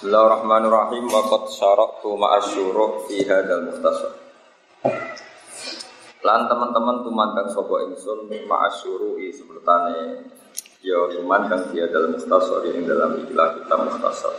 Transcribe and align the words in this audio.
Bismillahirrahmanirrahim 0.00 1.12
wa 1.12 1.28
qad 1.28 1.52
syaraktu 1.60 2.08
ma'asyuru 2.16 3.04
fi 3.04 3.20
hadzal 3.20 3.68
mukhtasar. 3.68 4.16
Lan 6.24 6.48
teman-teman 6.48 7.04
tumandang 7.04 7.52
sapa 7.52 7.84
ingsun 7.84 8.32
i 8.32 9.28
sebelutane 9.28 10.24
ya 10.80 10.96
tumandang 11.12 11.68
fi 11.68 11.84
hadzal 11.84 12.16
mukhtasar 12.16 12.64
ing 12.72 12.88
dalam 12.88 13.12
ikilah 13.20 13.60
kita 13.60 13.74
mukhtasar. 13.76 14.34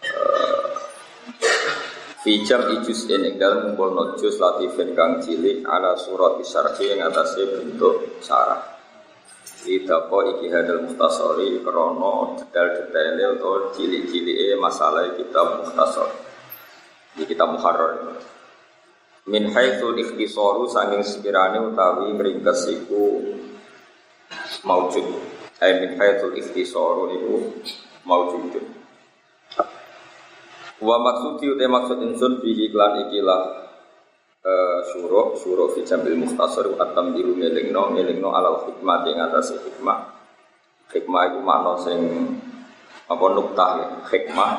Eh, 0.00 0.64
fi 2.24 2.32
jam 2.48 2.72
ijus 2.72 3.04
ing 3.12 3.36
dalam 3.36 3.76
ngumpulno 3.76 4.16
juz 4.16 4.40
latifin 4.40 4.96
kang 4.96 5.20
cilik 5.20 5.60
ala 5.68 5.92
surat 6.00 6.40
syarhi 6.40 6.88
ing 6.88 7.04
atase 7.04 7.52
bentuk 7.52 8.16
syarah. 8.24 8.71
Idako 9.62 10.26
iki 10.34 10.50
hadal 10.50 10.82
muhtasori 10.82 11.62
krono 11.62 12.34
detail-detailnya 12.34 13.38
atau 13.38 13.70
cili-cili 13.70 14.50
masalah 14.58 15.14
kitab 15.14 15.62
muhtasor. 15.62 16.10
Di 17.14 17.22
kitab 17.22 17.54
muharrar. 17.54 18.18
Min 19.30 19.54
haitsul 19.54 19.94
ikhtisaru 20.02 20.66
sanging 20.66 21.06
sekirane 21.06 21.62
utawi 21.62 22.10
meringkes 22.10 22.74
iku 22.74 23.22
maujud. 24.66 25.06
Hai 25.62 25.78
min 25.78 25.94
haitsul 25.94 26.34
ikhtisaru 26.34 27.14
iku 27.14 27.34
maujud. 28.02 28.58
Wa 30.82 30.96
maksudi 30.98 31.54
utai 31.54 31.70
maksud 31.70 32.02
insun 32.02 32.42
bihi 32.42 32.66
klan 32.74 33.06
ikilah 33.06 33.61
suruh 34.90 35.38
suruh 35.38 35.70
fi 35.70 35.86
jambil 35.86 36.18
mukhtasar 36.18 36.66
atam 36.74 37.14
biru 37.14 37.38
melingno 37.38 37.94
melingno 37.94 38.34
alal 38.34 38.66
hikmah 38.66 39.06
yang 39.06 39.30
atas 39.30 39.54
hikmah. 39.54 39.98
Hikmah 40.90 41.22
itu 41.30 41.38
makna 41.40 41.72
sing 41.78 42.00
apa 43.06 43.24
nuktah 43.32 43.70
ya. 43.78 43.86
Hikmah 44.10 44.50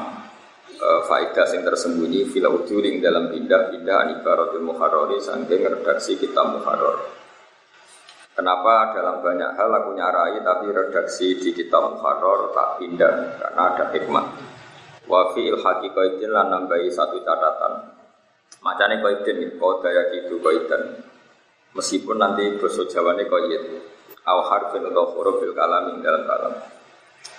uh, 0.79 1.01
faedah 1.05 1.45
sing 1.45 1.67
tersembunyi 1.67 2.31
fil 2.31 2.47
ujuring 2.47 3.03
dalam 3.03 3.27
pindah-pindah 3.27 3.97
anibaratul 4.07 4.63
muharrari 4.63 5.19
saking 5.19 5.67
redaksi 5.67 6.15
kita 6.15 6.41
muharrar. 6.47 7.03
Kenapa 8.33 8.97
dalam 8.97 9.21
banyak 9.21 9.51
hal 9.53 9.69
aku 9.69 9.93
nyarai 9.93 10.41
tapi 10.41 10.73
redaksi 10.73 11.37
di 11.37 11.53
kitab 11.53 11.99
muharrar 11.99 12.49
tak 12.55 12.69
pindah? 12.81 13.13
Karena 13.37 13.61
ada 13.75 13.85
hikmah. 13.93 14.25
Wa 15.05 15.35
fi 15.35 15.51
il 15.51 16.31
lan 16.31 16.47
nambahi 16.49 16.87
satu 16.87 17.19
catatan 17.21 17.92
Macane 18.63 19.03
kau 19.03 19.83
daya 19.83 20.07
gitu 20.15 20.39
koiden. 20.39 21.03
Meskipun 21.75 22.15
nanti 22.15 22.47
bahasa 22.55 22.87
Jawane 22.87 23.27
koid. 23.27 23.63
Aw 24.23 24.39
harfin 24.47 24.87
atau 24.87 25.11
huruf 25.19 25.43
fil 25.43 25.51
kalam 25.51 25.99
dalam 25.99 26.23
kalam. 26.23 26.53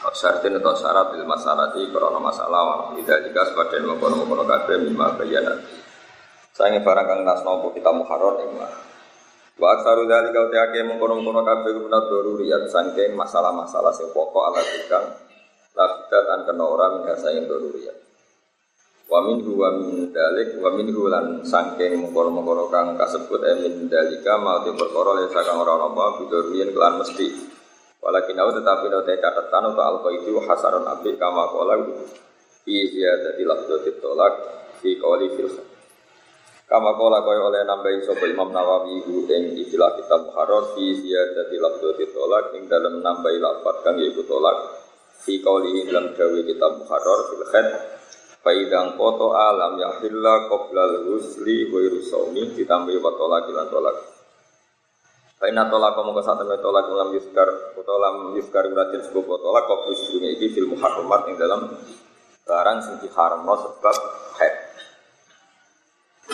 Aw 0.05 0.13
syartin 0.13 0.61
atau 0.61 0.77
syarat 0.77 1.17
bil 1.17 1.25
masalati 1.25 1.89
karena 1.89 2.21
masalah 2.21 2.93
tidak 2.93 3.25
jika 3.25 3.41
sebagian 3.49 3.89
mengkono-mengkono 3.89 4.45
kabeh 4.45 4.85
mimma 4.85 5.17
bayanat. 5.17 5.65
Saya 6.53 6.77
barang 6.77 7.07
kang 7.09 7.21
nasnopo 7.25 7.73
kita 7.73 7.89
muharrar 7.89 8.45
ing 8.45 8.53
Wa 9.55 9.81
aksaru 9.81 10.05
dari 10.05 10.29
kau 10.29 10.53
tiake 10.53 10.85
mengkono-mengkono 10.85 11.41
kabeh 11.41 11.73
guna 11.81 12.05
doruriyat 12.05 12.69
sangking 12.69 13.17
masalah-masalah 13.17 13.97
sing 13.97 14.13
pokok 14.13 14.45
ala 14.53 14.61
tikang 14.61 15.09
lafidat 15.73 16.45
kena 16.45 16.65
orang 16.69 17.09
yang 17.09 17.17
sayang 17.17 17.49
doruriyat. 17.49 17.97
Wa 19.05 19.21
minhu 19.21 19.61
wa 19.61 19.69
min 19.77 20.09
dalik 20.11 20.57
wa 20.57 20.73
minhu 20.73 21.13
lan 21.13 21.45
sangking 21.45 22.01
mengkoro-mengkoro 22.01 22.73
kang 22.73 22.97
kasebut 22.97 23.41
e 23.45 23.53
min 23.61 23.75
dalika 23.93 24.41
mau 24.41 24.65
di 24.65 24.73
perkara 24.73 25.21
le 25.21 25.29
sakang 25.29 25.61
ora 25.61 25.77
apa 25.77 26.25
bidorian 26.25 26.73
kelan 26.73 27.05
mesti. 27.05 27.29
Walakin 28.01 28.37
au 28.41 28.53
tetapi 28.53 28.89
no 28.89 29.01
te 29.05 29.17
catatan 29.21 29.73
untuk 29.73 29.85
alqa 29.85 30.09
itu 30.13 30.37
hasaron 30.41 30.85
api 30.89 31.17
kama 31.21 31.49
qala 31.53 31.85
fi 32.65 32.75
ziyadati 32.89 33.45
lafdhu 33.45 33.93
tolak 34.01 34.35
fi 34.81 34.97
qawli 34.97 35.33
fil 35.37 35.49
Kama 36.65 36.97
kola 36.97 37.21
kaya 37.21 37.45
oleh 37.45 37.61
nambahi 37.69 38.09
sapa 38.09 38.25
Imam 38.25 38.49
Nawawi 38.49 39.05
ing 39.05 39.53
istilah 39.61 40.01
kitab 40.01 40.33
Muharrar 40.33 40.73
fi 40.73 40.97
ziyadati 40.97 41.61
lafdhu 41.61 41.93
tolak 42.09 42.57
ing 42.57 42.73
dalam 42.73 43.05
nambahi 43.05 43.37
lafaz 43.37 43.85
kang 43.85 44.01
yaiku 44.01 44.25
tolak 44.25 44.81
fi 45.21 45.45
qawli 45.45 45.85
dalam 45.85 46.17
dawe 46.17 46.41
kitab 46.41 46.73
Muharrar 46.81 47.21
fil 47.29 47.45
khat 47.53 47.94
Faidang 48.45 49.01
koto 49.01 49.33
alam 49.33 49.81
yahilla 49.81 50.53
qoblal 50.53 51.09
husli 51.09 51.65
ghairu 51.65 52.05
saumi 52.05 52.53
ditambahi 52.53 53.01
wa 53.01 53.17
tolak 53.17 53.49
lan 53.49 53.73
tolak. 53.73 53.97
Faina 55.41 55.65
tolak 55.73 55.97
kamu 55.97 56.13
kesatu 56.13 56.45
tolak 56.61 56.85
lam 56.93 57.09
yuskar 57.17 57.49
atau 57.73 57.97
lam 57.97 58.37
yuskar 58.37 58.69
berarti 58.69 59.01
sebab 59.01 59.41
tolak 59.41 59.65
kok 59.65 59.89
dunia 59.89 60.37
ini 60.37 60.53
fil 60.53 60.69
muharramat 60.69 61.21
yang 61.33 61.37
dalam 61.41 61.61
barang 62.45 62.79
sing 62.85 62.95
diharamno 63.01 63.55
sebab 63.57 63.97
haid. 64.37 64.55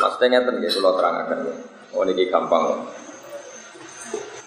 Maksudnya 0.03 0.27
ngeten 0.42 0.54
nggih 0.59 0.72
kula 0.82 0.91
terangaken. 0.98 1.41
Oh 1.94 2.03
niki 2.03 2.27
gampang. 2.27 2.91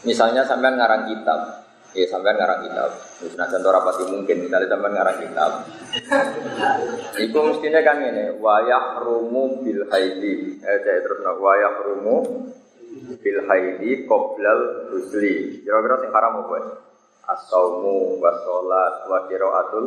Misalnya 0.04 0.44
sampean 0.44 0.76
ngarang 0.76 1.08
kitab, 1.08 1.63
Ya 1.94 2.10
sampai 2.10 2.34
ngarang 2.34 2.66
kitab. 2.66 2.90
Nah 3.38 3.46
contoh 3.54 3.70
rapati 3.70 4.04
mungkin 4.10 4.50
misalnya 4.50 4.66
sampai 4.66 4.90
ngarang 4.98 5.18
kitab. 5.22 5.52
Iku 7.22 7.38
mestinya 7.54 7.82
kan 7.86 8.02
ini 8.02 8.34
wayah 8.42 8.98
rumu 8.98 9.62
bil 9.62 9.86
haidi. 9.94 10.58
Eh 10.58 10.78
saya 10.82 11.00
terus 11.06 11.22
nak 11.22 11.38
wayah 11.38 11.74
rumu 11.86 12.50
bil 13.22 13.40
haidi 13.46 14.10
koblal 14.10 14.90
husli. 14.90 15.62
Kira-kira 15.62 16.02
sing 16.02 16.10
haram 16.10 16.42
apa? 16.42 16.58
Wasolat 17.30 18.94
wa 19.06 19.20
atul. 19.62 19.86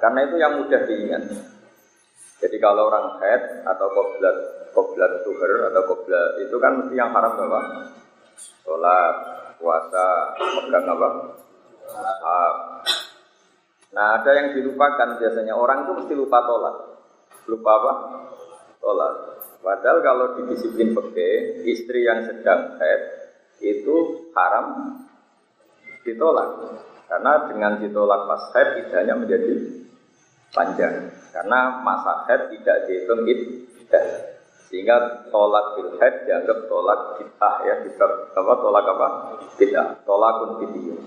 Karena 0.00 0.18
itu 0.24 0.36
yang 0.40 0.56
mudah 0.56 0.80
diingat. 0.88 1.22
Jadi 2.38 2.56
kalau 2.62 2.88
orang 2.88 3.18
head 3.20 3.66
atau 3.66 3.92
koblat 3.92 4.36
koblat 4.72 5.10
tuher 5.26 5.68
atau 5.68 5.82
koblat 5.84 6.38
itu 6.38 6.56
kan 6.56 6.80
mesti 6.80 6.94
yang 6.96 7.10
haram 7.10 7.34
apa? 7.34 7.60
Sholat, 8.62 9.16
puasa, 9.58 10.06
megang 10.38 10.86
apa? 10.86 11.08
Sahab. 11.90 12.54
Nah 13.92 14.20
ada 14.20 14.30
yang 14.36 14.48
dilupakan 14.54 15.18
biasanya 15.18 15.56
orang 15.56 15.88
itu 15.88 15.92
mesti 15.98 16.14
lupa 16.14 16.38
tolak. 16.44 16.76
Lupa 17.48 17.70
apa? 17.82 17.92
Tolak. 18.78 19.14
Padahal 19.58 19.98
kalau 20.04 20.26
di 20.38 20.42
disiplin 20.54 20.94
peke, 20.94 21.62
istri 21.66 22.06
yang 22.06 22.22
sedang 22.24 22.78
head 22.78 23.00
itu 23.58 24.28
haram 24.36 24.96
ditolak. 26.06 26.78
Karena 27.08 27.48
dengan 27.48 27.72
ditolak 27.80 28.28
pas 28.28 28.42
head 28.54 28.84
idahnya 28.84 29.16
menjadi 29.16 29.52
panjang. 30.52 31.10
Karena 31.32 31.80
masa 31.80 32.28
head 32.28 32.52
tidak 32.52 32.86
dihitung 32.86 33.24
idah. 33.24 34.27
Sehingga 34.68 35.24
tolak 35.32 35.80
bil 35.80 35.96
dianggap 35.96 36.58
tolak 36.68 37.00
kita 37.16 37.50
ya, 37.64 37.74
kita 37.88 38.04
apa 38.36 38.52
tolak 38.60 38.84
apa? 38.84 39.08
Tidak, 39.56 40.04
tolakun 40.04 40.60
video. 40.60 41.00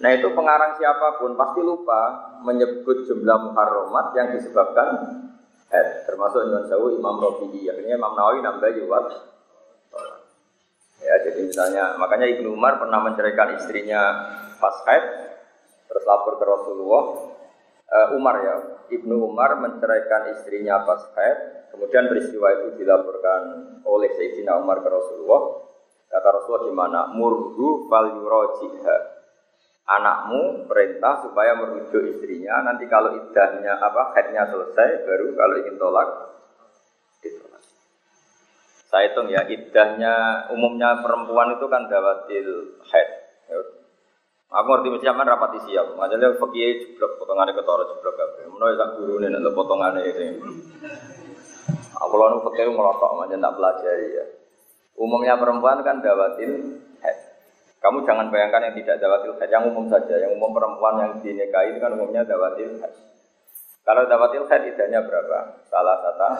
Nah 0.00 0.10
itu 0.16 0.28
pengarang 0.32 0.74
siapa 0.80 1.20
pun 1.20 1.38
pasti 1.38 1.60
lupa 1.62 2.32
menyebut 2.42 3.06
jumlah 3.06 3.38
muharramat 3.52 4.06
yang 4.16 4.28
disebabkan 4.34 4.88
head. 5.70 6.08
Termasuk 6.08 6.40
Imam 6.48 6.64
Sawu, 6.66 6.96
Imam 6.96 7.20
Rafi'i. 7.20 7.68
Akhirnya 7.68 8.00
Imam 8.00 8.16
Nawawi 8.16 8.40
nambah 8.42 8.70
yuwat. 8.80 9.06
Ya 11.00 11.14
jadi 11.24 11.48
misalnya 11.48 11.96
makanya 11.96 12.28
Ibnu 12.28 12.52
Umar 12.52 12.76
pernah 12.76 13.00
menceraikan 13.00 13.56
istrinya 13.56 14.00
pas 14.60 14.76
head 14.84 15.04
terus 15.88 16.04
lapor 16.04 16.36
ke 16.36 16.44
Rasulullah. 16.44 17.04
Uh, 17.90 18.14
Umar 18.14 18.38
ya, 18.38 18.54
Ibnu 18.90 19.30
Umar 19.30 19.56
menceraikan 19.62 20.34
istrinya 20.34 20.82
pas 20.82 21.06
head 21.14 21.60
Kemudian 21.70 22.10
peristiwa 22.10 22.48
itu 22.60 22.82
dilaporkan 22.82 23.42
oleh 23.86 24.10
Sayyidina 24.12 24.58
Umar 24.58 24.82
ke 24.82 24.90
Rasulullah. 24.90 25.64
Kata 26.10 26.28
Rasulullah 26.28 26.64
gimana? 26.66 27.00
Murhu 27.14 27.86
fal 27.86 28.10
yurojiha. 28.10 28.96
Anakmu 29.86 30.66
perintah 30.66 31.22
supaya 31.22 31.54
merujuk 31.54 32.02
istrinya. 32.10 32.62
Nanti 32.66 32.90
kalau 32.90 33.14
idahnya 33.14 33.78
apa 33.78 34.14
headnya 34.18 34.46
selesai, 34.50 35.06
baru 35.06 35.34
kalau 35.34 35.54
ingin 35.62 35.76
tolak 35.78 36.08
ditolak. 37.22 37.62
Saya 38.90 39.10
hitung 39.10 39.30
ya 39.30 39.46
idahnya 39.46 40.14
umumnya 40.50 40.98
perempuan 40.98 41.54
itu 41.54 41.66
kan 41.70 41.86
dawatil 41.86 42.50
head. 42.90 43.08
Aku 44.50 44.66
ngerti 44.66 44.88
mesti 44.90 45.06
aman 45.06 45.30
rapati 45.30 45.58
siap. 45.62 45.94
Majalah 45.94 46.34
fakih 46.34 46.82
jeblok 46.82 47.22
potongannya 47.22 47.54
ketara 47.54 47.86
jeblok 47.86 48.14
kabeh. 48.18 48.50
Menawa 48.50 48.74
sak 48.74 48.88
gurune 48.98 49.26
nek 49.30 49.54
potongannya 49.54 50.02
ini. 50.10 50.26
Aku 52.02 52.14
lalu 52.18 52.42
fakir 52.42 52.66
ngelotok 52.66 53.14
aja 53.22 53.36
tak 53.38 53.54
pelajari 53.54 54.08
ya. 54.10 54.26
Umumnya 54.98 55.38
perempuan 55.38 55.86
kan 55.86 56.02
dawatil 56.02 56.82
head. 56.98 57.16
Kamu 57.78 58.02
jangan 58.02 58.28
bayangkan 58.28 58.68
yang 58.68 58.74
tidak 58.76 59.00
dawatil 59.00 59.38
head, 59.38 59.48
yang 59.54 59.64
umum 59.70 59.86
saja. 59.86 60.18
Yang 60.18 60.34
umum 60.34 60.50
perempuan 60.50 60.98
yang 60.98 61.12
dinikahi 61.22 61.70
itu 61.72 61.78
kan 61.78 61.94
umumnya 61.94 62.26
dawatil 62.26 62.74
head. 62.82 62.94
Kalau 63.86 64.02
dawatil 64.10 64.50
head 64.50 64.66
idahnya 64.66 65.06
berapa? 65.06 65.62
Salah 65.70 65.96
satu 66.02 66.30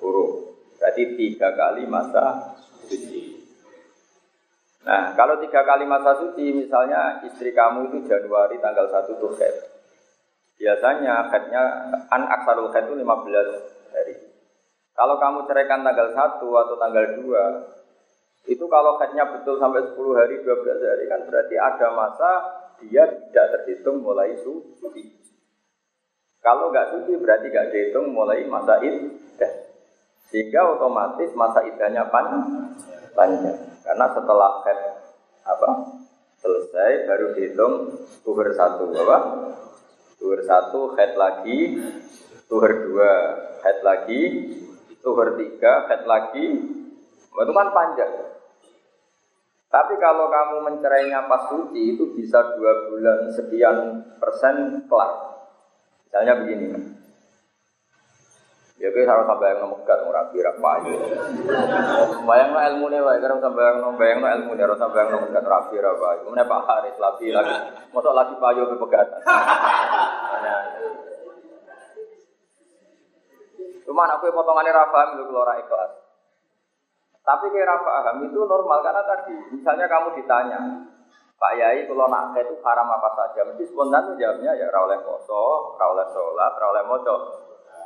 huruf. 0.00 0.32
Berarti 0.80 1.12
tiga 1.12 1.52
kali 1.52 1.84
masa 1.84 2.56
suci. 2.88 3.29
Nah, 4.80 5.12
kalau 5.12 5.36
tiga 5.44 5.60
kali 5.60 5.84
masa 5.84 6.16
suci, 6.16 6.56
misalnya 6.56 7.20
istri 7.28 7.52
kamu 7.52 7.92
itu 7.92 8.08
Januari 8.08 8.56
tanggal 8.64 8.88
1 8.88 9.12
tuh 9.20 9.36
head. 9.36 9.52
Biasanya 10.56 11.28
headnya 11.28 11.62
an 12.08 12.24
aksarul 12.24 12.72
head 12.72 12.88
itu 12.88 12.96
15 12.96 13.92
hari. 13.92 14.14
Kalau 14.96 15.20
kamu 15.20 15.44
ceraikan 15.44 15.84
tanggal 15.84 16.08
1 16.16 16.40
atau 16.40 16.76
tanggal 16.80 17.04
2, 17.12 18.48
itu 18.48 18.64
kalau 18.72 18.96
headnya 18.96 19.28
betul 19.28 19.60
sampai 19.60 19.84
10 19.84 20.16
hari, 20.16 20.40
12 20.40 20.80
hari 20.80 21.04
kan 21.12 21.20
berarti 21.28 21.54
ada 21.60 21.88
masa 21.92 22.30
dia 22.80 23.04
tidak 23.04 23.46
terhitung 23.60 24.00
mulai 24.00 24.32
suci. 24.40 25.04
Kalau 26.40 26.72
nggak 26.72 26.96
suci 26.96 27.20
berarti 27.20 27.52
nggak 27.52 27.68
dihitung 27.68 28.16
mulai 28.16 28.48
masa 28.48 28.80
iddah. 28.80 29.52
Sehingga 30.32 30.72
otomatis 30.72 31.36
masa 31.36 31.60
iddahnya 31.68 32.08
panjang. 32.08 33.69
Karena 33.90 34.06
setelah 34.14 34.62
head 34.62 34.80
apa 35.42 35.68
selesai 36.38 37.10
baru 37.10 37.34
dihitung 37.34 37.74
tuhur 38.22 38.46
satu 38.54 38.86
apa? 38.94 39.18
Tuhur 40.14 40.38
satu 40.46 40.94
head 40.94 41.18
lagi 41.18 41.74
tuhur 42.46 42.70
dua 42.86 43.10
head 43.66 43.82
lagi 43.82 44.22
tuhur 45.02 45.34
tiga 45.34 45.90
head 45.90 46.06
lagi. 46.06 46.46
Itu 47.34 47.50
kan 47.50 47.68
panjang. 47.74 48.30
Tapi 49.74 49.94
kalau 49.98 50.30
kamu 50.30 50.70
mencerainya 50.70 51.26
pas 51.26 51.50
suci 51.50 51.98
itu 51.98 52.14
bisa 52.14 52.46
dua 52.54 52.94
bulan 52.94 53.26
sekian 53.34 54.06
persen 54.22 54.86
kelar. 54.86 55.34
Misalnya 56.06 56.38
begini 56.46 56.99
Ya 58.80 58.88
kowe 58.88 59.04
harus 59.04 59.28
sampai 59.28 59.52
yang 59.52 59.68
megat 59.68 60.00
ora 60.08 60.24
kira 60.32 60.56
payu. 60.56 60.96
Bayang 62.24 62.48
no 62.56 62.60
ilmu 62.64 62.88
nih, 62.88 63.04
bayang 63.04 63.36
sampai 63.36 63.60
yang 63.60 63.92
bayang 64.00 64.24
no 64.24 64.28
ilmu 64.32 64.56
nih, 64.56 64.64
harus 64.64 64.80
sampai 64.80 65.04
yang 65.04 65.20
megat 65.20 65.44
ora 65.44 65.68
kira 65.68 65.92
payu. 66.00 66.32
Mana 66.32 66.48
Pak 66.48 66.64
Haris 66.64 66.96
lagi 66.96 67.28
lagi, 67.28 67.56
masuk 67.92 68.16
lagi 68.16 68.32
payu 68.40 68.64
ke 68.72 68.76
pegatan. 68.80 69.20
Cuma 73.84 74.08
aku 74.16 74.32
potongannya 74.32 74.72
Rafa 74.72 75.12
itu 75.12 75.28
keluar 75.28 75.60
ikhlas. 75.60 75.92
Tapi 77.20 77.52
kayak 77.52 77.68
Rafa 77.68 77.84
paham 77.84 78.32
itu 78.32 78.40
normal 78.48 78.80
karena 78.80 79.04
tadi, 79.04 79.36
misalnya 79.52 79.92
kamu 79.92 80.16
ditanya, 80.16 80.88
Pak 81.36 81.52
Yai 81.52 81.84
kalau 81.84 82.08
nak 82.08 82.32
itu 82.32 82.56
haram 82.64 82.88
apa 82.88 83.12
saja, 83.12 83.44
mesti 83.44 83.68
spontan 83.68 84.16
jawabnya 84.16 84.56
ya 84.56 84.72
rawleh 84.72 85.04
koso, 85.04 85.76
rawleh 85.76 86.08
sholat, 86.16 86.52
rawleh 86.56 86.84
moco. 86.88 87.16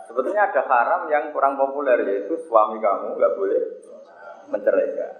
Sebetulnya 0.05 0.53
ada 0.53 0.63
haram 0.69 1.03
yang 1.09 1.33
kurang 1.33 1.57
populer 1.57 1.97
yaitu 2.05 2.37
suami 2.45 2.77
kamu 2.79 3.17
nggak 3.17 3.35
boleh 3.41 3.63
menceraikan. 4.53 5.13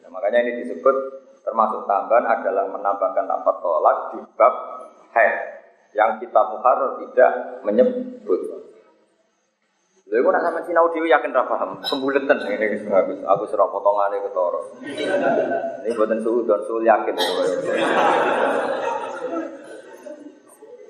Nah, 0.00 0.08
makanya 0.08 0.48
ini 0.48 0.64
disebut 0.64 0.96
termasuk 1.44 1.84
tambahan 1.84 2.24
adalah 2.24 2.64
menambahkan 2.72 3.26
apa 3.28 3.50
tolak 3.60 3.96
di 4.16 4.18
bab 4.36 4.54
head 5.12 5.34
yang 5.92 6.16
kita 6.22 6.40
muharrar 6.40 6.96
tidak 7.04 7.30
menyebut. 7.66 8.40
Lalu 10.10 10.26
aku 10.26 10.30
nak 10.34 10.42
sampai 10.42 10.66
sinau 10.66 10.90
dewi 10.90 11.06
yakin 11.06 11.30
ra 11.30 11.46
paham, 11.46 11.78
sembuletan 11.86 12.42
ini 12.50 12.82
aku 12.82 13.22
aku 13.22 13.42
serah 13.46 13.70
potongane 13.70 14.18
ketoro. 14.26 14.74
Ini 14.82 15.94
buatan 15.94 16.18
suhu 16.18 16.42
dan 16.50 16.58
suhu 16.66 16.82
yakin. 16.82 17.14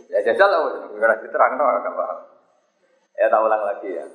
Ya 0.08 0.18
jajal 0.24 0.48
lah, 0.48 0.60
nggak 0.88 1.20
diterang 1.20 1.52
no, 1.60 1.64
agak 1.68 1.92
paham. 1.92 2.18
Ya 3.20 3.28
tak 3.28 3.44
ulang 3.44 3.68
lagi 3.68 3.92
ya. 3.92 4.08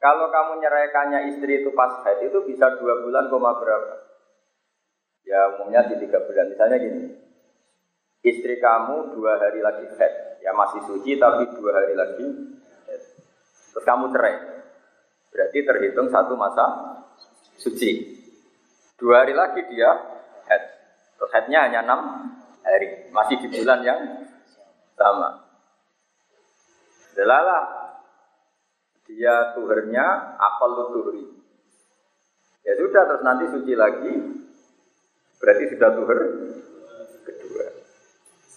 Kalau 0.00 0.32
kamu 0.32 0.60
nyeraikannya 0.64 1.36
istri 1.36 1.60
itu 1.60 1.68
pas 1.76 2.00
haid 2.00 2.32
itu 2.32 2.40
bisa 2.48 2.80
dua 2.80 3.04
bulan 3.04 3.28
koma 3.28 3.60
berapa? 3.60 4.04
Ya 5.28 5.52
umumnya 5.56 5.84
di 5.92 6.00
tiga 6.00 6.24
bulan. 6.24 6.48
Misalnya 6.48 6.80
gini, 6.80 7.12
istri 8.24 8.56
kamu 8.56 9.12
dua 9.16 9.36
hari 9.36 9.60
lagi 9.60 9.84
haid, 9.84 10.44
ya 10.44 10.56
masih 10.56 10.80
suci 10.88 11.20
tapi 11.20 11.44
dua 11.56 11.76
hari 11.76 11.92
lagi 11.92 12.24
haid. 12.88 13.02
Terus 13.72 13.84
kamu 13.84 14.12
cerai, 14.16 14.64
berarti 15.32 15.58
terhitung 15.60 16.08
satu 16.08 16.36
masa 16.40 16.64
suci. 17.60 18.16
Dua 18.96 19.24
hari 19.24 19.36
lagi 19.36 19.60
dia 19.68 19.92
haid. 20.48 20.64
Terus 21.20 21.30
haidnya 21.36 21.68
hanya 21.68 21.80
enam 21.84 22.00
hari, 22.64 23.12
masih 23.12 23.40
di 23.44 23.48
bulan 23.60 23.80
yang 23.84 24.00
sama. 24.96 25.43
Delalah 27.14 27.84
dia 29.06 29.54
tuhernya 29.54 30.36
apal 30.40 30.90
tuhri. 30.90 31.24
Ya 32.66 32.74
sudah 32.80 33.02
terus 33.06 33.22
nanti 33.22 33.44
suci 33.52 33.72
lagi. 33.78 34.12
Berarti 35.38 35.64
sudah 35.76 35.88
tuher 35.94 36.20
kedua. 37.22 37.66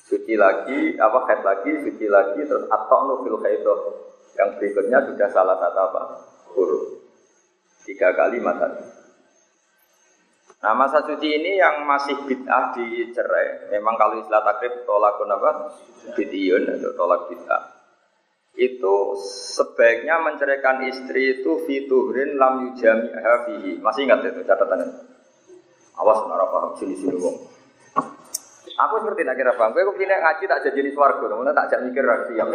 Suci 0.08 0.34
lagi, 0.40 0.96
apa 0.96 1.20
head 1.28 1.42
lagi, 1.44 1.72
suci 1.84 2.08
lagi, 2.08 2.42
terus 2.48 2.66
atok 2.72 3.02
nufil 3.06 3.38
khaidoh. 3.44 4.10
Yang 4.40 4.50
berikutnya 4.58 5.04
sudah 5.04 5.28
salah 5.36 5.60
satu 5.60 5.80
apa? 5.92 6.02
Huruf. 6.56 7.04
Tiga 7.84 8.16
kali 8.16 8.40
mata. 8.40 8.72
Nah 10.64 10.74
masa 10.74 11.04
suci 11.04 11.28
ini 11.28 11.60
yang 11.60 11.84
masih 11.84 12.16
bid'ah 12.24 12.72
dicerai. 12.74 13.70
Memang 13.76 14.00
kalau 14.00 14.18
istilah 14.24 14.42
takrib 14.48 14.88
tolakun 14.88 15.30
apa? 15.30 15.76
Bid'iyun 16.16 16.72
atau 16.72 16.96
tolak 16.96 17.28
bid'ah 17.28 17.77
itu 18.58 18.96
sebaiknya 19.54 20.18
menceraikan 20.26 20.82
istri 20.90 21.40
itu 21.40 21.62
fituhrin 21.70 22.42
lam 22.42 22.66
yujami 22.66 23.14
fihi. 23.46 23.72
Masih 23.78 24.10
ingat 24.10 24.26
itu 24.26 24.42
catatannya? 24.42 24.90
Awas 25.98 26.26
nara 26.26 26.46
paham 26.50 26.74
sini 26.78 26.98
sini 26.98 27.18
wong. 27.18 27.38
Aku 28.78 28.94
seperti 29.02 29.26
nak 29.26 29.38
kira 29.38 29.54
paham. 29.58 29.74
Gue 29.74 29.86
kepinnya 29.94 30.22
ngaji 30.22 30.44
tak 30.46 30.62
jadi 30.70 30.80
di 30.86 30.92
swargo, 30.94 31.26
kemudian 31.26 31.54
tak 31.54 31.74
jadi 31.74 31.86
mikir 31.86 32.06
lagi 32.06 32.34
yang 32.38 32.50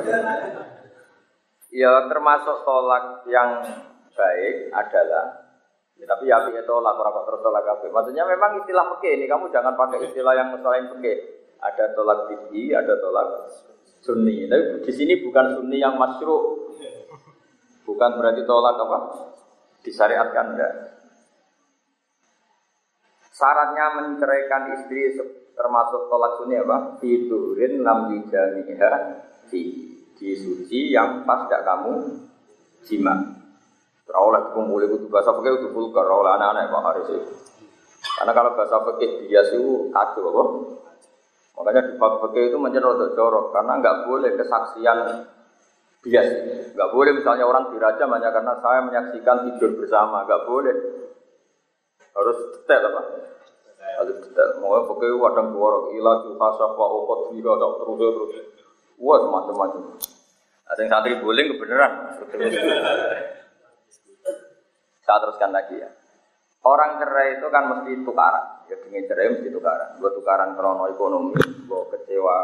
Ya 1.73 1.93
termasuk 2.07 2.69
tolak 2.69 3.25
yang 3.27 3.65
baik 4.13 4.55
adalah 4.77 5.41
ya, 5.97 6.05
tapi 6.05 6.29
ya 6.29 6.37
itu 6.45 6.63
tolak 6.69 6.95
orang 7.01 7.25
terus 7.25 7.41
tolak 7.41 7.65
apa? 7.65 7.87
Maksudnya 7.89 8.29
memang 8.29 8.61
istilah 8.61 8.87
peke 8.99 9.17
ini 9.17 9.25
kamu 9.25 9.49
jangan 9.49 9.75
pakai 9.75 10.05
istilah 10.05 10.35
yang 10.37 10.53
selain 10.59 10.91
peke. 10.99 11.15
Ada 11.63 11.95
tolak 11.95 12.27
tinggi, 12.29 12.75
ada 12.75 12.95
tolak 12.99 13.27
sunni. 14.03 14.51
Tapi 14.51 14.83
di 14.85 14.93
sini 14.93 15.15
bukan 15.23 15.57
sunni 15.57 15.79
yang 15.79 15.97
masyru. 15.97 16.69
Bukan 17.87 18.11
berarti 18.19 18.43
tolak 18.47 18.77
apa? 18.79 18.99
Disyariatkan 19.83 20.47
enggak. 20.55 20.73
Syaratnya 23.33 23.87
menceraikan 23.99 24.63
istri 24.77 25.19
termasuk 25.57 26.11
tolak 26.11 26.39
sunni 26.39 26.59
apa? 26.59 26.99
Tidurin 26.99 27.83
lam 27.83 28.13
dijaniha 28.13 28.91
di 29.51 29.93
di 30.23 30.39
suci 30.39 30.95
yang 30.95 31.27
pas 31.27 31.51
tidak 31.51 31.67
kamu 31.67 31.93
jima. 32.87 33.15
Rawlah 34.07 34.53
kumpul 34.55 34.83
itu 34.85 35.09
bahasa 35.09 35.33
pakai 35.33 35.57
itu 35.57 35.73
vulgar, 35.73 36.05
rawlah 36.05 36.37
anak-anak 36.37 36.69
Pak 36.69 36.83
Haris 36.85 37.09
itu. 37.11 37.33
Karena 38.19 38.33
kalau 38.35 38.51
bahasa 38.55 38.77
pakai 38.83 39.25
bias 39.25 39.49
itu 39.57 39.89
kacau 39.91 40.23
apa? 40.31 40.45
Makanya 41.53 41.83
di 41.85 41.95
fikih 42.01 42.45
itu 42.49 42.57
menjadi 42.57 43.13
jorok 43.13 43.53
karena 43.53 43.77
nggak 43.79 43.97
boleh 44.09 44.31
kesaksian 44.41 44.99
bias. 46.03 46.29
Nggak 46.73 46.91
boleh 46.91 47.13
misalnya 47.15 47.45
orang 47.45 47.71
dirajam 47.71 48.09
hanya 48.17 48.33
karena 48.33 48.55
saya 48.65 48.81
menyaksikan 48.83 49.37
tidur 49.47 49.71
bersama, 49.77 50.25
nggak 50.25 50.43
boleh. 50.49 50.75
Harus 52.13 52.39
detail 52.57 52.89
apa? 52.89 53.01
Harus 54.01 54.17
detail. 54.25 54.49
Mau 54.65 54.81
fikih 54.97 55.13
wadang 55.21 55.53
jorok, 55.53 55.93
ilah 55.93 56.25
ukot 56.25 57.21
tiga 57.37 57.53
tak 57.55 57.71
terus 57.85 57.97
terus. 58.01 58.33
Wah 59.03 59.21
macam-macam. 59.29 59.99
Ada 60.73 60.79
yang 60.87 60.91
santri 60.91 61.21
boleh 61.21 61.45
kebenaran. 61.53 61.93
Saya 65.03 65.19
teruskan 65.21 65.51
lagi 65.53 65.77
ya. 65.77 65.91
Orang 66.63 67.03
cerai 67.03 67.37
itu 67.37 67.47
kan 67.51 67.63
mesti 67.69 67.93
tukaran. 68.07 68.47
Ya 68.73 68.81
dengan 68.81 69.05
cerai 69.05 69.29
mesti 69.37 69.53
tukaran. 69.53 70.01
Gue 70.01 70.11
tukaran 70.17 70.57
krono 70.57 70.89
ekonomi, 70.89 71.37
gue 71.37 71.83
kecewa 71.93 72.39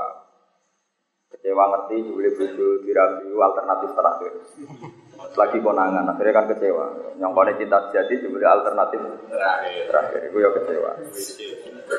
kecewa 1.29 1.65
ngerti 1.73 1.97
juli 2.05 2.29
bojo 2.37 2.85
dirabi 2.85 3.33
alternatif 3.33 3.97
terakhir. 3.97 4.33
Lagi 5.33 5.59
konangan, 5.65 6.05
akhirnya 6.05 6.37
kan 6.37 6.47
kecewa. 6.53 7.17
Yang 7.17 7.33
kone 7.33 7.53
cinta 7.57 7.79
jadi 7.89 8.15
juli 8.21 8.45
alternatif 8.45 9.01
terakhir. 9.89 10.21
Gue 10.29 10.45
ya 10.45 10.51
kecewa. 10.53 10.91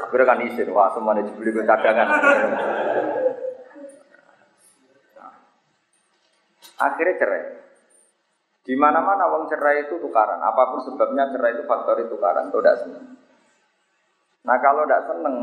Akhirnya 0.05 0.29
kan 0.29 0.45
izin, 0.45 0.69
wah 0.77 0.93
semuanya 0.93 1.25
juli 1.33 1.49
gue 1.49 1.65
cadangan. 1.65 2.07
Nah. 5.17 5.33
Akhirnya 6.85 7.17
cerai. 7.17 7.43
Di 8.61 8.77
mana-mana 8.77 9.25
wong 9.33 9.49
cerai 9.49 9.89
itu 9.89 9.97
tukaran. 9.97 10.37
Apa 10.37 10.69
pun 10.69 10.85
sebabnya 10.85 11.33
cerai 11.33 11.57
itu 11.57 11.65
faktor 11.65 11.97
itu 11.97 12.13
tukaran. 12.13 12.53
Itu 12.53 12.61
tidak 12.61 12.77
senang. 12.85 13.28
Nah 14.43 14.57
kalau 14.63 14.87
tidak 14.87 15.03
senang, 15.11 15.37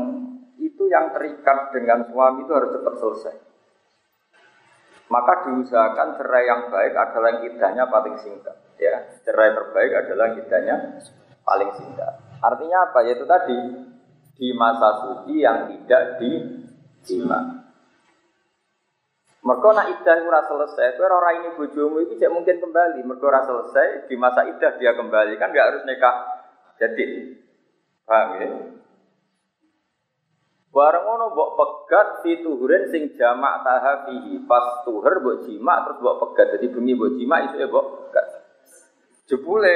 itu 0.57 0.83
yang 0.89 1.13
terikat 1.13 1.69
dengan 1.73 2.05
suami 2.09 2.45
itu 2.45 2.51
harus 2.53 2.73
cepat 2.73 2.95
selesai. 2.97 3.35
Maka 5.07 5.47
diusahakan 5.47 6.19
cerai 6.19 6.43
yang 6.43 6.61
baik 6.67 6.93
adalah 6.93 7.29
yang 7.39 7.43
idahnya 7.47 7.83
paling 7.87 8.15
singkat. 8.19 8.55
Ya, 8.75 9.07
cerai 9.23 9.55
terbaik 9.55 9.91
adalah 10.03 10.35
idahnya 10.35 10.75
paling 11.47 11.71
singkat. 11.79 12.13
Artinya 12.43 12.91
apa? 12.91 12.99
Yaitu 13.07 13.23
tadi 13.23 13.57
di 14.37 14.49
masa 14.51 14.89
suci 15.07 15.39
yang 15.39 15.71
tidak 15.71 16.19
di 16.19 16.31
jima. 17.07 17.39
Mergo 19.47 19.71
nak 19.71 19.87
idah 19.87 20.27
ora 20.27 20.43
selesai, 20.43 20.99
kowe 20.99 21.07
ora 21.07 21.39
ini 21.39 21.55
bojomu 21.55 22.03
itu 22.03 22.19
tidak 22.19 22.35
mungkin 22.35 22.59
kembali. 22.59 22.99
Mergo 23.07 23.31
ora 23.31 23.47
selesai 23.47 24.11
di 24.11 24.15
masa 24.19 24.43
idah 24.43 24.75
dia 24.75 24.91
kembali 24.91 25.39
kan 25.39 25.55
nggak 25.55 25.67
harus 25.71 25.83
nikah 25.87 26.15
jadi. 26.75 27.31
Paham 28.03 28.29
ya? 28.43 28.47
Bareng 30.67 31.03
ngono 31.07 31.31
mbok 31.31 31.49
pegat 31.57 32.07
fi 32.21 32.43
tuhurin 32.43 32.91
sing 32.91 33.15
jamak 33.15 33.63
tahafihi. 33.63 34.43
Pas 34.45 34.83
tuhur 34.83 35.13
mbok 35.23 35.47
jimak 35.47 35.87
terus 35.87 35.97
mbok 36.03 36.17
pegat. 36.27 36.47
Jadi 36.59 36.65
bengi 36.69 36.93
mbok 36.93 37.15
jimak 37.15 37.39
isu 37.49 37.55
mbok 37.71 37.85
pegat. 37.87 38.27
Jebule 39.31 39.75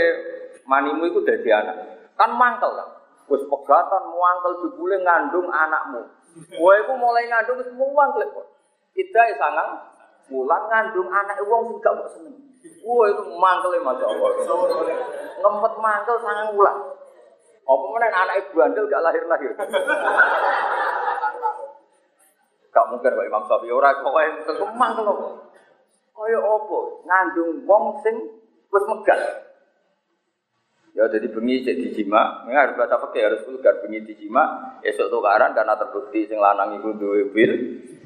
manimu 0.67 1.07
itu 1.07 1.19
dadi 1.24 1.50
anak. 1.50 1.77
Kan 2.19 2.36
mangkel 2.36 2.71
kan. 2.75 2.89
Wis 3.31 3.43
pegatan 3.48 4.03
muangkel 4.12 4.53
jebule 4.67 5.00
ngandung 5.00 5.48
anakmu. 5.48 6.01
Kowe 6.60 6.74
iku 6.75 6.93
mulai 7.00 7.27
ngandung 7.31 7.63
wis 7.63 7.71
muangkel 7.71 8.27
kok. 8.27 8.48
Kita 8.91 9.21
sangang 9.39 9.71
mulang 10.27 10.67
ngandung 10.67 11.07
anak 11.07 11.39
wong 11.48 11.71
sing 11.71 11.77
gak 11.79 11.95
kok 11.95 12.10
seneng. 12.19 12.36
Wah 12.81 13.05
itu 13.10 13.24
mangkel 13.39 13.79
Masya 13.81 14.05
Allah. 14.05 14.29
Ngempet 15.39 15.74
mangkel 15.79 16.15
sangang 16.21 16.50
mulang. 16.53 16.79
Apa 17.62 17.86
mana 17.88 18.07
anak 18.10 18.36
ibu 18.41 18.57
bandel 18.57 18.86
gak 18.89 19.03
lahir-lahir. 19.05 19.51
Gak 22.71 22.87
mungkin 22.87 23.11
Pak 23.19 23.27
Imam 23.27 23.43
Syafi'i 23.51 23.75
ora 23.75 23.99
kok 23.99 24.11
kaya 24.15 24.29
mangkel 24.79 25.03
kok. 25.03 25.31
Kaya 26.15 26.39
apa? 26.39 26.77
Ngandung 27.03 27.51
wong 27.67 27.99
sing 27.99 28.15
wis 28.71 28.85
megat. 28.87 29.19
Ya 30.91 31.07
jadi 31.07 31.31
bengi 31.31 31.63
cek 31.63 31.79
dijima, 31.79 32.43
ini 32.43 32.51
harus 32.51 32.75
baca 32.75 32.99
pakai 32.99 33.23
harus 33.23 33.47
vulgar 33.47 33.79
bengi 33.79 34.03
dijima, 34.03 34.75
esok 34.83 35.07
tukaran 35.07 35.55
karena 35.55 35.79
terbukti 35.79 36.27
sing 36.27 36.35
lanang 36.35 36.83
iku 36.83 36.91
duwe 36.99 37.31
wil, 37.31 37.51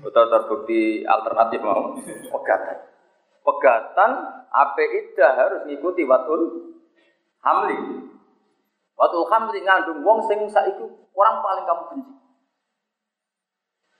atau 0.05 0.29
terbukti 0.29 1.01
alternatif 1.01 1.65
mau 1.65 1.98
pegatan. 2.29 2.77
Pegatan 3.41 4.12
apa 4.53 4.84
ida 4.86 5.29
harus 5.34 5.62
ngikuti 5.65 6.05
watul 6.05 6.41
hamli. 7.41 8.05
Watul 8.93 9.25
hamli 9.34 9.65
ngandung 9.65 10.05
wong 10.05 10.29
sing 10.29 10.45
saiki 10.53 10.86
orang 11.17 11.41
paling 11.41 11.65
kamu 11.65 11.84
benci. 11.89 12.13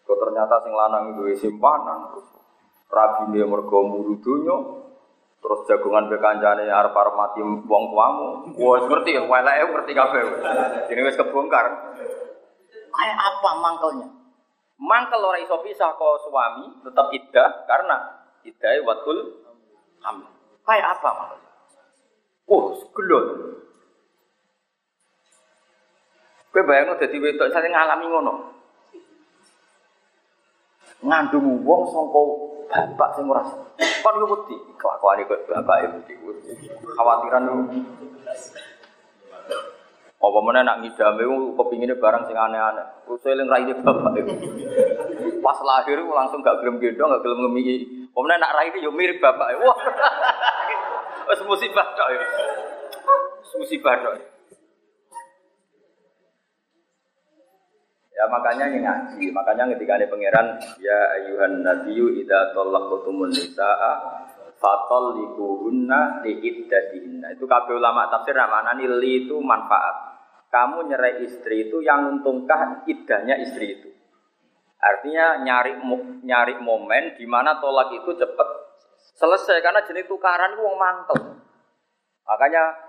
Kok 0.06 0.18
ternyata 0.22 0.62
sing 0.62 0.74
lanang 0.74 1.18
duwe 1.18 1.34
simpanan 1.34 2.14
terus 2.14 2.28
rabine 2.94 3.42
mergo 3.50 3.82
muru 3.82 4.14
donya, 4.22 4.86
Terus 5.46 5.62
jagungan 5.70 6.10
be 6.10 6.18
kancane 6.18 6.66
arep 6.66 6.90
arep 6.90 7.14
mati 7.14 7.38
wong 7.46 7.84
tuamu. 7.94 8.50
Wah, 8.58 8.82
ngerti 8.82 9.14
ya, 9.14 9.22
weleke 9.30 9.66
ngerti 9.78 9.92
kabeh. 9.94 10.22
Ini 10.90 11.06
wis 11.06 11.14
kebongkar. 11.22 11.94
Kayak 12.90 13.18
apa 13.22 13.50
mangkelnya? 13.62 14.10
Mangkel 14.82 15.22
ora 15.22 15.38
iso 15.38 15.62
pisah 15.62 15.94
kok 15.94 16.26
suami 16.26 16.82
tetap 16.82 17.14
iddah 17.14 17.62
karena 17.70 18.26
iddah 18.42 18.74
watul 18.90 19.38
hamil. 20.02 20.34
Kayak 20.66 20.98
apa 20.98 21.10
mangkelnya? 21.14 21.52
Oh, 22.50 22.74
gelon. 22.98 23.26
Kowe 26.50 26.62
bayangno 26.66 26.98
dadi 26.98 27.22
wedok 27.22 27.54
sing 27.54 27.70
ngalami 27.70 28.06
ngono. 28.10 28.34
Ngandung 31.04 31.66
wong 31.68 31.82
sangka 31.92 32.22
bapak 32.72 33.10
sing 33.16 33.26
ora 33.30 33.44
kon 33.76 34.20
yo 34.22 34.26
wedi 34.32 34.56
kelakuane 34.80 35.28
kok 35.28 35.44
bapak 35.50 35.78
e 35.84 35.88
wedi 35.92 36.14
khawatiran 36.98 37.46
apa 40.26 40.40
mana 40.42 40.66
nak 40.66 40.82
ngidame 40.82 41.22
kepingine 41.54 41.94
barang 42.02 42.26
sing 42.26 42.34
aneh-aneh. 42.34 42.88
Eling 43.06 43.46
raine 43.46 43.74
bapak 43.78 44.14
itu. 44.18 44.34
Pas 45.42 45.60
lahir 45.62 46.02
langsung 46.02 46.42
gak 46.42 46.66
gelem 46.66 46.82
gendong, 46.82 47.14
gak 47.14 47.22
gelem 47.22 47.46
ngemi. 47.46 47.86
Apa 48.10 48.20
mana 48.26 48.42
nak 48.42 48.54
raine 48.58 48.78
yo 48.82 48.90
mirip 48.90 49.22
bapak. 49.22 49.54
Wah. 49.62 49.78
Wes 51.30 51.42
musibah 51.46 51.94
tok 51.94 52.10
ya. 52.10 52.22
Musibah 53.54 53.94
tok. 54.02 54.14
Ya 58.16 58.24
makanya 58.32 58.72
ini 58.72 58.80
ngaji, 58.80 59.24
makanya 59.36 59.76
ketika 59.76 60.00
ada 60.00 60.08
pangeran 60.08 60.48
ya 60.80 60.98
ayuhan 61.20 61.60
nabiyyu 61.60 62.16
idza 62.16 62.56
talaqtumun 62.56 63.28
nisaa 63.28 63.92
fatalliquhunna 64.56 66.24
liiddatihinna. 66.24 67.36
Itu 67.36 67.44
kabeh 67.44 67.76
ulama 67.76 68.08
tafsir 68.08 68.40
maknane 68.40 68.88
li 69.04 69.28
itu 69.28 69.36
manfaat. 69.44 70.16
Kamu 70.48 70.88
nyerai 70.88 71.28
istri 71.28 71.68
itu 71.68 71.84
yang 71.84 72.08
untungkah 72.08 72.88
iddahnya 72.88 73.36
istri 73.44 73.76
itu. 73.76 73.90
Artinya 74.80 75.44
nyari 75.44 75.84
nyari 76.24 76.56
momen 76.64 77.20
di 77.20 77.28
mana 77.28 77.60
tolak 77.60 77.92
itu 78.00 78.16
cepat 78.16 78.48
selesai 79.20 79.60
karena 79.60 79.84
jenis 79.84 80.08
tukaran 80.08 80.56
itu 80.56 80.62
wong 80.64 80.78
mantel. 80.80 81.20
Makanya 82.24 82.85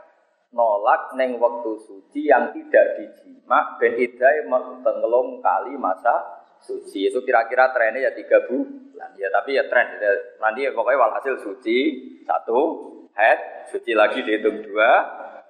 nolak 0.57 1.13
neng 1.21 1.37
waktu 1.37 1.77
suci 1.85 2.33
yang 2.33 2.49
tidak 2.57 2.97
dijima 2.97 3.77
ben 3.77 3.93
idai 4.01 4.49
tenggelam 4.81 5.45
kali 5.45 5.77
masa 5.77 6.41
suci. 6.65 7.13
Itu 7.13 7.21
kira-kira 7.23 7.71
trennya 7.77 8.09
ya 8.09 8.13
tiga 8.17 8.41
bulan. 8.49 9.13
Ya 9.21 9.29
tapi 9.29 9.61
ya 9.61 9.69
tren 9.69 10.01
ya, 10.01 10.11
nanti 10.41 10.65
ya, 10.65 10.73
pokoknya 10.73 10.99
walhasil 10.99 11.45
suci. 11.45 11.79
Satu 12.25 12.59
head 13.13 13.69
suci 13.69 13.93
lagi 13.93 14.25
dihitung 14.25 14.65
dua. 14.65 14.91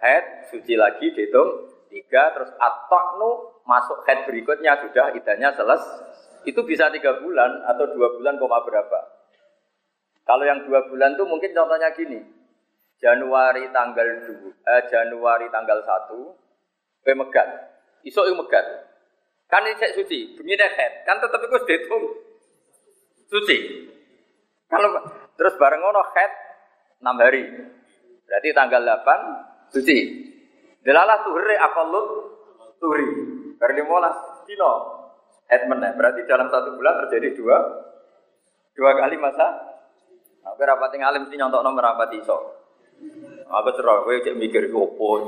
Head 0.03 0.51
suci 0.51 0.75
lagi 0.75 1.15
dihitung 1.15 1.71
tiga. 1.89 2.35
Terus 2.35 2.51
atoknu 2.59 3.63
masuk 3.63 4.03
head 4.11 4.27
berikutnya 4.27 4.83
sudah 4.83 5.15
idahnya 5.15 5.55
selesai 5.55 6.19
itu 6.47 6.63
bisa 6.63 6.87
tiga 6.95 7.19
bulan 7.19 7.63
atau 7.67 7.91
dua 7.91 8.15
bulan 8.15 8.39
koma 8.39 8.63
berapa? 8.63 9.01
Kalau 10.27 10.43
yang 10.47 10.63
dua 10.67 10.87
bulan 10.91 11.19
tuh 11.19 11.27
mungkin 11.27 11.55
contohnya 11.55 11.91
gini 11.95 12.36
Januari 12.97 13.69
tanggal 13.77 14.25
2, 14.25 14.57
eh, 14.57 14.83
Januari 14.89 15.47
tanggal 15.53 15.85
1, 15.85 16.33
kowe 17.05 17.15
megat. 17.15 17.49
Yo 18.07 18.23
megat. 18.39 18.67
Kan 19.47 19.63
ini 19.63 19.79
cek 19.79 19.95
suci, 19.95 20.35
bengi 20.35 20.59
head, 20.59 21.07
kan 21.07 21.23
tetep 21.23 21.39
iku 21.39 21.57
dihitung 21.67 22.05
suci. 23.31 23.57
Kalau 24.67 24.91
terus 25.39 25.55
bareng 25.55 25.79
ngono 25.79 26.03
head 26.15 26.33
6 26.99 27.23
hari. 27.23 27.43
Berarti 28.27 28.49
tanggal 28.51 28.83
8 28.83 29.71
suci. 29.71 29.99
Delalah 30.83 31.23
tuhri 31.23 31.55
akalut 31.55 32.07
tuhri. 32.83 33.09
Bar 33.59 33.71
15 33.71 34.47
dino 34.51 34.73
head 35.47 35.63
meneh. 35.71 35.95
Berarti 35.95 36.27
dalam 36.27 36.51
satu 36.51 36.75
bulan 36.75 37.07
terjadi 37.07 37.39
dua 37.39 37.59
dua 38.75 38.91
kali 38.99 39.17
masa. 39.19 39.47
Aku 40.47 40.63
rapat 40.63 40.95
ngalim 40.95 41.27
mesti 41.27 41.39
nyontok 41.39 41.63
nomor 41.63 41.83
rapat 41.83 42.15
iso. 42.19 42.66
Aku 43.47 43.69
cerah, 43.79 44.03
gue 44.03 44.25
cek 44.27 44.35
mikir 44.35 44.75
opo. 44.75 45.23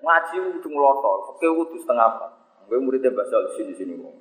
Ngaji 0.00 0.36
udah 0.40 0.70
ngelotok, 0.70 1.16
oke 1.34 1.46
udah 1.46 1.78
setengah 1.82 2.06
apa. 2.06 2.26
Gue 2.70 2.78
muridnya 2.78 3.10
basal 3.10 3.50
di 3.50 3.52
sini 3.58 3.72
sini 3.74 3.94
kok. 3.98 4.14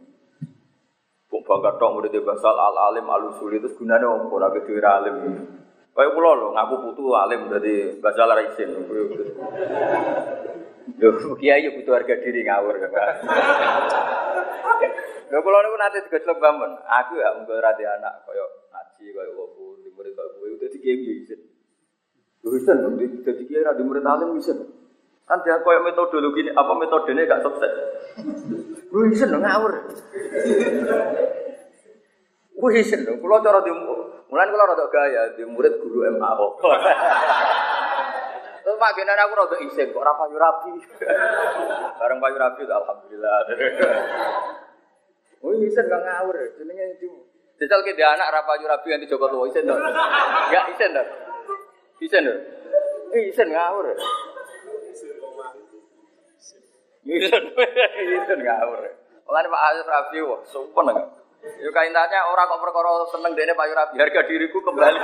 Kok 1.29 1.41
bangga 1.45 1.77
dong 1.77 2.01
muridnya 2.01 2.25
basal 2.25 2.57
al 2.57 2.77
alim 2.91 3.05
al 3.07 3.29
usul 3.29 3.53
itu 3.53 3.69
gunanya 3.77 4.09
opo, 4.09 4.41
nabi 4.41 4.65
tuh 4.65 4.81
alim. 4.81 5.15
Kayak 5.93 6.15
pulau 6.15 6.31
lo, 6.31 6.47
ngaku 6.55 6.75
putu 6.89 7.11
alim 7.13 7.51
dari 7.51 7.99
basal 7.99 8.31
raisin. 8.33 8.71
Yo, 10.97 11.09
kiai 11.37 11.63
yo 11.63 11.75
butuh 11.77 11.93
harga 11.93 12.15
diri 12.23 12.41
ngawur 12.47 12.75
kan. 12.81 13.15
Lho 15.29 15.37
kula 15.45 15.61
niku 15.61 15.77
nate 15.77 15.97
digojlok 16.09 16.41
bangun. 16.41 16.71
Aku 16.89 17.21
ya 17.21 17.37
mung 17.37 17.45
ora 17.45 17.69
anak 17.75 18.25
kaya 18.25 18.45
ngaji 18.73 19.05
kaya 19.13 19.31
opo, 19.37 19.77
di 19.85 19.93
murid 19.93 20.17
kaya 20.17 20.29
kowe 20.33 20.49
dadi 20.57 20.77
kiai 20.81 21.48
Lho 22.49 22.57
isin 22.57 22.77
dadi 23.21 23.43
kiai 23.45 23.61
ra 23.61 23.77
di 23.77 23.85
murid 23.85 24.01
alim 24.01 24.33
isin. 24.41 24.57
Kan 25.29 25.45
dia 25.45 25.61
kaya 25.61 25.85
metodologi 25.85 26.49
apa 26.49 26.73
metodenya 26.73 27.29
gak 27.29 27.45
sukses. 27.45 27.73
Lho 28.89 28.99
isin 29.13 29.29
ngawur. 29.37 29.73
Isin 32.73 33.05
lho, 33.05 33.13
kula 33.21 33.37
cara 33.45 33.61
di 33.61 33.69
Mulane 34.29 34.53
kula 34.53 34.65
rada 34.69 34.85
gaya 34.93 35.21
di 35.33 35.41
murid 35.45 35.81
guru 35.81 36.05
MA 36.05 36.29
kok. 36.37 36.51
Terus 38.61 38.77
mak 38.77 38.93
genan 38.93 39.17
aku 39.17 39.33
rada 39.37 39.57
isin 39.61 39.93
kok 39.93 40.01
ora 40.01 40.13
payu 40.17 40.37
rapi. 40.37 40.73
Bareng 42.01 42.17
payu 42.17 42.37
rapi 42.37 42.61
alhamdulillah. 42.65 43.37
Oh 45.45 45.53
isen 45.53 45.85
gak 45.85 46.01
ngawur, 46.01 46.35
jenenge 46.57 46.97
itu. 46.97 47.09
Jajal 47.61 47.83
ke 47.85 47.91
dia 47.93 48.11
anak 48.17 48.33
rapayu 48.33 48.65
rapi 48.65 48.87
yang 48.89 49.01
di 49.01 49.07
Joko 49.09 49.29
Tua 49.29 49.45
isen 49.49 49.69
dong. 49.69 49.77
Enggak 49.77 50.65
isen 50.73 50.89
dong. 50.97 51.28
Isen 51.99 52.23
dong. 52.23 52.41
Eh 53.15 53.21
isen 53.29 53.47
ngawur. 53.51 53.85
Isen, 57.03 57.43
isen 58.15 58.39
ngawur. 58.47 58.79
Mulane 59.27 59.47
Pak 59.51 59.63
Aziz 59.69 59.85
Rabi 59.85 60.19
wah, 60.25 60.41
sumpah 60.47 60.81
enggak. 60.89 61.07
Yuk 61.39 61.71
kaintanya 61.71 62.27
orang 62.27 62.51
kok 62.51 62.59
perkara 62.59 62.89
seneng 63.15 63.31
dene 63.31 63.55
payu 63.55 63.71
rapi, 63.71 63.95
harga 63.95 64.27
diriku 64.27 64.59
kembali. 64.59 64.99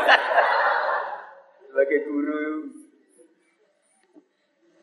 Sebagai 1.71 1.99
guru 2.07 2.71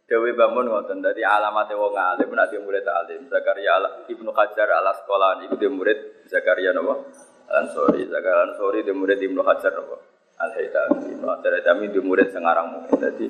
Dewi 0.09 0.37
bangun 0.37 0.69
ngoten 0.69 1.00
dari 1.00 1.25
alamat 1.25 1.73
wong 1.73 1.97
alim 1.97 2.28
nanti 2.37 2.61
murid 2.61 2.85
alim 2.85 3.33
Zakaria 3.33 3.81
Ibnu 4.12 4.28
Hajar 4.37 4.69
al 4.69 4.92
Asqalani 4.92 5.49
itu 5.49 5.57
dia 5.57 5.73
murid 5.73 6.28
Zakaria 6.28 6.76
napa 6.76 7.00
Ansori, 7.49 8.04
Zakal 8.12 8.52
Ansori 8.52 8.85
di 8.85 8.92
murid 8.92 9.25
Ibnu 9.25 9.40
Hajar 9.40 9.73
apa? 9.73 10.12
Al 10.41 10.51
Haytami, 10.57 11.17
Ibnu 11.17 11.27
Hajar 11.29 11.53
Haytami 11.59 11.85
di 11.93 12.01
murid 12.01 12.33
sengarang 12.33 12.73
mungkin. 12.73 12.97
Jadi 12.97 13.27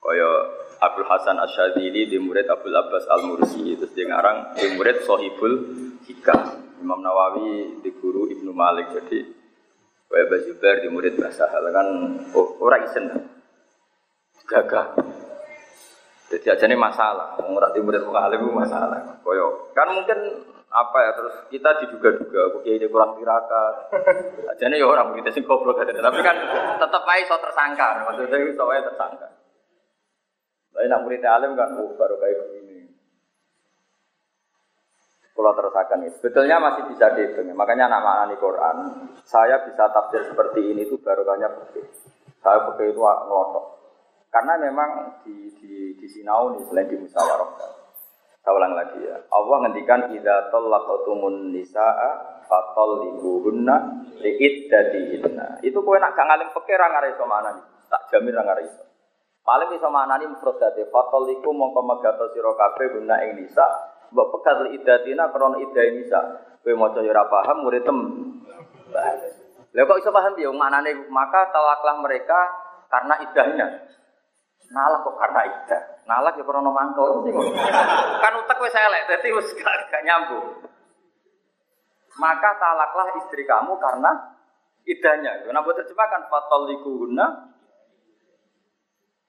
kaya 0.00 0.30
Abdul 0.80 1.06
Hasan 1.08 1.36
Asyadili 1.40 2.08
di 2.08 2.16
murid 2.16 2.48
Abdul 2.48 2.76
Abbas 2.76 3.04
Al 3.08 3.24
Mursi, 3.28 3.76
terus 3.76 3.92
di 3.92 4.04
ngarang 4.08 4.56
di 4.56 4.66
murid 4.76 5.04
Sohibul 5.04 5.54
Hikam. 6.04 6.72
Imam 6.80 7.04
Nawawi 7.04 7.84
di 7.84 7.90
guru 8.00 8.32
Ibnu 8.32 8.56
Malik. 8.56 8.88
Jadi 8.96 9.20
kaya 10.08 10.24
Bazubair 10.26 10.80
di 10.80 10.88
murid 10.88 11.14
Bahasa 11.20 11.46
Hal 11.46 11.68
kan 11.70 11.86
oh, 12.34 12.56
orang 12.64 12.88
isen 12.88 13.04
gagah. 14.48 14.96
Jadi 16.30 16.46
aja 16.46 16.64
ini 16.70 16.78
masalah, 16.78 17.34
ngurah 17.42 17.74
di 17.74 17.82
murid 17.82 18.06
mukalim 18.06 18.54
masalah. 18.54 19.18
Koyo 19.26 19.74
kan 19.74 19.90
mungkin 19.90 20.18
apa 20.70 20.98
ya 21.02 21.10
terus 21.18 21.34
kita 21.50 21.70
diduga-duga 21.82 22.62
kiai 22.62 22.78
ini 22.78 22.86
kurang 22.86 23.18
tirakat. 23.18 23.74
Aja 24.54 24.64
nih 24.70 24.78
ya 24.78 24.86
orang 24.86 25.18
kita 25.18 25.34
sih 25.34 25.42
goblok 25.42 25.82
aja. 25.82 25.90
Tapi 25.90 26.20
kan 26.22 26.36
tetap 26.78 27.02
aja 27.02 27.26
so 27.26 27.36
tersangka 27.42 28.06
maksudnya 28.06 28.38
itu 28.38 28.54
so 28.54 28.70
tersangka. 28.70 29.28
Tapi 30.70 30.86
nak 30.86 31.02
murid 31.02 31.26
alim 31.26 31.58
kan 31.58 31.74
oh, 31.74 31.90
baru 31.98 32.14
kayak 32.22 32.38
begini. 32.46 32.78
Kalau 35.34 35.56
terusakan 35.58 36.06
itu 36.06 36.14
sebetulnya 36.22 36.56
masih 36.62 36.82
bisa 36.94 37.06
dihitung 37.18 37.50
makanya 37.56 37.90
anak 37.90 38.04
maknani 38.04 38.36
Quran 38.38 38.76
saya 39.24 39.64
bisa 39.64 39.88
tafsir 39.90 40.22
seperti 40.28 40.70
ini 40.70 40.84
itu 40.84 41.00
baru 41.00 41.24
kayaknya 41.24 41.48
begitu 41.50 41.88
saya 42.44 42.62
pakai 42.70 42.94
itu 42.94 43.00
ngelotok. 43.00 43.66
Karena 44.30 44.54
memang 44.62 45.18
di 45.26 45.50
di 45.58 45.98
di 45.98 46.06
sinau 46.06 46.54
nih 46.54 46.62
selain 46.70 46.86
di 46.86 46.96
musyawarah 47.02 47.79
saya 48.40 48.56
ulang 48.56 48.72
lagi 48.72 48.96
ya. 49.04 49.20
Allah 49.28 49.56
ngendikan 49.68 50.16
idza 50.16 50.48
talaqtumun 50.48 51.52
nisaa 51.52 52.40
fatalliquhunna 52.48 53.76
liiddatihinna. 54.16 55.60
Itu 55.60 55.84
kowe 55.84 56.00
nak 56.00 56.16
gak 56.16 56.24
ngalim 56.24 56.48
fikih 56.56 56.76
ra 56.80 56.88
ngare 56.88 57.12
iso 57.12 57.24
manani. 57.28 57.60
Tak 57.92 58.08
jamin 58.08 58.32
ra 58.32 58.42
ngare 58.48 58.62
iso. 58.64 58.82
Paling 59.44 59.76
iso 59.76 59.88
manani 59.92 60.24
mufradate 60.24 60.88
fatalliqu 60.88 61.52
mongko 61.52 61.80
megato 61.84 62.32
sira 62.32 62.52
kabeh 62.56 62.86
guna 62.96 63.20
ing 63.28 63.44
nisa. 63.44 63.66
Mbok 64.08 64.40
pegat 64.40 64.56
li 64.64 64.80
iddatina 64.80 65.28
krana 65.28 65.60
iddah 65.60 65.84
nisa. 65.92 66.20
Kowe 66.64 66.72
maca 66.80 67.04
ya 67.04 67.12
ora 67.12 67.28
paham 67.28 67.68
murid 67.68 67.84
tem. 67.84 67.98
Lah 69.76 69.84
kok 69.84 70.00
iso 70.00 70.08
paham 70.08 70.32
ya 70.40 70.48
manane 70.48 70.96
maka 71.12 71.52
talaklah 71.52 72.00
mereka 72.00 72.40
karena 72.88 73.14
idahnya. 73.20 73.66
Nalah 74.72 75.04
kok 75.04 75.16
karena 75.20 75.40
iddah. 75.44 75.82
Nalah 76.10 76.34
ya 76.34 76.42
krono 76.42 76.74
mangkel 76.74 77.22
Kan 78.18 78.32
utek 78.42 78.58
wis 78.58 78.74
elek 78.74 79.06
dadi 79.06 79.30
wis 79.30 79.54
gak, 79.54 79.86
gak 79.94 80.02
nyambung. 80.02 80.66
Maka 82.18 82.58
talaklah 82.58 83.14
istri 83.22 83.46
kamu 83.46 83.78
karena 83.78 84.10
idahnya. 84.82 85.46
Kenapa 85.46 85.70
terjemahkan 85.70 86.26
fatoliku 86.26 87.06
guna? 87.06 87.54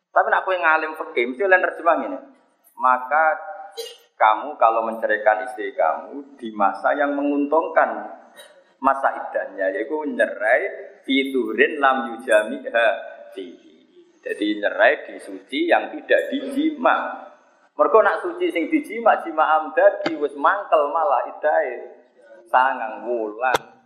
Tapi 0.10 0.28
nak 0.28 0.44
kue 0.44 0.58
ngalim 0.58 0.98
fikih 0.98 1.24
mesti 1.32 1.46
lain 1.46 1.66
terjemah 1.70 1.96
ini. 2.02 2.20
Maka 2.82 3.24
kamu 4.18 4.58
kalau 4.58 4.82
menceraikan 4.90 5.46
istri 5.46 5.78
kamu 5.78 6.36
di 6.42 6.50
masa 6.52 6.98
yang 6.98 7.14
menguntungkan 7.14 8.10
masa 8.82 9.14
idahnya 9.14 9.70
yaitu 9.70 10.02
nyerai 10.10 10.98
fiturin 11.06 11.78
lam 11.78 12.18
yujamiha 12.18 12.86
fihi 13.38 13.71
jadi 14.22 14.46
nyerai 14.62 15.10
di 15.10 15.16
suci 15.18 15.66
yang 15.66 15.90
tidak 15.90 16.22
dijima. 16.30 17.26
Mereka 17.74 17.98
nak 18.06 18.22
suci 18.22 18.54
sing 18.54 18.70
dijima 18.70 19.18
jima 19.26 19.58
amdadi 19.58 20.14
wis 20.14 20.38
mangkel 20.38 20.94
malah 20.94 21.26
idai 21.26 21.90
sangang 22.54 23.10
wulan. 23.10 23.82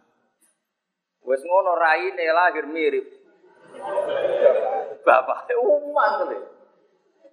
Wis 1.24 1.40
ngono 1.48 1.80
raine 1.80 2.26
lahir 2.36 2.68
mirip. 2.68 3.08
Bapak 5.08 5.48
umat 5.56 6.12
kali. 6.24 6.40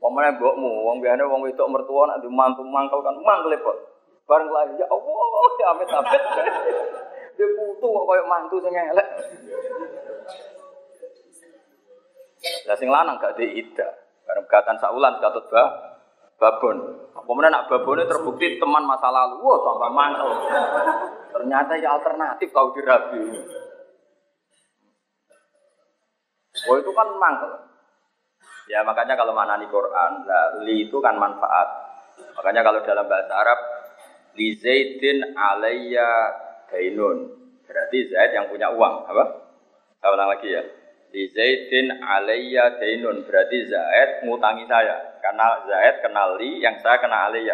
Pemene 0.03 0.35
mbokmu, 0.35 0.71
wong 0.83 0.99
biasane 0.99 1.23
wong 1.31 1.47
wedok 1.47 1.71
mertua 1.71 2.11
nak 2.11 2.27
mantu 2.27 2.67
mangkel 2.67 2.99
kan 3.07 3.15
mangkel 3.23 3.55
kok. 3.55 3.79
Bareng 4.27 4.51
lahir 4.51 4.75
ya 4.75 4.87
Allah, 4.91 5.51
ya 5.63 5.67
amit-amit. 5.75 6.23
Dia 7.39 7.47
putu 7.55 7.87
kok 7.87 8.05
koyo 8.11 8.23
mantu 8.27 8.59
sing 8.67 8.75
elek. 8.75 9.09
Lah 12.69 12.77
sing 12.79 12.89
lanang 12.91 13.19
gak 13.19 13.39
di 13.39 13.47
ida. 13.59 13.89
Karena 14.23 14.41
berkatan 14.47 14.77
saulan 14.79 15.19
katut 15.19 15.47
bah 15.51 15.99
babon. 16.39 16.77
Kemudian 17.13 17.55
nak 17.55 17.71
babonnya 17.71 18.11
terbukti 18.11 18.59
teman 18.59 18.83
masa 18.83 19.11
lalu. 19.11 19.43
Wah, 19.43 19.59
tambah 19.63 19.91
mantel. 19.95 20.31
Ternyata 21.31 21.73
ya 21.79 21.89
alternatif 21.95 22.49
kau 22.51 22.75
dirabi. 22.75 23.23
Wah 26.67 26.77
itu 26.79 26.91
kan 26.95 27.09
mantel. 27.19 27.53
Ya 28.71 28.87
makanya 28.87 29.19
kalau 29.19 29.35
mana 29.35 29.59
nih 29.59 29.67
Quran, 29.67 30.23
lah, 30.23 30.63
li 30.63 30.87
itu 30.87 30.97
kan 31.03 31.19
manfaat. 31.19 31.69
Makanya 32.39 32.63
kalau 32.63 32.79
dalam 32.87 33.11
bahasa 33.11 33.35
Arab, 33.35 33.59
li 34.39 34.55
zaidin 34.55 35.35
alayya 35.35 36.31
dainun. 36.71 37.43
Berarti 37.73 37.99
Zaid 38.13 38.37
yang 38.37 38.47
punya 38.53 38.69
uang, 38.69 39.09
apa? 39.09 39.25
Saya 39.97 40.11
ulang 40.13 40.29
lagi 40.29 40.49
ya. 40.51 40.63
Di 41.13 41.29
Zaidin 41.29 42.01
alayya 42.01 42.81
dainun 42.81 43.29
berarti 43.29 43.69
Zaid 43.69 44.25
ngutangi 44.25 44.65
saya 44.65 45.21
karena 45.21 45.61
Zaid 45.69 46.01
kenal 46.01 46.41
li 46.41 46.65
yang 46.65 46.81
saya 46.81 46.97
kena 47.05 47.29
alayya. 47.29 47.53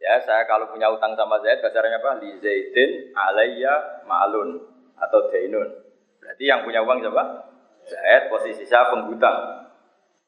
Ya, 0.00 0.16
saya 0.24 0.48
kalau 0.48 0.72
punya 0.72 0.88
utang 0.88 1.12
sama 1.12 1.36
Zaid 1.44 1.60
bahasanya 1.60 2.00
apa? 2.00 2.24
Li 2.24 2.32
Zaidin 2.40 3.12
alayya 3.12 4.02
ma'lun 4.08 4.56
atau 4.96 5.28
dainun. 5.28 5.68
Berarti 6.16 6.48
yang 6.48 6.64
punya 6.64 6.80
uang 6.80 7.04
siapa? 7.04 7.24
Zaid 7.84 8.32
posisi 8.32 8.64
saya 8.64 8.88
penghutang. 8.88 9.68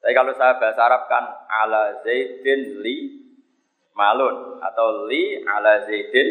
Tapi 0.05 0.13
kalau 0.13 0.37
saya 0.37 0.61
bahasa 0.61 0.85
Arab 0.85 1.09
kan 1.09 1.25
ala 1.49 1.97
Zaidin 2.05 2.77
li 2.85 3.25
malun 3.97 4.61
atau 4.61 5.09
li 5.09 5.41
ala 5.49 5.81
Zaidin 5.81 6.29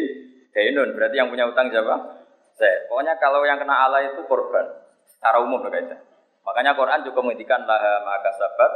dainun. 0.55 0.95
Berarti 0.95 1.19
yang 1.19 1.27
punya 1.27 1.43
utang 1.43 1.67
siapa? 1.67 2.23
Zaid. 2.55 2.87
Pokoknya 2.87 3.19
kalau 3.19 3.43
yang 3.43 3.59
kena 3.59 3.91
ala 3.91 3.99
itu 3.99 4.23
korban 4.31 4.84
secara 5.25 5.41
umum 5.41 5.57
kaidah. 5.65 5.97
Makanya 6.45 6.77
Quran 6.77 7.01
juga 7.01 7.25
menghentikan 7.25 7.65
laha 7.65 8.05
maka 8.05 8.29
sabat 8.37 8.71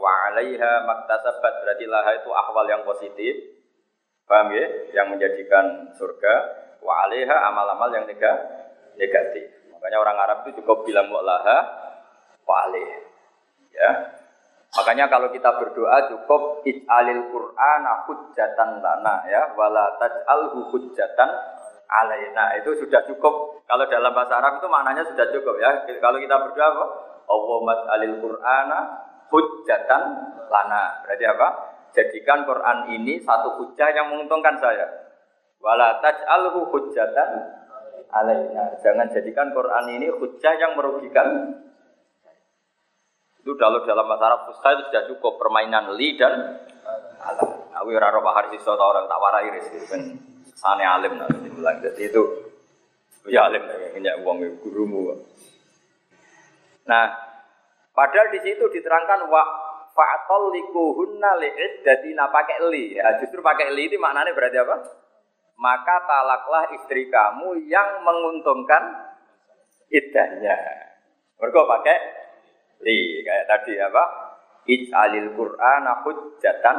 wa 0.00 0.32
alaiha 0.32 0.88
maktasabat 0.88 1.60
berarti 1.60 1.84
laha 1.84 2.24
itu 2.24 2.32
akwal 2.32 2.64
yang 2.64 2.88
positif. 2.88 3.36
Paham 4.24 4.56
ya? 4.56 4.64
Yang 4.96 5.06
menjadikan 5.12 5.92
surga 5.92 6.34
wa 6.80 7.04
alaiha 7.04 7.36
amal-amal 7.52 7.92
yang 7.92 8.08
negatif. 8.96 9.44
Makanya 9.76 10.00
orang 10.00 10.16
Arab 10.24 10.48
itu 10.48 10.64
cukup 10.64 10.88
bilang 10.88 11.12
laha 11.12 11.58
wa. 12.48 12.64
Ya. 13.76 13.90
Makanya 14.72 15.12
kalau 15.12 15.28
kita 15.28 15.52
berdoa 15.60 16.08
cukup 16.08 16.64
ij'alil 16.64 17.28
Qur'ana 17.28 18.08
hujjatan 18.08 18.80
lana 18.80 19.28
ya 19.28 19.52
wala 19.52 20.00
taj'alhu 20.00 20.72
hujjatan 20.72 21.30
alaina 21.94 22.58
itu 22.58 22.74
sudah 22.82 23.06
cukup. 23.06 23.62
Kalau 23.64 23.84
dalam 23.86 24.10
bahasa 24.10 24.42
Arab 24.42 24.58
itu 24.58 24.66
maknanya 24.66 25.06
sudah 25.06 25.26
cukup 25.30 25.54
ya. 25.62 25.70
Kalau 26.02 26.18
kita 26.18 26.36
berdoa 26.42 26.66
apa? 26.74 26.84
Allah 27.24 27.58
mas'alil 27.64 28.16
Qur'ana 28.20 28.78
hujjatan 29.30 30.02
lana. 30.50 30.84
Berarti 31.06 31.24
apa? 31.24 31.48
Jadikan 31.94 32.42
Quran 32.42 32.78
ini 32.90 33.22
satu 33.22 33.62
hujah 33.62 33.88
yang 33.94 34.10
menguntungkan 34.10 34.58
saya. 34.58 34.86
Wala 35.62 36.02
taj'alhu 36.02 36.74
hujjatan 36.74 37.30
alaina. 38.10 38.74
Jangan 38.82 39.08
jadikan 39.14 39.54
Quran 39.54 39.84
ini 39.94 40.10
hujah 40.10 40.54
yang 40.58 40.74
merugikan 40.74 41.58
itu 43.44 43.52
kalau 43.60 43.84
dalam 43.84 44.08
bahasa 44.08 44.24
Arab 44.24 44.40
fusha 44.48 44.72
itu 44.72 44.88
sudah 44.88 45.04
cukup 45.04 45.36
permainan 45.36 45.92
li 46.00 46.16
dan 46.16 46.64
alam. 47.20 47.64
Aku 47.76 47.92
ora 47.92 48.08
roh 48.08 48.24
bahar 48.24 48.48
orang 48.48 49.04
tak 49.04 49.20
warai 49.20 49.52
gitu 49.52 50.33
sane 50.54 50.84
alim 50.86 51.18
nanti 51.18 51.50
bilang 51.50 51.82
jadi 51.82 52.02
itu 52.10 52.22
ya 53.28 53.50
alim 53.50 53.62
punya 53.92 54.14
uang 54.22 54.38
gurumu. 54.62 55.18
Nah 56.88 57.06
padahal 57.94 58.32
di 58.32 58.40
situ 58.42 58.64
diterangkan 58.70 59.26
wa 59.28 59.42
fa'atol 59.94 60.50
likuhunna 60.52 61.38
li'iddatina 61.38 62.28
pakai 62.28 62.58
li. 62.68 62.98
Ya, 62.98 63.16
justru 63.22 63.40
pakai 63.40 63.70
li 63.72 63.86
itu 63.88 63.96
maknanya 63.96 64.34
berarti 64.34 64.58
apa? 64.58 64.76
Maka 65.54 65.96
talaklah 66.02 66.74
istri 66.74 67.06
kamu 67.06 67.70
yang 67.70 68.02
menguntungkan 68.02 69.14
iddahnya. 69.86 70.56
Mereka 71.38 71.60
pakai 71.62 71.96
li 72.82 73.22
kayak 73.22 73.46
tadi 73.46 73.78
apa? 73.78 74.04
Ij'alil 74.64 75.30
qur'ana 75.38 76.02
hujjatan 76.02 76.76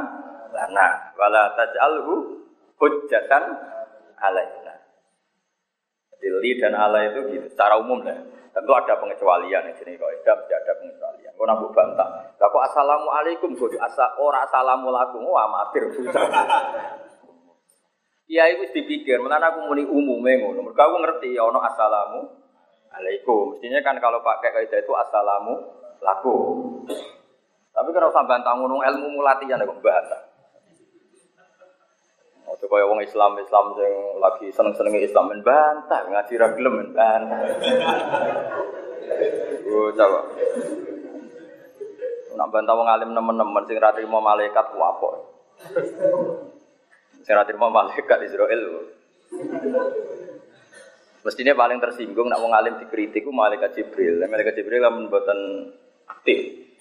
lana 0.52 0.88
wala 1.16 1.54
taj'alhu 1.56 2.35
hujjatan 2.80 3.44
alaina. 4.20 4.76
Jadi 6.16 6.28
li 6.42 6.52
dan 6.58 6.74
ala 6.74 7.12
itu 7.12 7.28
gitu, 7.36 7.48
secara 7.52 7.78
umum 7.78 8.02
lah. 8.02 8.18
Tentu 8.56 8.72
ada 8.72 8.96
pengecualian 8.96 9.68
di 9.68 9.74
sini 9.76 10.00
kalau 10.00 10.16
tidak 10.24 10.36
mesti 10.40 10.54
ada 10.56 10.72
pengecualian. 10.80 11.32
Kau 11.36 11.44
nambah 11.44 11.70
bantah. 11.76 12.08
Lah 12.40 12.48
kok 12.48 12.64
assalamualaikum 12.72 13.52
kok 13.60 13.76
asa 13.84 14.16
ora 14.16 14.48
assalamualaikum 14.48 15.28
wah 15.28 15.44
amatir 15.44 15.92
Kiai 18.26 18.58
wis 18.58 18.74
dipikir, 18.74 19.22
mulane 19.22 19.46
aku 19.46 19.70
muni 19.70 19.86
umume 19.86 20.42
ngono. 20.42 20.66
Mergo 20.66 20.82
aku 20.82 20.98
ngerti 20.98 21.38
ono 21.38 21.62
assalamu 21.62 22.26
alaikum. 22.90 23.54
Mestinya 23.54 23.86
kan 23.86 24.02
kalau 24.02 24.24
pakai 24.26 24.50
kaidah 24.50 24.82
itu 24.82 24.94
assalamu 24.98 25.62
laku. 26.02 26.34
Tapi 27.70 27.90
kalau 27.94 28.10
sampean 28.10 28.42
tak 28.42 28.58
ngono 28.58 28.82
ilmu 28.82 29.22
mulatian 29.22 29.62
kok 29.62 29.78
bantah. 29.78 30.25
Ojo 32.56 32.72
kaya 32.72 32.88
wong 32.88 33.04
Islam 33.04 33.36
Islam 33.36 33.76
sing 33.76 33.92
lagi 34.24 34.48
seneng-senenge 34.48 35.04
Islam 35.04 35.28
bantah 35.44 36.08
ngaji 36.08 36.34
ra 36.40 36.48
gelem 36.56 36.74
men 36.80 36.90
bantah. 36.96 37.52
Oh, 39.68 39.92
coba. 39.92 40.20
Nak 42.40 42.48
bantah 42.56 42.74
wong 42.80 42.88
alim 42.88 43.12
nemen-nemen 43.12 43.64
sing 43.68 43.76
ra 43.76 43.92
trimo 43.92 44.24
malaikat 44.24 44.72
ku 44.72 44.80
apa? 44.80 45.10
Saya 47.28 47.44
terima 47.44 47.68
malaikat 47.68 48.24
Israel. 48.24 48.88
Mestinya 51.28 51.60
paling 51.60 51.84
tersinggung 51.84 52.32
nak 52.32 52.40
wong 52.40 52.56
alim 52.56 52.80
dikritik 52.80 53.28
ku 53.28 53.36
malaikat 53.36 53.76
Jibril. 53.76 54.24
Malaikat 54.32 54.56
Jibril 54.56 54.80
kan 54.80 54.96
mboten 55.12 55.40
aktif. 56.08 56.72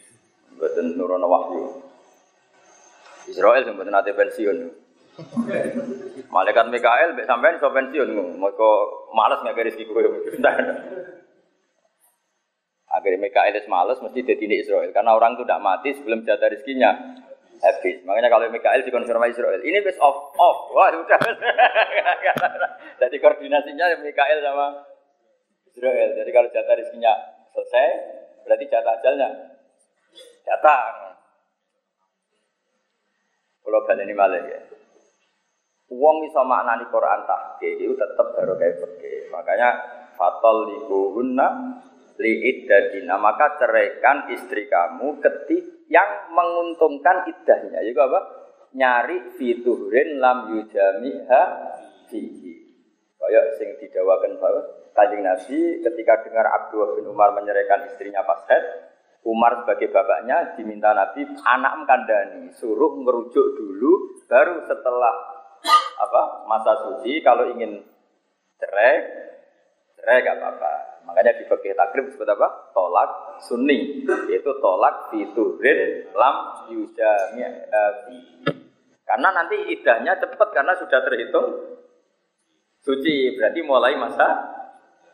Mboten 0.54 0.94
nurono 0.94 1.26
wahyu. 1.26 1.82
Israel 3.26 3.66
sing 3.66 3.74
mboten 3.74 3.98
ate 3.98 4.14
pensiun. 4.14 4.83
Malaikat 6.34 6.66
Mikael 6.74 7.14
mbek 7.14 7.26
sampean 7.30 7.54
iso 7.54 7.70
pensiun 7.70 8.10
mergo 8.38 8.70
males 9.14 9.38
ngake 9.46 9.70
rezeki 9.70 9.86
kowe. 9.86 10.02
Akhirnya 12.90 13.18
Mikael 13.22 13.54
males 13.70 14.02
mesti 14.02 14.26
jadi 14.26 14.44
Israel 14.58 14.90
karena 14.90 15.14
orang 15.14 15.38
itu 15.38 15.46
tidak 15.46 15.62
mati 15.62 15.90
sebelum 15.94 16.26
jatah 16.26 16.50
rezekinya 16.50 16.90
habis. 17.62 18.02
Makanya 18.02 18.28
kalau 18.28 18.50
Mikael 18.50 18.82
dikonfirmasi 18.82 19.38
Israel, 19.38 19.62
ini 19.62 19.78
best 19.80 20.02
off 20.02 20.34
off. 20.36 20.68
Wah, 20.74 20.90
sudah. 20.90 21.20
Jadi 23.00 23.16
koordinasinya 23.22 24.04
Mikael 24.04 24.42
sama 24.42 24.84
Israel. 25.70 26.10
Jadi 26.18 26.30
kalau 26.34 26.48
jatah 26.50 26.74
rezekinya 26.74 27.12
selesai, 27.54 27.86
berarti 28.44 28.64
jatah 28.66 28.92
ajalnya 29.00 29.28
datang. 30.44 31.16
Kalau 33.64 33.80
balik 33.88 34.04
ini 34.04 34.12
malah 34.12 34.44
ya. 34.44 34.60
Uang 35.92 36.24
iso 36.24 36.40
maknani 36.44 36.88
Quran 36.88 37.28
tahke 37.28 37.68
itu 37.76 37.92
tetap 37.92 38.32
baru 38.32 38.56
kayak 38.56 38.80
pergi. 38.80 39.28
Makanya 39.28 39.68
fatal 40.16 40.64
likuhunna 40.70 41.48
liid 42.16 42.70
dadina 42.70 43.20
maka 43.20 43.58
ceraikan 43.60 44.30
istri 44.32 44.70
kamu 44.70 45.20
ketika 45.20 45.74
yang 45.92 46.32
menguntungkan 46.32 47.28
idahnya. 47.28 47.80
Itu 47.84 48.00
apa? 48.00 48.20
Nyari 48.74 49.38
fiturin 49.38 50.18
lam 50.18 50.56
yujamiha 50.56 51.42
fihi. 52.10 52.54
Kayak 53.20 53.46
sing 53.56 53.68
didawakan 53.80 54.36
bahwa 54.36 54.60
Kanjeng 54.94 55.26
Nabi 55.26 55.82
ketika 55.82 56.22
dengar 56.22 56.46
Abdullah 56.46 56.94
bin 56.94 57.08
Umar 57.10 57.34
menyerahkan 57.34 57.90
istrinya 57.90 58.22
pas 58.22 58.46
head, 58.46 58.62
Umar 59.24 59.64
sebagai 59.64 59.90
bapaknya 59.90 60.54
diminta 60.54 60.92
Nabi 60.92 61.24
anak 61.42 61.88
kandani 61.88 62.52
suruh 62.54 62.92
merujuk 63.00 63.56
dulu 63.56 64.22
baru 64.28 64.62
setelah 64.68 65.33
apa 66.04 66.44
masa 66.46 66.72
suci 66.88 67.24
kalau 67.24 67.48
ingin 67.56 67.80
cerai 68.60 68.94
cerai 69.96 70.20
gak 70.20 70.36
apa-apa 70.40 70.94
Makanya 71.04 71.36
di 71.36 71.44
fikih 71.44 71.76
takrib 71.76 72.08
disebut 72.08 72.28
apa? 72.32 72.72
Tolak 72.72 73.40
sunni, 73.44 74.02
yaitu 74.28 74.52
tolak 74.64 75.12
fiturin 75.12 76.08
lam 76.16 76.64
yujami 76.72 77.44
Karena 79.04 79.28
nanti 79.36 79.56
idahnya 79.68 80.16
cepat 80.16 80.48
karena 80.56 80.72
sudah 80.80 81.00
terhitung 81.04 81.46
suci, 82.80 83.36
berarti 83.36 83.60
mulai 83.60 84.00
masa 84.00 84.26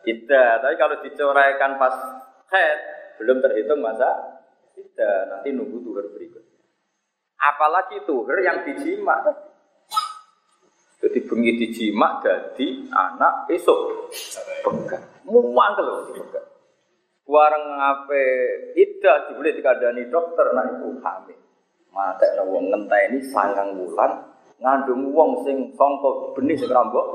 idah. 0.07 0.63
Tapi 0.63 0.75
kalau 0.79 0.95
dicoraikan 1.03 1.75
pas 1.75 1.95
head, 2.55 2.79
belum 3.19 3.43
terhitung 3.43 3.83
masa 3.83 4.39
idah. 4.79 5.27
Nanti 5.27 5.51
nunggu 5.51 5.83
tuhur 5.83 6.07
berikutnya. 6.07 6.59
Apalagi 7.35 8.07
tuhur 8.07 8.39
yang 8.39 8.63
dijima. 8.63 9.50
Jadi 11.01 11.17
bengi 11.25 11.51
dijima 11.57 12.21
jadi 12.21 12.67
anak 12.93 13.49
esok 13.49 13.79
pegang. 14.61 15.01
Muang 15.25 15.73
kalau 15.73 16.05
dipegang. 16.13 16.45
Warang 17.25 17.63
ngape 17.73 18.23
ida 18.77 19.25
dibeli 19.25 19.57
dikadani 19.57 20.05
dokter 20.13 20.53
nak 20.53 20.77
ibu 20.77 21.01
hamil. 21.01 21.39
Mata 21.89 22.23
wong 22.45 22.69
ini 22.69 23.17
sangang 23.33 23.73
bulan 23.73 24.13
ngandung 24.61 25.09
wong 25.11 25.41
sing 25.41 25.73
songko 25.73 26.37
benih 26.37 26.53
sing 26.53 26.69
rambok. 26.69 27.05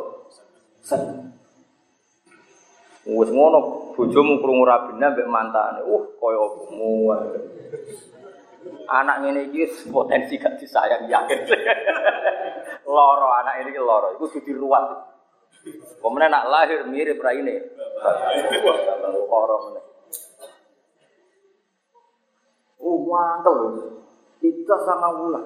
Wes 3.07 3.31
ngono 3.31 3.95
bojomu 3.95 4.43
krungu 4.43 4.67
rabine 4.67 5.15
mbek 5.15 5.31
mantane. 5.31 5.87
Uh 5.87 6.03
kaya 6.19 6.43
muang. 6.75 7.23
Anak 8.91 9.23
ngene 9.23 9.47
iki 9.47 9.63
potensi 9.95 10.35
gak 10.43 10.59
disayang 10.59 11.07
yakin. 11.07 11.39
loro 12.87 13.29
anak 13.43 13.67
ini 13.67 13.77
loro, 13.77 14.15
iku 14.15 14.31
kudu 14.31 14.47
diruat. 14.47 14.85
Kemudian 15.99 16.31
nak 16.31 16.47
lahir 16.47 16.87
mirip 16.87 17.19
ini, 17.19 17.55
Orang 19.27 19.63
ini. 19.75 19.83
Oh 22.87 23.03
mantel 23.03 23.59
Kita 24.39 24.77
sama 24.87 25.11
bulan. 25.19 25.45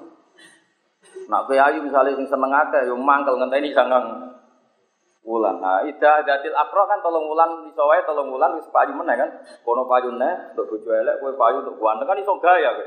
Nak 1.31 1.48
ayu 1.48 1.79
misalnya 1.81 2.18
sing 2.18 2.26
seneng 2.29 2.53
akeh 2.53 2.90
yo 2.90 2.98
mangkel 2.98 3.38
ngenteni 3.38 3.72
sangang 3.72 4.35
wulan. 5.24 5.62
Nah, 5.62 5.87
ida 5.87 6.26
datil 6.26 6.55
akro 6.57 6.85
kan 6.90 6.98
tolong 7.05 7.29
wulan 7.31 7.70
iso 7.70 7.87
wae 7.87 8.03
tolong 8.03 8.35
wulan 8.35 8.59
wis 8.59 8.66
payu 8.74 8.92
meneh 8.92 9.14
kan. 9.14 9.31
Kono 9.62 9.87
payune 9.87 10.53
untuk 10.53 10.74
bojo 10.74 10.90
elek 10.90 11.22
kowe 11.22 11.33
payu 11.38 11.62
untuk 11.62 11.79
ganteng 11.79 12.09
kan 12.09 12.18
iso 12.18 12.35
gaya 12.42 12.70
kowe. 12.74 12.87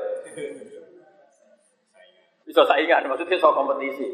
Iso 2.44 2.62
saingan 2.68 3.08
maksudnya 3.08 3.40
iso 3.40 3.48
kompetisi. 3.48 4.08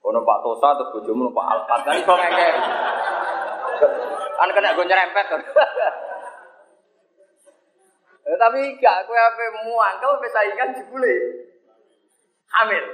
Ono 0.00 0.18
Pak 0.24 0.38
Tosa 0.40 0.68
terus 0.80 0.90
bojomu 0.96 1.28
Pak 1.28 1.46
Alfat 1.52 1.80
kan 1.84 1.94
iso 2.00 2.14
ngeke. 2.16 2.48
Kan 4.40 4.48
kena 4.56 4.72
gue 4.72 4.84
nyerempet 4.88 5.26
kan. 5.28 5.42
Eh, 8.20 8.36
tapi 8.36 8.60
gak 8.78 9.08
kowe 9.08 9.16
ape 9.16 9.44
muangkel 9.64 10.20
wis 10.20 10.30
saingan 10.30 10.76
jebule. 10.76 11.14
Hamil. 12.52 12.84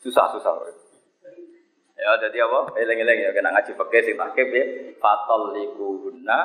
Susah-susah. 0.00 0.54
Ya 1.96 2.10
jadi 2.26 2.44
apa? 2.44 2.76
Eleng-eleng 2.76 3.18
ya 3.22 3.30
kena 3.32 3.56
ngaji 3.56 3.72
pakai 3.76 4.04
sing 4.04 4.16
takib 4.20 4.48
ya. 4.52 4.64
Fatal 5.00 5.56
likuhunna 5.56 6.38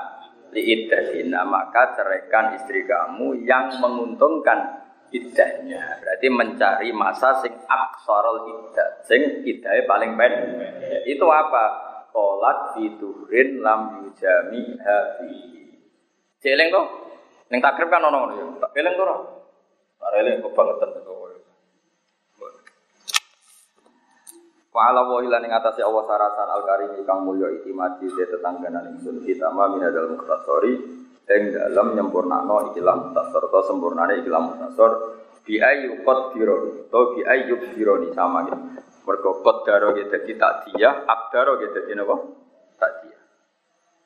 liiddahina 0.51 1.47
maka 1.47 1.95
ceraikan 1.95 2.60
istri 2.60 2.84
kamu 2.84 3.47
yang 3.47 3.71
menguntungkan 3.80 4.81
idahnya. 5.12 6.00
Berarti 6.00 6.28
mencari 6.32 6.89
masa 6.95 7.38
sing 7.43 7.54
aksarul 7.67 8.47
idah, 8.47 8.89
sing 9.06 9.43
idahnya 9.45 9.84
paling 9.86 10.15
pendek. 10.15 11.04
Itu 11.06 11.28
apa? 11.28 11.91
Tolak 12.12 12.76
fidurin 12.76 13.63
lam 13.63 14.04
yujami 14.04 14.76
hafi. 14.80 15.36
Celeng 16.43 16.67
kok? 16.74 16.86
Neng 17.52 17.60
takrib 17.60 17.88
kan 17.91 18.04
ono 18.04 18.17
ngono 18.17 18.34
ya. 18.36 18.45
Tak 18.63 18.71
eleng 18.76 18.95
to 18.95 19.04
ora? 19.04 19.15
Ora 20.02 20.15
eleng 20.19 20.43
kebangetan 20.43 20.89
to. 21.04 21.13
Wa 24.71 24.88
ala 24.88 25.04
wa 25.04 25.19
ila 25.19 25.43
ning 25.43 25.52
atase 25.52 25.84
Allah 25.84 26.04
sarasan 26.08 26.47
al 26.47 26.63
karim 26.63 26.95
kang 27.04 27.28
mulya 27.28 27.52
iki 27.60 27.76
mati 27.76 28.08
de 28.08 28.24
tetangganan 28.24 28.95
ingsun 28.95 29.19
kita 29.19 29.52
ma 29.52 29.67
minadal 29.67 30.15
muktasori 30.15 31.01
ing 31.32 31.44
dalam 31.56 31.96
nyempurnakno 31.96 32.72
ikilah 32.72 32.96
mutasor 33.00 33.48
atau 33.48 33.63
sempurnane 33.63 34.20
ikilah 34.20 34.41
mutasor 34.44 34.91
bi 35.41 35.58
ayu 35.58 36.04
qadironi 36.04 36.91
atau 36.91 37.15
bi 37.15 37.22
ayu 37.24 37.56
dironi 37.72 38.12
sama 38.12 38.46
gitu. 38.48 38.60
Mergo 39.02 39.41
qadaro 39.41 39.98
gitu 39.98 40.13
dadi 40.13 40.38
takdiyah, 40.38 41.10
abdaro 41.10 41.58
gitu 41.58 41.74
dadi 41.74 41.98
napa? 41.98 42.15
Takdiyah. 42.78 43.24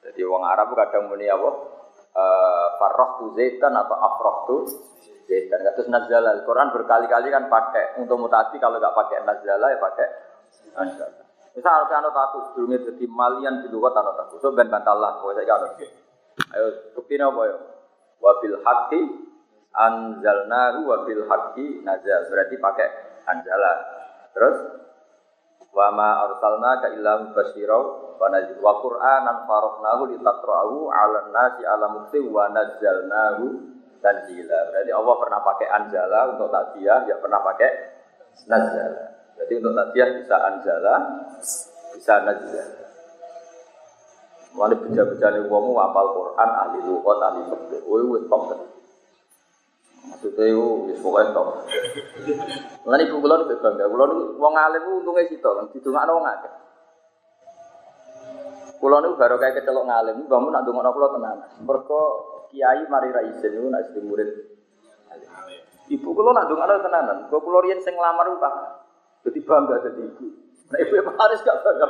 Jadi 0.08 0.22
wong 0.24 0.44
Arab 0.48 0.72
kadang 0.78 1.12
muni 1.12 1.28
apa? 1.28 1.50
Eh 2.16 2.68
farrah 2.80 3.20
tu 3.20 3.36
zaitan 3.36 3.76
atau 3.76 3.98
afrah 4.00 4.38
tu 4.48 4.56
zaitan. 5.28 5.60
Kados 5.68 5.92
nazala 5.92 6.32
Al-Qur'an 6.40 6.72
berkali-kali 6.72 7.28
kan 7.28 7.52
pakai 7.52 8.00
untuk 8.00 8.22
mutasi 8.24 8.56
kalau 8.56 8.80
nggak 8.80 8.96
pakai 8.96 9.26
nazala 9.28 9.66
ya 9.68 9.78
pakai 9.84 10.08
nazala. 10.80 11.24
Misal 11.56 11.72
harus 11.72 11.92
anut 11.96 12.12
aku, 12.12 12.38
sebelumnya 12.52 12.84
jadi 12.84 13.08
malian 13.08 13.64
di 13.64 13.72
luar 13.72 13.96
anut 13.96 14.20
aku. 14.28 14.44
So 14.44 14.52
ben 14.52 14.68
bantalah, 14.68 15.24
pokoknya 15.24 15.48
saya 15.48 15.56
anut. 15.56 16.05
Ayo 16.56 16.92
bukti 16.96 17.16
apa 17.20 17.42
ya? 17.48 17.58
Wabil 18.20 18.58
haki 18.64 19.02
anzalnahu 19.76 20.80
wabil 20.88 21.24
haki 21.28 21.84
nazal. 21.84 22.22
Berarti 22.32 22.56
pakai 22.60 22.90
anzala. 23.28 23.74
Terus 24.36 24.58
wa 25.76 25.88
ma 25.92 26.10
arsalna 26.28 26.80
ka 26.80 26.88
illa 26.96 27.28
mubasyira 27.28 27.76
wa 28.16 28.28
nazil 28.32 28.60
wa 28.64 28.80
qur'anan 28.80 29.44
faraqnahu 29.44 30.02
litaqra'u 30.16 30.88
'alan 30.88 31.28
nasi 31.36 31.68
'ala 31.68 31.86
mukti 31.92 32.24
wa 32.24 32.48
nazzalnahu 32.52 33.46
tanzila. 34.00 34.60
Berarti 34.72 34.92
Allah 34.94 35.16
pernah 35.18 35.40
pakai 35.44 35.68
anzala 35.72 36.20
untuk 36.36 36.48
takziah, 36.54 37.04
ya 37.10 37.16
pernah 37.20 37.42
pakai 37.42 37.72
nazala. 38.46 39.04
Jadi 39.36 39.54
untuk 39.60 39.74
tadiah 39.76 40.10
bisa 40.16 40.36
anjala, 40.40 40.96
bisa 41.92 42.14
najlah. 42.24 42.85
Mulai 44.56 44.80
beja-beja 44.80 45.36
nih 45.36 45.52
wong 45.52 45.76
apal 45.76 46.16
Quran, 46.16 46.50
ahli 46.50 46.80
lugat, 46.88 47.20
ahli 47.20 47.44
fikih. 47.44 47.84
Woi 47.84 48.08
woi 48.08 48.24
top 48.32 48.56
Maksudnya 50.06 50.48
itu, 50.48 50.66
wis 50.88 51.00
pokoknya 51.02 51.34
top. 51.36 51.48
Ibu 52.86 53.16
kulon 53.20 53.42
itu 53.44 53.56
bangga. 53.60 53.86
Kulon 53.90 54.10
itu 54.16 54.24
wong 54.40 54.54
alim 54.56 54.82
itu 54.86 54.92
untungnya 55.02 55.24
situ 55.28 55.44
kan. 55.44 55.66
Di 55.74 55.80
tengah 55.82 56.08
wong 56.08 56.24
akeh. 56.24 56.54
Kulon 58.80 59.04
itu 59.10 59.16
baru 59.18 59.36
kayak 59.42 59.56
kecelok 59.60 59.86
ngalim. 59.90 60.24
Bangun 60.30 60.54
nak 60.54 60.64
dungok 60.64 60.94
kulo 60.94 61.08
tenan. 61.18 61.38
Mereka 61.66 62.02
kiai 62.54 62.82
mari 62.88 63.10
raisin 63.12 63.52
itu 63.60 63.68
nak 63.68 63.92
jadi 63.92 64.00
murid. 64.06 64.30
Ibu 65.90 66.10
kulo 66.14 66.30
nak 66.32 66.48
dungok 66.48 66.86
tenanan. 66.86 67.18
Kau 67.34 67.42
kulo 67.42 67.66
rian 67.66 67.82
sing 67.82 67.98
lamar 67.98 68.30
itu 68.30 68.40
Jadi 69.26 69.40
bangga 69.42 69.76
jadi 69.84 70.00
ibu. 70.06 70.45
Ibu 70.66 71.12
Haris 71.14 71.46
gak 71.46 71.62
bangga. 71.62 71.88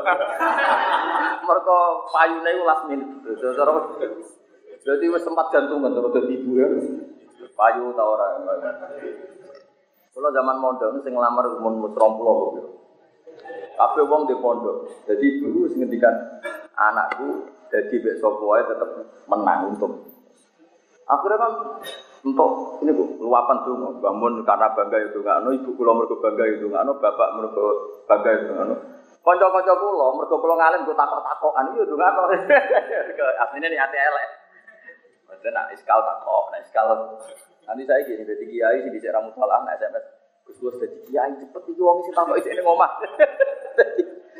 Mereka 1.45 1.77
payune 2.11 2.49
itu 2.51 2.63
last 2.67 2.83
minute. 2.91 3.11
Jadi 4.85 5.05
wis 5.09 5.23
sempat 5.23 5.49
gantungan 5.49 5.95
terus 5.95 6.11
jadi 6.11 6.33
ibu 6.35 6.51
ya. 6.59 6.67
Payu 7.55 7.95
ta 7.95 8.03
ora. 8.03 8.27
Kalau 10.15 10.29
zaman 10.31 10.57
mondok 10.59 10.99
sing 11.03 11.15
nglamar 11.15 11.47
umur 11.59 11.91
30 11.91 12.75
Tapi 13.75 13.99
wong 14.07 14.21
di 14.27 14.35
pondok. 14.39 14.87
Jadi 15.07 15.39
dulu 15.39 15.67
sing 15.71 15.83
ngendikan 15.83 16.13
anakku 16.75 17.47
jadi 17.71 17.95
besok 17.99 18.43
wae 18.43 18.63
tetep 18.63 18.89
menang 19.27 19.73
untung. 19.73 20.03
Akhirnya 21.05 21.37
kan 21.37 21.51
untuk 22.25 22.81
ini 22.81 22.89
bu 22.89 23.21
luapan 23.21 23.61
tuh 23.61 23.77
bangun 24.01 24.41
karena 24.41 24.65
bangga 24.73 24.97
itu 24.97 25.21
nggak 25.21 25.45
no 25.45 25.53
ibu 25.53 25.69
kulo 25.77 25.93
mereka 25.93 26.17
bangga 26.17 26.45
itu 26.49 26.65
nggak 26.65 26.81
no 26.81 26.97
bapak 26.97 27.29
mereka 27.37 27.65
bangga 28.09 28.31
itu 28.33 28.49
nggak 28.49 28.65
no 28.65 28.75
konco-konco 29.21 29.73
kulo 29.77 30.07
mereka 30.17 30.35
kulo 30.41 30.53
ngalim 30.57 30.89
gue 30.89 30.97
takok 30.97 31.21
takokan 31.21 31.69
itu 31.77 31.93
nggak 31.93 32.11
no 32.17 32.25
aslinya 33.45 33.67
nih 33.69 33.77
hati 33.77 33.97
elek. 34.01 34.29
Maksudnya 35.29 35.53
nak 35.53 35.69
iskal 35.77 36.01
takok 36.01 36.43
nak 36.49 36.61
iskal. 36.65 36.85
Nanti 37.69 37.85
saya 37.85 38.01
gini 38.01 38.25
jadi 38.25 38.45
kiai 38.49 38.77
sih 38.81 38.89
bisa 38.89 39.13
ramu 39.13 39.29
salah 39.37 39.61
nak 39.61 39.77
sms. 39.77 40.05
Gus 40.49 40.57
gus 40.57 40.75
jadi 40.81 40.97
kiai 41.05 41.31
cepet 41.37 41.61
itu 41.69 41.81
sih 42.09 42.13
tambah 42.17 42.41
itu 42.41 42.49
ini 42.49 42.61
ngomah 42.65 42.89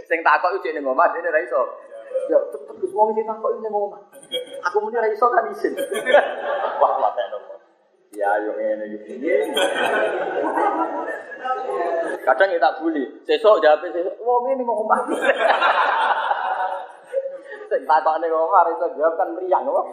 sing 0.10 0.20
takok 0.26 0.58
itu 0.58 0.74
ini 0.74 0.82
ngomah 0.82 1.06
ini 1.14 1.30
raiso 1.30 1.62
ya 2.34 2.38
cepet 2.50 2.76
gus 2.82 2.94
uang 2.98 3.14
sih 3.14 3.22
takok 3.26 3.62
ini 3.62 3.70
ngomah 3.70 4.02
aku 4.66 4.78
mesti 4.82 4.98
raiso 4.98 5.26
kan 5.30 5.54
izin. 5.54 5.74
Wah 6.82 6.98
mata 6.98 7.22
dong 7.30 7.55
Ya 8.16 8.32
yo 8.40 8.52
ngene 8.56 8.86
iki. 8.96 9.14
Kadang 12.24 12.50
kita 12.56 12.70
bully. 12.80 13.04
Sesuk 13.28 13.60
jawab 13.60 13.84
sesuk, 13.84 14.16
wong 14.24 14.48
ngene 14.48 14.64
mau 14.64 14.80
omah. 14.80 15.04
Sing 17.68 17.82
takokne 17.84 18.26
kok 18.32 18.40
ora 18.40 18.72
iso 18.72 18.88
jawab 18.96 19.14
kan 19.20 19.36
mriyang 19.36 19.68
kok. 19.68 19.88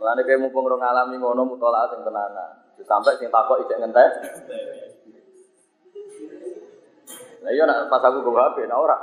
Mulane 0.00 0.20
kowe 0.24 0.40
mumpung 0.40 0.64
ora 0.64 0.76
ngalami 0.80 1.16
ngono 1.20 1.42
mutolak 1.44 1.92
sing 1.92 2.00
tenanan. 2.00 2.50
Sampai 2.88 3.20
sing 3.20 3.28
takok 3.28 3.60
ijek 3.68 3.78
ngentek. 3.84 4.10
Lah 7.44 7.52
iya 7.52 7.68
nak 7.68 7.92
pas 7.92 8.00
aku 8.00 8.24
gue 8.24 8.32
HP, 8.32 8.64
nah 8.64 8.80
ora. 8.80 8.96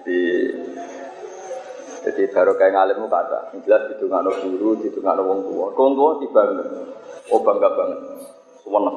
Jadi 0.00 0.20
jadi 2.14 2.30
baru 2.30 2.54
kayak 2.54 2.72
ngalimmu 2.78 3.06
kata, 3.10 3.50
yang 3.50 3.60
jelas 3.66 3.82
di 3.90 4.06
no 4.06 4.30
guru, 4.30 4.70
di 4.78 4.88
no 4.94 5.22
wong 5.26 5.40
tua. 5.50 5.66
Wong 5.74 5.92
tua 5.98 6.10
bangga, 6.30 6.64
oh 7.34 7.40
bangga 7.42 7.68
banget, 7.74 8.00
seneng. 8.62 8.96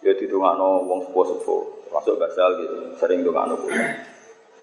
Ya 0.00 0.12
di 0.16 0.26
no 0.32 0.68
wong 0.88 1.00
sepuh 1.04 1.24
sepuh, 1.28 1.62
masuk 1.92 2.16
gasal 2.16 2.50
gitu, 2.58 2.74
sering 2.96 3.20
no 3.22 3.56
guru. 3.60 3.76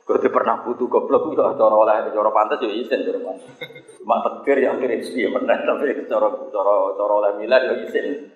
Kalau 0.01 0.17
pernah 0.17 0.65
butuh 0.65 0.89
goblok, 0.89 1.37
ya 1.37 1.53
cara 1.55 1.75
oleh 1.77 2.09
cara 2.09 2.31
pantas 2.33 2.59
ya 2.59 2.73
izin 2.73 3.05
cara 3.05 3.21
pantas. 3.21 3.47
Cuma 4.01 4.17
tegir 4.25 4.65
yang 4.65 4.81
kiri 4.81 4.99
sih 5.05 5.29
pernah, 5.29 5.55
tapi 5.61 5.93
cara 6.09 6.27
cara 6.49 6.73
cara 6.97 7.13
oleh 7.21 7.31
milad 7.39 7.61
ya 7.63 7.73
izin. 7.85 8.27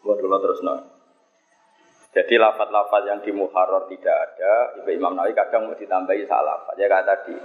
Buat 0.00 0.22
dulu 0.22 0.38
terus 0.38 0.62
no. 0.62 0.97
Jadi 2.08 2.34
lafat-lafat 2.40 3.02
yang 3.04 3.20
di 3.20 3.36
muharrar 3.36 3.84
tidak 3.84 4.16
ada, 4.16 4.80
Ibu 4.80 4.90
Imam 4.96 5.12
Nawawi 5.12 5.36
kadang 5.36 5.68
mau 5.68 5.76
ditambahi 5.76 6.24
salah. 6.24 6.56
Ya 6.80 6.88
kayak 6.88 7.04
tadi, 7.04 7.36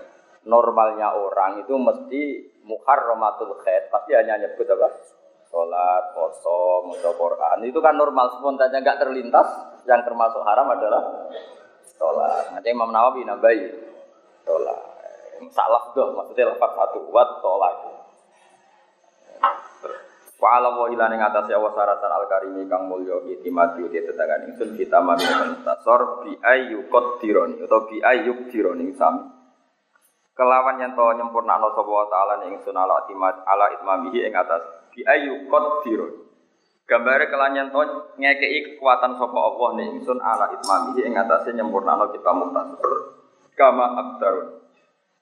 normalnya 0.47 1.12
orang 1.19 1.67
itu 1.67 1.76
mesti 1.76 2.21
muharramatul 2.63 3.60
khair, 3.60 3.91
pasti 3.91 4.15
hanya 4.15 4.39
nyebut 4.39 4.63
apa? 4.71 4.88
Sholat, 5.52 6.15
poso, 6.15 6.88
maca 6.89 7.12
Quran. 7.13 7.58
Itu 7.67 7.84
kan 7.84 7.93
normal, 7.99 8.39
spontannya 8.39 8.80
nggak 8.82 8.99
terlintas. 9.04 9.47
Yang 9.84 10.08
termasuk 10.10 10.41
haram 10.47 10.65
adalah 10.71 11.28
sholat. 11.99 12.56
Nanti 12.56 12.71
Imam 12.71 12.89
Nawawi 12.89 13.28
nambahi 13.28 13.62
sholat. 14.47 14.80
Salah 15.52 15.91
doh, 15.91 16.15
maksudnya 16.15 16.56
lafat 16.56 16.71
satu, 16.71 17.04
wat 17.12 17.30
sholat. 17.43 17.92
Wa 20.43 20.60
ala 20.60 20.75
wa 20.75 20.91
ilane 20.91 21.15
ngatasé 21.15 21.56
Allah 21.56 21.71
saratan 21.71 22.12
al 22.12 22.27
karimi 22.27 22.67
kang 22.67 22.91
mulya 22.91 23.15
iki 23.32 23.47
mati 23.47 23.79
uti 23.79 23.95
tetangan 24.03 24.43
ingsun 24.51 24.75
kita 24.75 24.99
mami 24.99 25.23
tasor 25.63 26.19
bi 26.19 26.36
ayu 26.36 26.84
qadironi 26.91 27.63
atau 27.63 27.88
bi 27.88 28.03
ayu 28.03 28.51
dironi 28.51 28.91
sami. 28.99 29.23
Kelawan 30.36 30.84
yen 30.84 30.99
to 30.99 31.06
nyempurnakno 31.15 31.71
sapa 31.71 31.88
wa 31.88 32.12
taala 32.12 32.43
ing 32.43 32.60
ingsun 32.60 32.75
ala 32.75 33.08
itimat 33.08 33.39
ala 33.47 33.71
itmamihi 33.71 34.19
ing 34.27 34.36
atas 34.36 34.67
bi 34.91 35.08
ayu 35.08 35.47
qadironi. 35.47 36.19
Gambare 36.91 37.32
kelanyan 37.32 37.71
to 37.71 38.12
ngekeki 38.19 38.75
kekuatan 38.75 39.15
sapa 39.15 39.39
Allah 39.39 39.69
ning 39.79 39.95
ingsun 39.95 40.19
ala 40.19 40.51
itmamihi 40.60 41.08
ing 41.08 41.15
atase 41.23 41.56
nyempurnakno 41.56 42.12
kita 42.12 42.32
muktasar 42.36 42.91
kama 43.56 43.95
abdarun. 43.95 44.60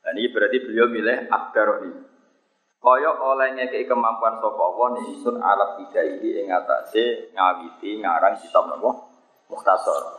Dan 0.01 0.17
ini 0.17 0.33
berarti 0.33 0.57
beliau 0.65 0.89
milih 0.89 1.29
abdaroni. 1.29 2.10
Kaya 2.81 3.13
oleh 3.13 3.53
ngekei 3.53 3.85
kemampuan 3.85 4.41
sapa 4.41 4.57
Allah 4.57 5.05
ingsun 5.05 5.37
alat 5.37 5.77
bidaihi 5.77 6.41
ing 6.41 6.49
atase 6.49 7.29
ngawiti 7.29 8.01
ngarang 8.01 8.41
kitab 8.41 8.73
napa 8.73 8.89
Mukhtasar. 9.53 10.17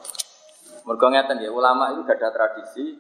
Mergo 0.87 1.07
ngeten 1.11 1.43
ya 1.43 1.51
ulama 1.51 1.91
itu 1.91 2.07
gak 2.07 2.23
ada 2.23 2.31
tradisi 2.31 2.95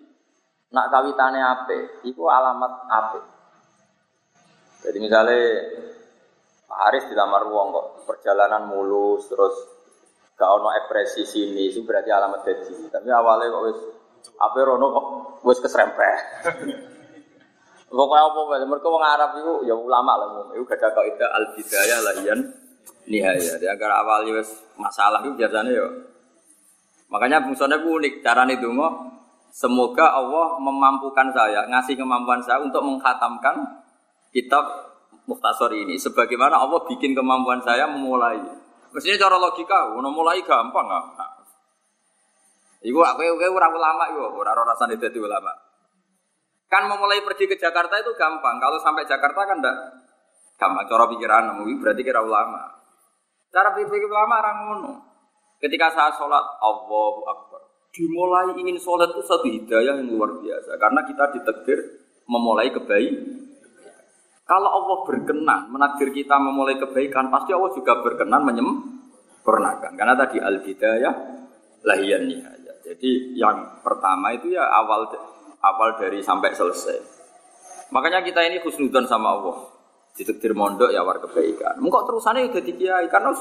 nak 0.72 0.90
kawitane 0.90 1.38
ape, 1.38 2.02
iku 2.08 2.26
alamat 2.26 2.72
ape. 2.90 3.20
Jadi 4.82 4.98
misalnya 4.98 5.38
Pak 6.66 6.78
Haris 6.82 7.06
dilamar 7.06 7.46
wong 7.46 7.68
kok 7.70 7.86
perjalanan 8.08 8.66
mulus 8.66 9.30
terus 9.30 9.54
gak 10.34 10.50
ono 10.50 10.74
ekspresi 10.74 11.22
sini 11.22 11.70
itu 11.70 11.86
berarti 11.86 12.10
alamat 12.10 12.42
jadi. 12.42 12.90
Tapi 12.90 13.08
awalnya 13.14 13.54
kok 13.54 13.62
ape 14.42 14.58
rono 14.66 14.86
kok 14.90 15.06
wis 15.46 15.62
keserempet. 15.62 16.18
Pokoknya 17.92 18.24
apa 18.24 18.40
wae, 18.48 18.64
mereka 18.64 18.88
wong 18.88 19.04
Arab 19.04 19.30
itu 19.36 19.68
ya 19.68 19.76
ulama 19.76 20.16
lah, 20.16 20.28
itu 20.56 20.64
gak 20.64 20.80
ada 20.80 20.88
kaidah 20.96 21.28
al 21.28 21.44
bidayah 21.52 21.98
lahian 22.00 22.38
nihaya. 23.04 23.60
Dia 23.60 23.76
agar 23.76 24.00
awalnya 24.00 24.40
wes 24.40 24.48
masalah 24.80 25.20
itu 25.20 25.36
biasanya 25.36 25.68
ya. 25.76 25.86
Makanya 27.12 27.44
fungsinya 27.44 27.76
unik, 27.76 28.24
cara 28.24 28.48
dungo. 28.56 28.88
Semoga 29.52 30.16
Allah 30.16 30.56
memampukan 30.56 31.28
saya, 31.36 31.68
ngasih 31.68 32.00
kemampuan 32.00 32.40
saya 32.40 32.64
untuk 32.64 32.80
menghatamkan 32.80 33.84
kitab 34.32 34.64
Muhtasor 35.28 35.76
ini. 35.76 36.00
Sebagaimana 36.00 36.56
Allah 36.56 36.80
bikin 36.88 37.12
kemampuan 37.12 37.60
saya 37.60 37.84
memulai. 37.84 38.40
Mestinya 38.96 39.28
cara 39.28 39.36
logika, 39.36 39.92
mulai 39.92 40.40
gampang 40.40 40.88
nggak? 40.88 41.04
Iku 42.88 42.98
aku 43.04 43.20
aku 43.20 43.52
ora 43.52 43.68
ulama 43.68 44.04
iku, 44.10 44.40
ora 44.40 44.56
rasane 44.56 44.96
dadi 44.96 45.20
ulama. 45.20 45.52
Kan 46.72 46.88
memulai 46.88 47.20
pergi 47.20 47.44
ke 47.44 47.60
Jakarta 47.60 48.00
itu 48.00 48.16
gampang. 48.16 48.56
Kalau 48.56 48.80
sampai 48.80 49.04
Jakarta 49.04 49.44
kan 49.44 49.60
enggak 49.60 49.76
gampang. 50.56 50.88
Cara 50.88 51.04
pikiran 51.04 51.52
berarti 51.84 52.00
kira 52.00 52.24
ulama. 52.24 52.80
Cara 53.52 53.76
pikir 53.76 54.08
ulama 54.08 54.40
orang 54.40 54.56
ngono. 54.64 54.92
Ketika 55.60 55.92
saya 55.92 56.16
sholat 56.16 56.40
Allahu 56.64 57.28
Akbar. 57.28 57.60
Dimulai 57.92 58.56
ingin 58.56 58.80
sholat 58.80 59.12
itu 59.12 59.20
satu 59.20 59.44
hidayah 59.44 60.00
yang 60.00 60.08
luar 60.16 60.40
biasa. 60.40 60.80
Karena 60.80 61.04
kita 61.04 61.24
ditegir 61.36 61.78
memulai 62.24 62.72
kebaikan. 62.72 63.44
Kalau 64.48 64.68
Allah 64.72 64.98
berkenan 65.04 65.68
menakdir 65.68 66.08
kita 66.10 66.40
memulai 66.40 66.80
kebaikan, 66.80 67.28
pasti 67.28 67.52
Allah 67.52 67.72
juga 67.76 68.00
berkenan 68.00 68.42
menyempurnakan. 68.48 69.92
Karena 69.92 70.16
tadi 70.16 70.40
al-bidayah 70.40 71.14
lahiyan 71.84 72.22
nihaya. 72.26 72.72
Jadi 72.82 73.38
yang 73.38 73.80
pertama 73.84 74.32
itu 74.34 74.56
ya 74.56 74.64
awal 74.66 75.06
awal 75.62 75.94
dari 75.96 76.20
sampai 76.20 76.50
selesai. 76.52 76.98
Makanya 77.94 78.26
kita 78.26 78.42
ini 78.44 78.58
khusnudan 78.60 79.06
sama 79.06 79.38
Allah. 79.38 79.56
Ditekdir 80.12 80.52
mondok 80.52 80.92
ya 80.92 81.00
war 81.06 81.16
kebaikan. 81.24 81.80
Mengkok 81.80 82.04
terusannya 82.04 82.52
udah 82.52 82.60
kiai 82.60 83.06
karena 83.08 83.32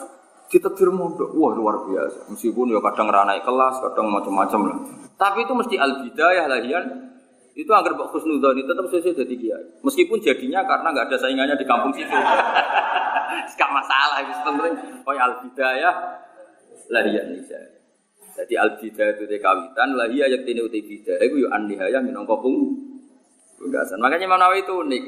ditekdir 0.48 0.88
mondok. 0.94 1.36
Wah 1.36 1.52
luar 1.52 1.84
biasa. 1.84 2.32
Meskipun 2.32 2.72
ya 2.72 2.80
kadang 2.80 3.12
ranai 3.12 3.44
kelas, 3.44 3.76
kadang 3.84 4.08
macam-macam 4.08 4.60
lah. 4.72 4.78
Tapi 5.20 5.44
itu 5.44 5.54
mesti 5.56 5.76
al 5.76 5.92
bidayah 6.08 6.46
lah 6.48 6.60
ya. 6.64 6.80
Itu 7.52 7.68
agar 7.76 8.00
Mbak 8.00 8.16
Khusnudon 8.16 8.56
itu 8.56 8.68
tetap 8.72 8.86
sesuai 8.88 9.16
jadi 9.28 9.36
kiai. 9.36 9.66
Meskipun 9.84 10.24
jadinya 10.24 10.64
karena 10.64 10.88
nggak 10.96 11.06
ada 11.12 11.18
saingannya 11.20 11.56
di 11.60 11.68
kampung 11.68 11.92
situ. 11.92 12.16
Gak 13.32 13.72
masalah 13.72 14.24
itu 14.24 14.32
penting. 14.44 14.74
Oh 15.04 15.12
ya 15.12 15.28
al-bidayah 15.28 15.96
lahiyan 16.92 17.36
nisa. 17.36 17.81
Jadi 18.32 18.54
al-bidayah 18.56 19.14
itu 19.20 19.38
kawitan, 19.40 19.90
lahiyah 19.96 20.28
yang 20.32 20.44
tini 20.48 20.64
uti 20.64 20.80
bidayah. 20.82 21.22
Itu 21.24 21.48
yuk 21.48 21.52
anihaya 21.52 22.00
minongko 22.00 22.36
pung. 22.40 22.58
Makanya 24.02 24.26
Manawi 24.26 24.66
itu 24.66 24.74
unik. 24.74 25.04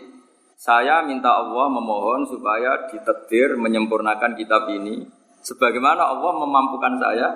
Saya 0.54 1.02
minta 1.02 1.34
Allah 1.34 1.68
memohon 1.68 2.30
supaya 2.30 2.88
ditetir 2.88 3.58
menyempurnakan 3.58 4.38
kitab 4.38 4.70
ini 4.70 5.04
sebagaimana 5.42 6.14
Allah 6.14 6.32
memampukan 6.40 6.94
saya 7.02 7.28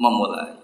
memulai. 0.00 0.56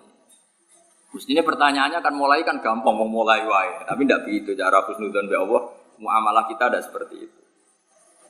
Mestinya 1.15 1.45
pertanyaannya 1.47 2.01
kan 2.03 2.15
mulai 2.17 2.43
kan 2.43 2.59
gampang 2.61 2.97
mau 2.97 3.07
mulai 3.07 3.45
wae, 3.47 3.87
tapi 3.87 4.05
tidak 4.05 4.25
begitu 4.27 4.51
cara 4.59 4.83
husnudzon 4.85 5.31
be 5.31 5.37
Allah. 5.37 5.63
Muamalah 5.97 6.45
kita 6.51 6.69
ada 6.69 6.81
seperti 6.83 7.17
itu. 7.25 7.41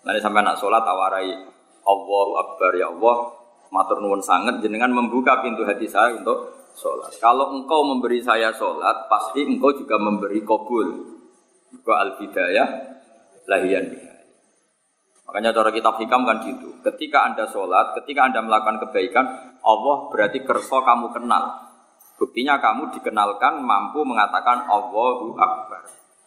Nanti 0.07 0.23
sampai 0.23 0.39
anak 0.39 0.63
sholat 0.63 0.87
tawarai 0.87 1.35
Allahu 1.83 2.33
Akbar 2.39 2.71
ya 2.79 2.95
Allah, 2.95 3.17
matur 3.71 3.99
nuwun 4.03 4.23
sangat 4.23 4.63
jenengan 4.63 4.93
membuka 4.93 5.43
pintu 5.43 5.67
hati 5.67 5.87
saya 5.87 6.17
untuk 6.17 6.71
sholat. 6.77 7.13
Kalau 7.19 7.57
engkau 7.57 7.83
memberi 7.83 8.21
saya 8.21 8.53
sholat, 8.53 9.09
pasti 9.09 9.43
engkau 9.49 9.73
juga 9.75 9.97
memberi 9.97 10.45
kabul. 10.45 11.17
Buka 11.73 11.95
al-bidayah 11.99 12.69
lahiyan 13.51 14.07
Makanya 15.27 15.51
cara 15.51 15.75
kitab 15.75 15.99
hikam 15.99 16.23
kan 16.23 16.39
gitu. 16.47 16.71
Ketika 16.87 17.27
anda 17.27 17.51
sholat, 17.51 17.99
ketika 17.99 18.31
anda 18.31 18.39
melakukan 18.47 18.79
kebaikan, 18.87 19.27
Allah 19.59 20.07
berarti 20.07 20.47
kerso 20.47 20.87
kamu 20.87 21.11
kenal. 21.11 21.67
Buktinya 22.17 22.63
kamu 22.63 22.95
dikenalkan 22.95 23.61
mampu 23.61 24.07
mengatakan 24.07 24.71
Allahu 24.71 25.35
Akbar. 25.35 25.83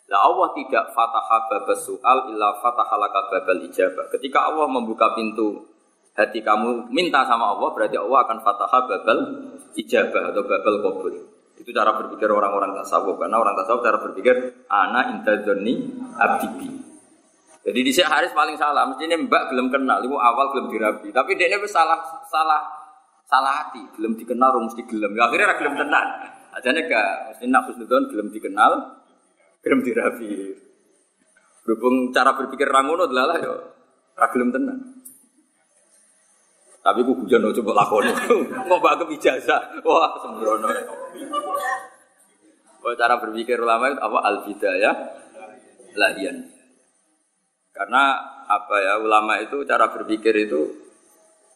Lah 0.09 0.19
Allah 0.25 0.51
tidak 0.57 0.91
fataha 0.91 1.37
babas 1.47 1.79
soal 1.85 2.33
illa 2.33 2.59
fataha 2.59 2.95
laka 2.99 3.29
babal 3.31 3.61
ijabah. 3.71 4.05
Ketika 4.11 4.51
Allah 4.51 4.67
membuka 4.67 5.15
pintu 5.15 5.63
hati 6.19 6.43
kamu 6.43 6.91
minta 6.91 7.23
sama 7.23 7.55
Allah 7.55 7.71
berarti 7.71 7.95
Allah 7.95 8.19
akan 8.27 8.37
fataha 8.43 8.79
babal 8.85 9.19
ijabah 9.79 10.35
atau 10.35 10.43
babal 10.43 10.75
kabul. 10.83 11.13
Itu 11.59 11.71
cara 11.75 11.91
berpikir 11.95 12.27
orang-orang 12.31 12.75
tasawuf 12.83 13.19
karena 13.19 13.39
orang 13.39 13.55
tasawuf 13.55 13.83
cara 13.83 13.97
berpikir 13.99 14.67
ana 14.67 15.15
intadzonni 15.15 15.95
abdibi. 16.19 16.79
Jadi 17.59 17.79
di 17.83 17.91
Haris 17.91 18.31
paling 18.31 18.55
salah, 18.55 18.87
mestinya 18.87 19.19
Mbak 19.19 19.43
belum 19.51 19.67
kenal, 19.67 19.99
itu 19.99 20.15
awal 20.15 20.55
belum 20.55 20.71
dirabi. 20.71 21.11
Tapi 21.11 21.35
dia 21.35 21.51
salah 21.67 21.99
salah 22.31 22.63
salah 23.27 23.53
hati, 23.61 23.83
belum 23.99 24.15
dikenal, 24.15 24.57
mesti 24.63 24.87
gelem. 24.87 25.13
Ya, 25.13 25.27
akhirnya 25.27 25.53
gelem 25.59 25.75
tenan. 25.75 26.05
Ajane 26.49 26.89
gak, 26.89 27.35
mesti 27.35 27.45
nak 27.45 27.69
husnudon 27.69 28.09
gelem 28.09 28.33
dikenal, 28.33 28.71
gelem 29.61 29.85
dirapi. 29.85 30.55
Berhubung 31.61 32.09
cara 32.09 32.33
berpikir 32.33 32.65
rangono 32.65 33.05
adalah 33.05 33.37
yo, 33.37 33.53
gelem 34.17 34.49
tenan. 34.49 34.77
Tapi 36.89 37.05
ku 37.05 37.13
hujan 37.13 37.45
coba 37.53 37.85
lakoni. 37.85 38.09
Ngobak 38.67 39.05
ke 39.05 39.13
ijazah. 39.13 39.77
Wah, 39.85 40.17
sembrono. 40.25 40.73
Kalau 42.81 42.95
cara 42.97 43.21
berpikir 43.21 43.61
ulama 43.61 43.93
itu 43.93 44.01
apa 44.01 44.17
al-bidayah 44.25 44.95
lahian. 45.93 46.49
Karena 47.69 48.17
apa 48.49 48.75
ya 48.81 48.97
ulama 48.97 49.37
itu 49.37 49.61
cara 49.69 49.93
berpikir 49.93 50.33
itu 50.49 50.65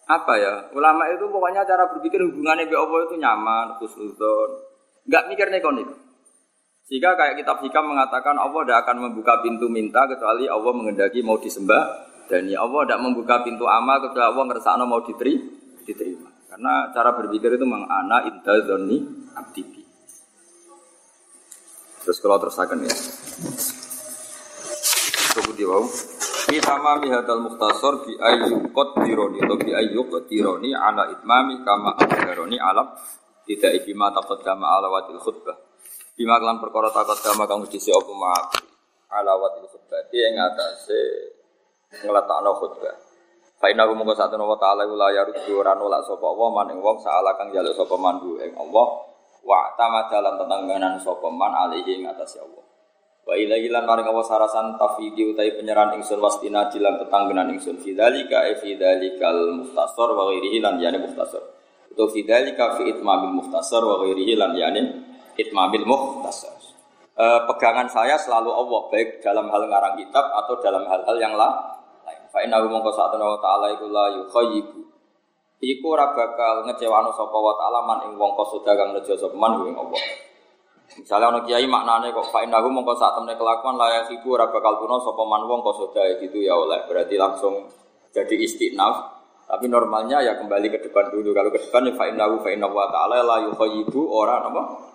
apa 0.05 0.33
ya 0.37 0.53
ulama 0.77 1.09
itu 1.09 1.25
pokoknya 1.25 1.65
cara 1.65 1.89
berpikir 1.89 2.21
hubungannya 2.21 2.69
dengan 2.69 2.85
Allah 2.85 2.99
itu 3.09 3.15
nyaman 3.17 3.67
khusnudon 3.81 4.49
nggak 5.09 5.23
mikir 5.33 5.47
nekon 5.49 5.81
itu 5.81 5.95
sehingga 6.85 7.17
kayak 7.17 7.41
kitab 7.41 7.63
hikam 7.65 7.89
mengatakan 7.89 8.37
Allah 8.37 8.61
tidak 8.61 8.85
akan 8.85 9.09
membuka 9.09 9.41
pintu 9.41 9.71
minta 9.71 10.05
kecuali 10.05 10.45
Allah 10.45 10.69
mengendaki 10.75 11.25
mau 11.25 11.39
disembah 11.41 12.12
dan 12.27 12.47
ya 12.47 12.63
Allah 12.63 12.87
tidak 12.87 13.01
membuka 13.03 13.43
pintu 13.43 13.67
amal 13.67 13.99
kecuali 14.03 14.25
Allah 14.25 14.43
ngersakno 14.49 14.83
mau 14.87 15.03
diterima 15.03 15.63
diterima. 15.83 16.29
Karena 16.47 16.89
cara 16.93 17.11
berpikir 17.17 17.57
itu 17.59 17.65
mengana 17.67 18.29
indah 18.29 18.57
zoni 18.63 19.01
abdibi. 19.35 19.83
Terus 22.03 22.17
kalau 22.19 22.37
terusakan 22.39 22.83
ya. 22.83 22.95
Cukup 25.33 25.55
di 25.55 25.65
bawah. 25.65 25.89
Fi 26.43 26.59
tamami 26.59 27.07
hadal 27.09 27.41
mukhtasar 27.41 28.03
bi 28.03 28.13
ayyuqat 28.19 28.89
dironi 29.01 29.39
atau 29.41 29.57
bi 29.57 29.71
ayyuqat 29.71 30.27
dironi 30.27 30.75
ala 30.75 31.09
itmami 31.15 31.63
kama 31.63 31.95
akhbaroni 31.95 32.59
alam 32.59 32.91
tidak 33.47 33.81
ibima 33.81 34.11
taqaddama 34.11 34.67
ala 34.77 34.91
wadil 34.91 35.17
khutbah. 35.23 35.57
Bima 36.13 36.37
kelan 36.37 36.61
perkara 36.61 36.93
taqaddama 36.93 37.49
kang 37.49 37.65
disi 37.65 37.89
apa 37.89 38.11
ma 38.13 38.35
ala 39.09 39.33
wadil 39.39 39.65
khutbah. 39.71 40.05
Dia 40.13 40.29
yang 40.29 40.53
atase 40.53 41.32
ngletakno 42.01 42.51
khutbah. 42.57 42.95
Fa 43.63 43.71
inna 43.71 43.87
hum 43.87 44.01
mongko 44.01 44.17
satuna 44.17 44.43
wa 44.43 44.59
ta'ala 44.59 44.83
la 44.83 45.07
yaruddu 45.13 45.55
ora 45.55 45.71
nolak 45.77 46.03
sapa 46.03 46.27
wa 46.27 46.51
maning 46.51 46.83
wong 46.83 46.99
saala 46.99 47.31
kang 47.39 47.53
jaluk 47.53 47.71
sapa 47.71 47.95
mandu 47.95 48.35
ing 48.43 48.51
Allah 48.59 48.87
wa 49.39 49.71
tamadalan 49.79 50.35
tetangganan 50.35 50.93
sapa 50.99 51.27
man 51.31 51.55
alihi 51.55 52.03
ing 52.03 52.11
atase 52.11 52.43
Allah. 52.43 52.63
Wa 53.23 53.39
ila 53.39 53.55
ilan 53.55 53.87
maring 53.87 54.03
apa 54.03 54.21
sarasan 54.27 54.75
tafidi 54.75 55.31
utai 55.31 55.55
penyeran 55.55 55.95
ingsun 55.95 56.19
wastina 56.19 56.67
jilan 56.67 56.99
tetanggenan 56.99 57.55
ingsun 57.55 57.79
fidzalika 57.79 58.51
e 58.51 58.59
fidzalikal 58.59 59.63
muhtasar 59.63 60.11
wa 60.11 60.27
ghairihi 60.27 60.59
lan 60.59 60.75
yani 60.83 60.99
muhtasar. 60.99 61.39
Itu 61.87 62.03
fidzalika 62.11 62.75
fi 62.75 62.91
itmamil 62.91 63.31
muhtasar 63.31 63.79
wa 63.79 64.03
ghairihi 64.03 64.35
lan 64.35 64.51
yani 64.59 65.07
itmamil 65.39 65.87
muhtasar. 65.87 66.51
E, 67.15 67.25
pegangan 67.47 67.87
saya 67.87 68.19
selalu 68.19 68.51
Allah 68.51 68.81
baik 68.91 69.23
dalam 69.23 69.47
hal 69.47 69.71
ngarang 69.71 69.95
kitab 70.03 70.25
atau 70.43 70.59
dalam 70.59 70.83
hal-hal 70.83 71.15
yang 71.15 71.39
lain. 71.39 71.55
Fa 72.33 72.41
inna 72.41 72.65
mongko 72.65 72.89
satuna 72.97 73.29
wa 73.29 73.37
ta'ala 73.37 73.77
iku 73.77 73.85
la 73.93 74.05
yukhayyibu. 74.17 74.81
Iku 75.61 75.85
ora 75.93 76.17
bakal 76.17 76.65
ngecewano 76.65 77.13
sapa 77.13 77.37
wa 77.37 77.53
ta'ala 77.53 77.79
man 77.85 77.99
ing 78.09 78.17
wong 78.17 78.33
kosoda 78.33 78.73
kang 78.73 78.89
nejo 78.97 79.13
sapa 79.13 79.37
man 79.37 79.61
ing 79.69 79.77
Allah. 79.77 80.01
Misalnya 80.97 81.29
ono 81.29 81.39
kiai 81.45 81.69
maknane 81.69 82.09
kok 82.09 82.33
fa 82.33 82.41
innahu 82.41 82.73
mongko 82.73 82.97
sak 82.97 83.21
temne 83.21 83.37
kelakuan 83.37 83.77
layak 83.77 84.09
iku 84.17 84.33
ora 84.33 84.49
bakal 84.49 84.81
tuna 84.81 84.97
sapa 84.97 85.23
man 85.29 85.45
wong 85.45 85.61
kok 85.61 85.77
sodae 85.77 86.17
gitu 86.25 86.41
ya 86.41 86.57
oleh 86.57 86.81
berarti 86.89 87.15
langsung 87.21 87.69
jadi 88.09 88.35
istinaf 88.41 89.13
tapi 89.49 89.65
normalnya 89.69 90.21
ya 90.21 90.33
kembali 90.37 90.67
ke 90.69 90.79
depan 90.89 91.13
dulu 91.13 91.33
kalau 91.33 91.49
ke 91.49 91.59
depan 91.61 91.85
ya 91.89 91.93
fa 91.93 92.05
innahu 92.09 92.41
fa 92.41 92.49
inna 92.53 92.69
wa 92.69 92.89
ta'ala 92.89 93.25
la 93.25 93.37
yukhayyibu 93.49 94.01
ora 94.09 94.41
apa 94.41 94.92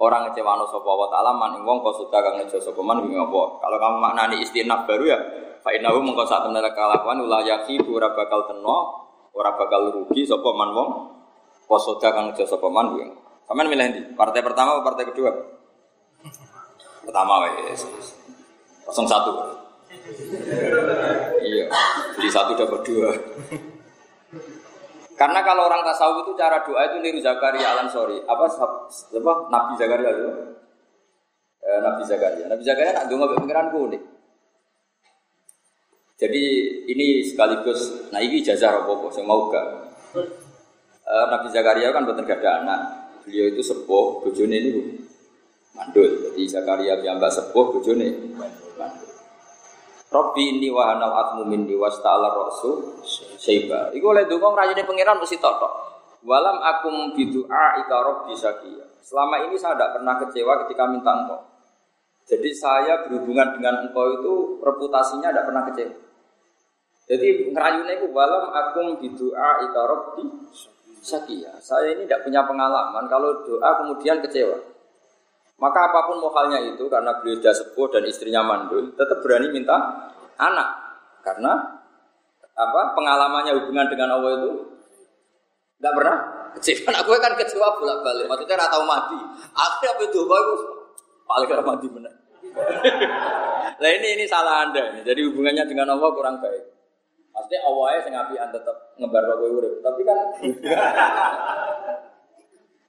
orang 0.00 0.32
ngecewano 0.32 0.64
sapa 0.64 0.88
wa 0.88 1.06
ta'ala 1.12 1.36
man 1.36 1.60
wong 1.60 1.84
kok 1.84 1.94
soda 2.00 2.24
kang 2.24 2.40
ngejo 2.40 2.56
sapa 2.56 2.80
man 2.80 3.04
ing 3.04 3.20
apa 3.20 3.42
kalau 3.60 3.76
kamu 3.76 3.96
maknani 4.00 4.36
istinaf 4.40 4.88
baru 4.88 5.04
ya 5.12 5.18
fa 5.60 5.76
innahu 5.76 6.00
mongko 6.00 6.24
sak 6.24 6.48
temne 6.48 6.64
kelakuan 6.72 7.20
layak 7.20 7.68
iku 7.68 8.00
ora 8.00 8.16
bakal 8.16 8.48
tena 8.48 8.76
ora 9.36 9.52
bakal 9.60 9.92
rugi 9.92 10.24
sapa 10.24 10.50
man 10.56 10.72
wong 10.72 10.90
soda 11.76 12.08
kang 12.16 12.32
ngejo 12.32 12.48
sapa 12.48 12.66
man 12.72 12.96
ing 12.96 13.12
Kamu 13.50 13.66
milih 13.66 13.86
di 13.90 14.00
partai 14.14 14.46
pertama 14.46 14.78
atau 14.78 14.86
partai 14.86 15.10
kedua? 15.10 15.34
Pertama 17.02 17.42
wes. 17.42 17.82
Kosong 18.86 19.10
satu. 19.10 19.34
iya, 21.42 21.66
jadi 22.14 22.28
satu 22.30 22.54
dapat 22.54 22.80
dua. 22.86 23.10
Karena 25.20 25.44
kalau 25.44 25.68
orang 25.68 25.84
tasawuf 25.84 26.24
itu 26.24 26.32
cara 26.32 26.64
doa 26.64 26.80
itu 26.88 26.96
niru 27.04 27.20
Zakaria 27.20 27.76
Alan 27.76 27.92
Sorry. 27.92 28.24
Apa, 28.24 28.48
apa 28.48 29.32
Nabi 29.52 29.72
Zakaria 29.76 30.16
itu? 30.16 30.32
Eh, 31.60 31.78
Nabi 31.84 32.02
Zakaria. 32.08 32.48
Nabi 32.48 32.64
Zakaria 32.64 32.96
nak 32.96 33.04
dengar 33.12 33.28
pengiran 33.36 33.68
kuning. 33.68 34.00
Jadi 36.16 36.44
ini 36.88 37.20
sekaligus, 37.20 38.08
nah 38.08 38.20
ini 38.20 38.40
jazah 38.40 38.80
apa 38.80 38.92
saya 39.12 39.28
mau 39.28 39.52
gak? 39.52 39.92
Eh, 41.04 41.26
Nabi 41.28 41.52
Zakaria 41.52 41.92
kan 41.92 42.08
buatan 42.08 42.24
gak 42.24 42.40
ada 42.40 42.64
anak 42.64 42.80
beliau 43.20 43.52
itu 43.52 43.60
sepuh, 43.60 44.24
bojone 44.24 44.56
ini 44.56 44.72
mandul. 45.76 46.32
Jadi 46.32 46.48
Zakaria 46.48 46.96
piyambak 46.96 47.28
sepuh, 47.28 47.76
bojone 47.76 48.08
mandul. 48.40 48.72
Robbi 50.10 50.58
ini 50.58 50.72
wahanal 50.72 51.12
atmu 51.12 51.44
minni 51.44 51.76
wasta'ala 51.76 52.32
rasul 52.32 53.04
syaiba. 53.40 53.88
Iku 53.96 54.12
oleh 54.12 54.28
dukung 54.28 54.52
rajine 54.52 54.84
pangeran 54.84 55.16
mesti 55.16 55.40
totok. 55.40 55.72
Walam 56.20 56.60
akum 56.60 57.16
bidu'a 57.16 57.80
ika 57.80 57.96
robbi 58.04 58.36
syakia. 58.36 58.84
Selama 59.00 59.48
ini 59.48 59.56
saya 59.56 59.80
tidak 59.80 59.96
pernah 59.96 60.14
kecewa 60.20 60.52
ketika 60.68 60.84
minta 60.84 61.10
engkau. 61.16 61.40
Jadi 62.28 62.52
saya 62.52 63.08
berhubungan 63.08 63.56
dengan 63.56 63.88
engkau 63.88 64.20
itu 64.20 64.34
reputasinya 64.60 65.32
tidak 65.32 65.48
pernah 65.48 65.64
kecewa. 65.72 65.96
Jadi 67.08 67.26
ngerayunya 67.56 67.92
itu 68.04 68.06
walam 68.12 68.52
akum 68.52 69.00
bidu'a 69.00 69.64
ika 69.64 69.80
robbi 69.88 70.24
Sakia, 71.00 71.56
saya 71.64 71.96
ini 71.96 72.04
tidak 72.04 72.28
punya 72.28 72.44
pengalaman 72.44 73.08
kalau 73.08 73.40
doa 73.48 73.70
kemudian 73.80 74.20
kecewa. 74.20 74.52
Maka 75.56 75.88
apa 75.88 76.12
pun 76.12 76.20
mohalnya 76.20 76.60
itu 76.60 76.84
karena 76.92 77.16
beliau 77.20 77.40
sudah 77.40 77.56
sepuh 77.56 77.88
dan 77.88 78.04
istrinya 78.04 78.44
mandul, 78.44 78.92
tetap 78.92 79.24
berani 79.24 79.48
minta 79.48 79.76
anak. 80.36 80.68
Karena 81.24 81.79
apa 82.60 82.80
pengalamannya 82.92 83.52
hubungan 83.56 83.86
dengan 83.88 84.20
Allah 84.20 84.30
itu 84.36 84.50
nggak 85.80 85.94
pernah 85.96 86.16
kecewa. 86.60 86.90
Aku 87.00 87.16
kan 87.16 87.32
kecewa 87.40 87.72
bolak 87.80 88.04
balik. 88.04 88.28
Maksudnya 88.28 88.68
tahu 88.68 88.84
mati. 88.84 89.16
Akhirnya 89.56 89.96
apa 89.96 90.02
itu? 90.04 90.20
Itu 90.20 90.66
paling 91.24 91.48
ora 91.48 91.64
mandi 91.64 91.88
bener. 91.88 92.12
Lah 93.80 93.90
ini 93.96 94.08
ini 94.20 94.24
salah 94.28 94.68
Anda. 94.68 95.00
Jadi 95.00 95.20
hubungannya 95.30 95.64
dengan 95.64 95.96
Allah 95.96 96.10
kurang 96.12 96.36
baik. 96.44 96.64
Pasti 97.30 97.56
awalnya 97.62 98.04
sing 98.04 98.12
apian 98.12 98.50
tetap 98.52 98.76
ngebar 99.00 99.24
kowe 99.38 99.48
urip. 99.48 99.80
Tapi 99.80 100.00
kan 100.04 100.18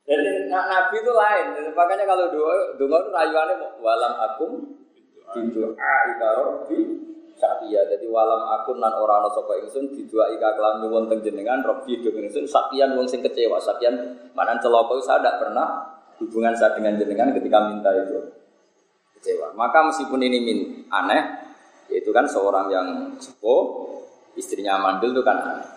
Jadi 0.02 0.52
Nabi 0.52 0.96
itu 1.00 1.12
lain. 1.14 1.46
Makanya 1.72 2.04
kalau 2.04 2.28
doa, 2.34 2.76
doa 2.76 2.98
itu 3.00 3.10
rayuannya 3.16 3.56
walam 3.80 4.14
akum 4.20 4.52
doa 5.56 5.96
ika 6.12 6.28
robbi 6.36 6.80
sakya. 7.42 7.82
Jadi 7.90 8.06
walam 8.06 8.46
akun 8.54 8.78
nan 8.78 8.94
orang 8.94 9.26
ana 9.26 9.30
sapa 9.34 9.58
ingsun 9.58 9.90
didua 9.90 10.30
ika 10.38 10.54
kelan 10.54 10.86
nyuwun 10.86 11.10
teng 11.10 11.26
jenengan 11.26 11.66
robbi 11.66 11.98
do 11.98 12.14
ingsun 12.14 12.46
sakyan 12.46 12.94
wong 12.94 13.10
sing 13.10 13.26
kecewa. 13.26 13.58
Sakyan 13.58 13.98
mana 14.38 14.62
celaka 14.62 14.94
saya 15.02 15.18
tidak 15.26 15.36
pernah 15.42 15.68
hubungan 16.22 16.54
saya 16.54 16.78
dengan 16.78 16.94
jenengan 17.02 17.34
ketika 17.34 17.58
minta 17.66 17.90
itu 17.98 18.22
kecewa. 19.18 19.58
Maka 19.58 19.90
meskipun 19.90 20.22
ini 20.22 20.38
min 20.46 20.58
aneh, 20.94 21.22
yaitu 21.90 22.14
kan 22.14 22.30
seorang 22.30 22.70
yang 22.70 22.88
sepuh, 23.18 23.90
istrinya 24.38 24.78
mandul 24.78 25.10
itu 25.10 25.26
kan 25.26 25.42
aneh. 25.42 25.68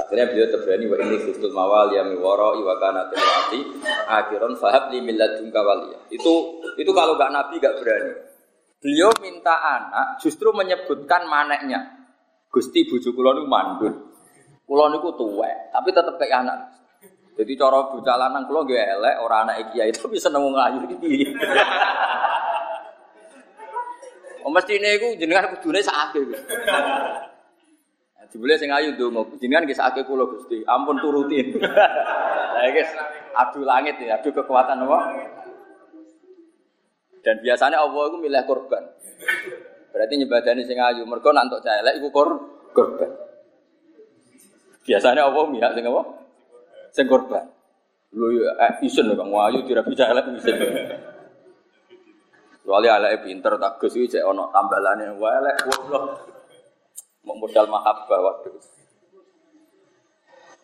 Akhirnya 0.00 0.32
beliau 0.32 0.48
terberani 0.48 0.86
wa 0.86 0.96
ini 1.02 1.16
khiftul 1.18 1.52
mawal 1.52 1.92
ya 1.92 2.06
miwara 2.06 2.56
iwa 2.56 2.74
kana 2.80 3.10
akhiran 4.08 4.54
fahab 4.56 4.88
li 4.94 5.02
milladun. 5.02 5.52
Itu 6.08 6.62
itu 6.78 6.90
kalau 6.94 7.18
gak 7.20 7.34
nabi 7.34 7.60
gak 7.60 7.76
berani. 7.82 8.29
Beliau 8.80 9.12
minta 9.20 9.60
anak 9.60 10.16
justru 10.24 10.48
menyebutkan 10.56 11.28
maneknya. 11.28 12.00
Gusti 12.48 12.88
bojo 12.88 13.12
kula 13.12 13.36
niku 13.36 13.48
mandul. 13.48 13.92
Kula 14.64 14.88
niku 14.88 15.12
tuwek, 15.20 15.68
tapi 15.68 15.92
tetep 15.92 16.16
kayak 16.16 16.48
anak. 16.48 16.58
Jadi 17.36 17.52
cara 17.60 17.92
bocah 17.92 18.16
lanang 18.16 18.48
kula 18.48 18.64
nggih 18.64 18.80
elek, 18.80 19.16
ora 19.20 19.44
anak 19.44 19.76
kiai 19.76 19.92
tapi 19.96 20.16
seneng 20.16 20.48
ngayu 20.48 20.80
iki. 20.96 21.24
Oh 24.40 24.48
mestine 24.48 24.96
iku 24.96 25.20
jenengan 25.20 25.52
kudune 25.52 25.84
sakake. 25.84 26.24
Jebule 28.32 28.56
sing 28.56 28.72
ayu 28.72 28.96
ndonga, 28.96 29.36
jenengan 29.36 29.68
nggih 29.68 29.76
sakake 29.76 30.08
kula 30.08 30.24
Gusti, 30.24 30.64
ampun 30.64 30.96
turutin. 30.96 31.60
Iki 32.70 32.82
adu 33.36 33.60
langit 33.64 34.00
ya, 34.00 34.16
adu 34.16 34.32
kekuatan 34.32 34.84
apa? 34.84 34.98
Dan 37.20 37.36
biasanya 37.44 37.84
Allah 37.84 38.02
itu 38.08 38.16
milih 38.16 38.42
korban. 38.48 38.82
Berarti 39.90 40.14
nyebadani 40.16 40.62
sing 40.64 40.78
ayu, 40.80 41.04
mergo 41.04 41.30
nantuk 41.34 41.60
cah 41.60 41.76
elek 41.84 42.00
iku 42.00 42.08
kor 42.08 42.28
korban. 42.72 43.10
Biasanya 44.86 45.28
Allah 45.28 45.44
milih 45.50 45.70
sing 45.76 45.84
apa? 45.84 46.02
Sing 46.94 47.06
korban. 47.06 47.44
Lu 48.10 48.26
ya 48.34 48.50
eh, 48.58 48.72
isen 48.82 49.06
Kang 49.14 49.30
Wayu 49.30 49.62
dirabi 49.62 49.94
cah 49.94 50.08
elek 50.10 50.26
isen. 50.40 50.56
Kecuali 52.60 52.86
elek 52.86 53.26
pinter 53.26 53.54
tak 53.58 53.82
Gus 53.82 53.94
iki 53.98 54.18
cek 54.18 54.24
ana 54.26 54.46
tambalane 54.54 55.14
wae 55.18 55.34
elek 55.42 55.56
goblok 55.66 56.04
modal 57.26 57.66
mahabbah 57.70 58.20
waktu 58.22 58.50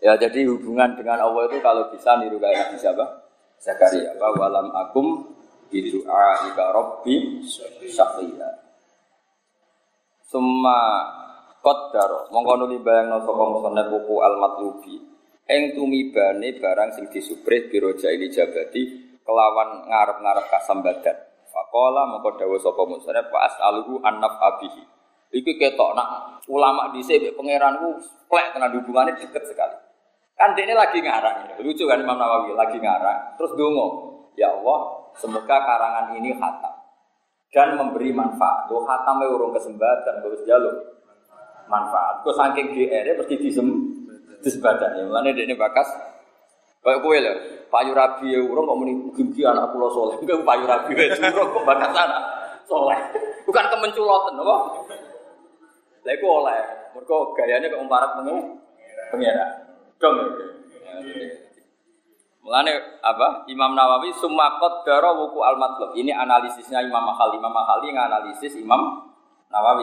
Ya 0.05 0.13
jadi 0.15 0.45
hubungan 0.45 0.93
dengan 0.93 1.25
Allah 1.25 1.49
itu 1.49 1.57
kalau 1.65 1.89
bisa 1.89 2.21
niru 2.21 2.37
kayak 2.37 2.69
Nabi 2.69 2.77
siapa? 2.77 3.05
Zakaria. 3.57 4.13
Apa 4.13 4.29
walam 4.37 4.69
akum 4.71 5.35
bidu'a 5.69 6.51
ika 6.53 6.65
rabbi 6.75 7.43
syafiya. 7.87 8.51
Summa 10.27 10.79
qaddaro 11.63 12.31
mongko 12.35 12.53
nuli 12.63 12.79
bayangno 12.83 13.23
sapa 13.23 13.43
musannaf 13.47 13.87
buku 13.91 14.15
al 14.23 14.35
matlubi. 14.39 14.97
Ing 15.47 15.79
tumibane 15.79 16.59
barang 16.59 16.91
sing 16.99 17.07
disubrih 17.07 17.71
biroja 17.71 18.11
ini 18.11 18.27
jabati 18.27 18.83
kelawan 19.23 19.87
ngarep-ngarep 19.87 20.47
kasambadan. 20.51 21.17
Faqala 21.51 22.11
mongko 22.11 22.39
dawuh 22.39 22.59
sapa 22.59 22.83
musannaf 22.87 23.31
fa 23.31 23.39
as'aluhu 23.51 24.03
an 24.03 24.23
abihi. 24.23 24.83
Iku 25.35 25.53
ketok 25.59 25.95
nak 25.99 26.41
ulama 26.47 26.95
di 26.95 27.03
sini 27.03 27.35
pangeranku 27.35 27.99
plek 28.31 28.55
tenan 28.55 28.75
hubungannya 28.79 29.19
deket 29.19 29.43
sekali. 29.51 29.77
Kan 30.37 30.53
dia 30.53 30.69
lagi 30.77 31.01
ngarang, 31.01 31.57
lucu 31.65 31.89
kan 31.89 31.97
Imam 31.97 32.21
Nawawi 32.21 32.53
lagi 32.53 32.77
ngarang, 32.77 33.41
terus 33.41 33.57
dungo, 33.57 34.21
ya 34.37 34.53
Allah, 34.53 34.96
semoga 35.19 35.57
karangan 35.65 36.17
ini 36.17 36.37
khatam 36.37 36.75
dan 37.53 37.75
memberi 37.77 38.13
manfaat. 38.13 38.69
Lo 38.69 38.85
khatam 38.85 39.25
urung 39.25 39.53
kesempatan, 39.57 40.21
terus 40.21 40.45
jalur 40.45 40.77
manfaat. 41.67 42.23
Kau 42.23 42.37
saking 42.37 42.73
GR 42.73 43.07
mesti 43.17 43.35
disem 43.41 43.67
disebatan 44.45 45.01
ya. 45.01 45.03
Mulane 45.09 45.33
ini 45.33 45.57
bakas 45.57 45.89
Kayak 46.87 47.03
kue 47.03 47.19
lah, 47.19 47.35
payu 47.67 47.91
rabi 47.99 48.31
ya 48.31 48.39
urung 48.47 48.71
kok 48.71 48.79
muni 48.79 48.95
gigi 49.11 49.43
anak 49.43 49.75
pulau 49.75 49.91
soleh, 49.91 50.23
enggak 50.23 50.39
payu 50.47 50.71
rabi 50.71 50.95
ya 50.95 51.19
curang 51.19 51.51
kok 51.51 51.67
bakas 51.67 51.91
anak 51.99 52.23
soleh, 52.63 52.99
bukan 53.43 53.67
kemenculotan, 53.75 54.39
apa? 54.39 54.57
Lah 56.07 56.13
iku 56.15 56.27
oleh. 56.31 56.63
Mergo 56.95 57.35
gayane 57.35 57.67
kok 57.67 57.83
umparat 57.83 58.11
mengu 58.23 58.63
pengira. 59.11 59.67
Dong. 59.99 60.17
Mulane 62.47 63.03
apa? 63.03 63.43
Imam 63.51 63.75
Nawawi 63.75 64.15
summa 64.23 64.55
qaddara 64.63 65.11
wuku 65.19 65.43
al 65.43 65.59
matlab. 65.59 65.99
Ini 65.99 66.15
analisisnya 66.15 66.79
Imam 66.79 67.03
Mahali. 67.03 67.43
Imam 67.43 67.51
Mahali 67.51 67.91
nganalisis 67.91 68.55
Imam 68.55 69.03
Nawawi. 69.51 69.83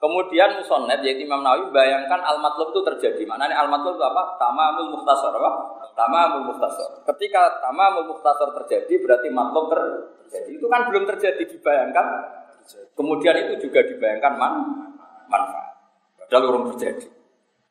Kemudian 0.00 0.64
musonnet 0.64 1.04
yaitu 1.04 1.28
Imam 1.28 1.44
Nawawi 1.44 1.68
bayangkan 1.76 2.24
al 2.24 2.40
matlab 2.40 2.72
itu 2.72 2.80
terjadi. 2.88 3.28
Maknanya 3.28 3.60
al 3.60 3.68
matlab 3.68 4.00
itu 4.00 4.04
apa? 4.08 4.22
Tamamul 4.40 4.96
muhtasar 4.96 5.28
apa? 5.36 5.50
Tamamul 5.92 6.42
muhtasar. 6.56 7.04
Ketika 7.04 7.60
tamamul 7.60 8.16
muhtasar 8.16 8.48
terjadi 8.64 8.94
berarti 9.04 9.28
matlab 9.28 9.68
terjadi. 9.68 10.56
Itu 10.56 10.66
kan 10.72 10.88
belum 10.88 11.04
terjadi 11.04 11.42
dibayangkan. 11.44 12.06
Kemudian 12.96 13.36
itu 13.44 13.68
juga 13.68 13.84
dibayangkan 13.84 14.32
man 14.40 14.52
manfaat. 15.28 15.76
Padahal 16.16 16.48
orang 16.48 16.64
terjadi. 16.72 17.12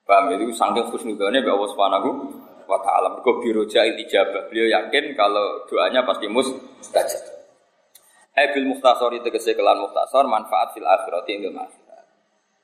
Paham 0.06 0.36
itu 0.38 0.54
saking 0.54 0.86
khusnudane 0.92 1.42
bahwa 1.42 1.66
Subhanahu 1.66 2.10
wa 2.74 2.82
taala. 2.82 3.08
Mergo 3.14 3.38
biroja 3.40 3.86
ijabah. 3.86 4.50
Beliau 4.50 4.68
yakin 4.82 5.14
kalau 5.14 5.64
doanya 5.70 6.02
pasti 6.04 6.26
mustajab. 6.26 7.24
Eh 8.34 8.50
bil 8.50 8.66
mukhtasar 8.74 9.14
itu 9.14 9.30
kelan 9.30 9.78
mukhtasar 9.78 10.26
manfaat 10.26 10.74
fil 10.74 10.86
akhirat 10.86 11.30
ing 11.30 11.54
akhirat. 11.54 12.06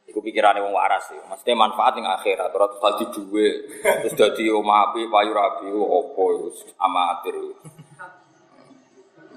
Iku 0.10 0.18
pikirane 0.26 0.66
wong 0.66 0.74
waras 0.74 1.06
sih. 1.14 1.20
Maksudnya 1.30 1.54
manfaat 1.54 1.94
ing 2.02 2.10
akhirat 2.10 2.50
ora 2.50 2.66
tadi 2.74 3.06
duwe 3.14 3.70
terus 4.02 4.18
dadi 4.18 4.50
omah 4.50 4.90
api 4.90 5.06
payu 5.06 5.30
rapi 5.30 5.70
opo 5.70 6.50
amatir. 6.82 7.38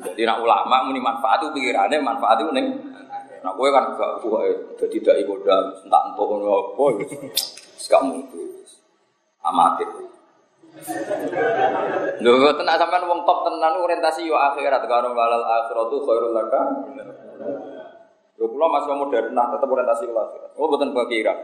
Jadi 0.02 0.24
nak 0.24 0.40
ulama 0.40 0.88
muni 0.88 0.98
manfaat 1.04 1.44
itu 1.44 1.52
pikirannya 1.52 2.00
manfaat 2.00 2.40
itu 2.40 2.50
ning 2.56 2.66
Nah, 3.42 3.50
gue 3.58 3.68
kan 3.74 3.84
gak 3.98 4.22
gue 4.22 4.42
jadi 4.78 4.96
tidak 5.02 5.16
ikut 5.26 5.38
dan 5.42 5.66
entah 5.82 6.14
ngono 6.14 6.46
apa, 6.78 6.84
gak 7.90 8.02
mungkin 8.06 8.46
amatir. 9.42 9.90
Lho 12.22 12.50
tenan 12.56 12.76
sampean 12.80 13.04
wong 13.04 13.20
top 13.28 13.44
tenan 13.44 13.76
orientasi 13.76 14.24
yo 14.24 14.40
akhirat 14.40 14.88
karo 14.88 15.12
walal 15.12 15.44
akhiratu 15.44 15.96
khairul 16.00 16.32
laka. 16.32 16.62
Lho 18.40 18.44
kula 18.48 18.66
masih 18.72 18.96
modern 18.96 19.36
nah 19.36 19.52
tetep 19.52 19.68
orientasi 19.68 20.08
ke 20.08 20.14
akhirat. 20.16 20.50
Oh 20.56 20.66
mboten 20.72 20.96
kira. 21.12 21.34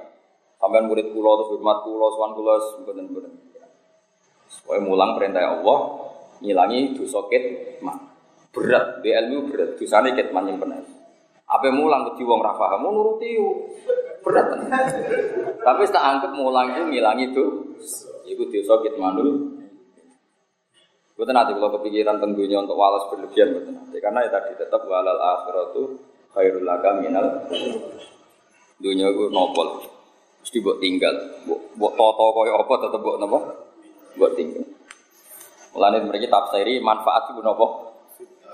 Sampean 0.57 0.89
murid 0.89 1.13
kula 1.13 1.31
terus 1.45 1.61
hormat 1.61 1.79
kula 1.85 2.07
sowan 2.17 2.31
kula 2.33 2.55
mboten 2.83 3.05
mboten. 3.13 3.33
Soale 4.49 4.81
mulang 4.81 5.13
perintah 5.21 5.45
Allah 5.45 5.79
ngilangi 6.41 6.97
dosa 6.97 7.21
kitman. 7.29 8.09
Berat, 8.49 9.05
di 9.05 9.13
ilmu 9.13 9.53
berat, 9.53 9.77
dosane 9.77 10.17
kitman 10.17 10.49
yang 10.49 10.57
benar. 10.57 10.81
Apa 11.49 11.69
mulang 11.69 12.09
ke 12.17 12.25
wong 12.25 12.41
ra 12.41 12.57
paham 12.57 12.89
nuruti. 12.89 13.37
Berat. 14.25 14.57
Tapi 15.61 15.83
tak 15.93 16.05
anggap 16.05 16.33
mulang 16.33 16.73
itu 16.73 16.83
ngilangi 16.89 17.25
itu. 17.29 17.45
Iku 18.29 18.43
dosa 18.53 18.75
kit 18.85 18.95
manul. 19.01 19.59
Betul 21.19 21.35
nanti 21.35 21.57
kalau 21.57 21.75
kepikiran 21.81 22.23
tentunya 22.23 22.63
untuk 22.63 22.79
walas 22.79 23.03
berlebihan 23.11 23.51
betul 23.51 23.73
nanti 23.75 23.99
karena 23.99 24.23
ya 24.23 24.31
tadi 24.31 24.55
tetap 24.55 24.87
walal 24.87 25.19
akhiratu 25.19 25.99
khairul 26.31 26.63
laka 26.63 26.95
minal 27.03 27.43
dunia 28.79 29.11
itu 29.11 29.27
nopol 29.35 29.83
mesti 30.45 30.59
buat 30.63 30.79
tinggal. 30.79 31.15
Buat 31.75 31.93
toto 31.99 32.27
koyo 32.39 32.55
apa 32.55 32.75
tetap 32.87 33.01
buat 33.03 33.19
nopo 33.19 33.39
buat 34.15 34.33
tinggal. 34.39 34.63
Mulanya 35.75 36.07
mereka 36.07 36.31
tafsiri 36.31 36.79
manfaat 36.79 37.35
itu 37.35 37.43
nopo 37.43 37.67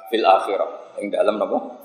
fil 0.09 0.25
akhirah. 0.25 0.97
Yang 0.97 1.20
dalam 1.20 1.37
nopo 1.37 1.85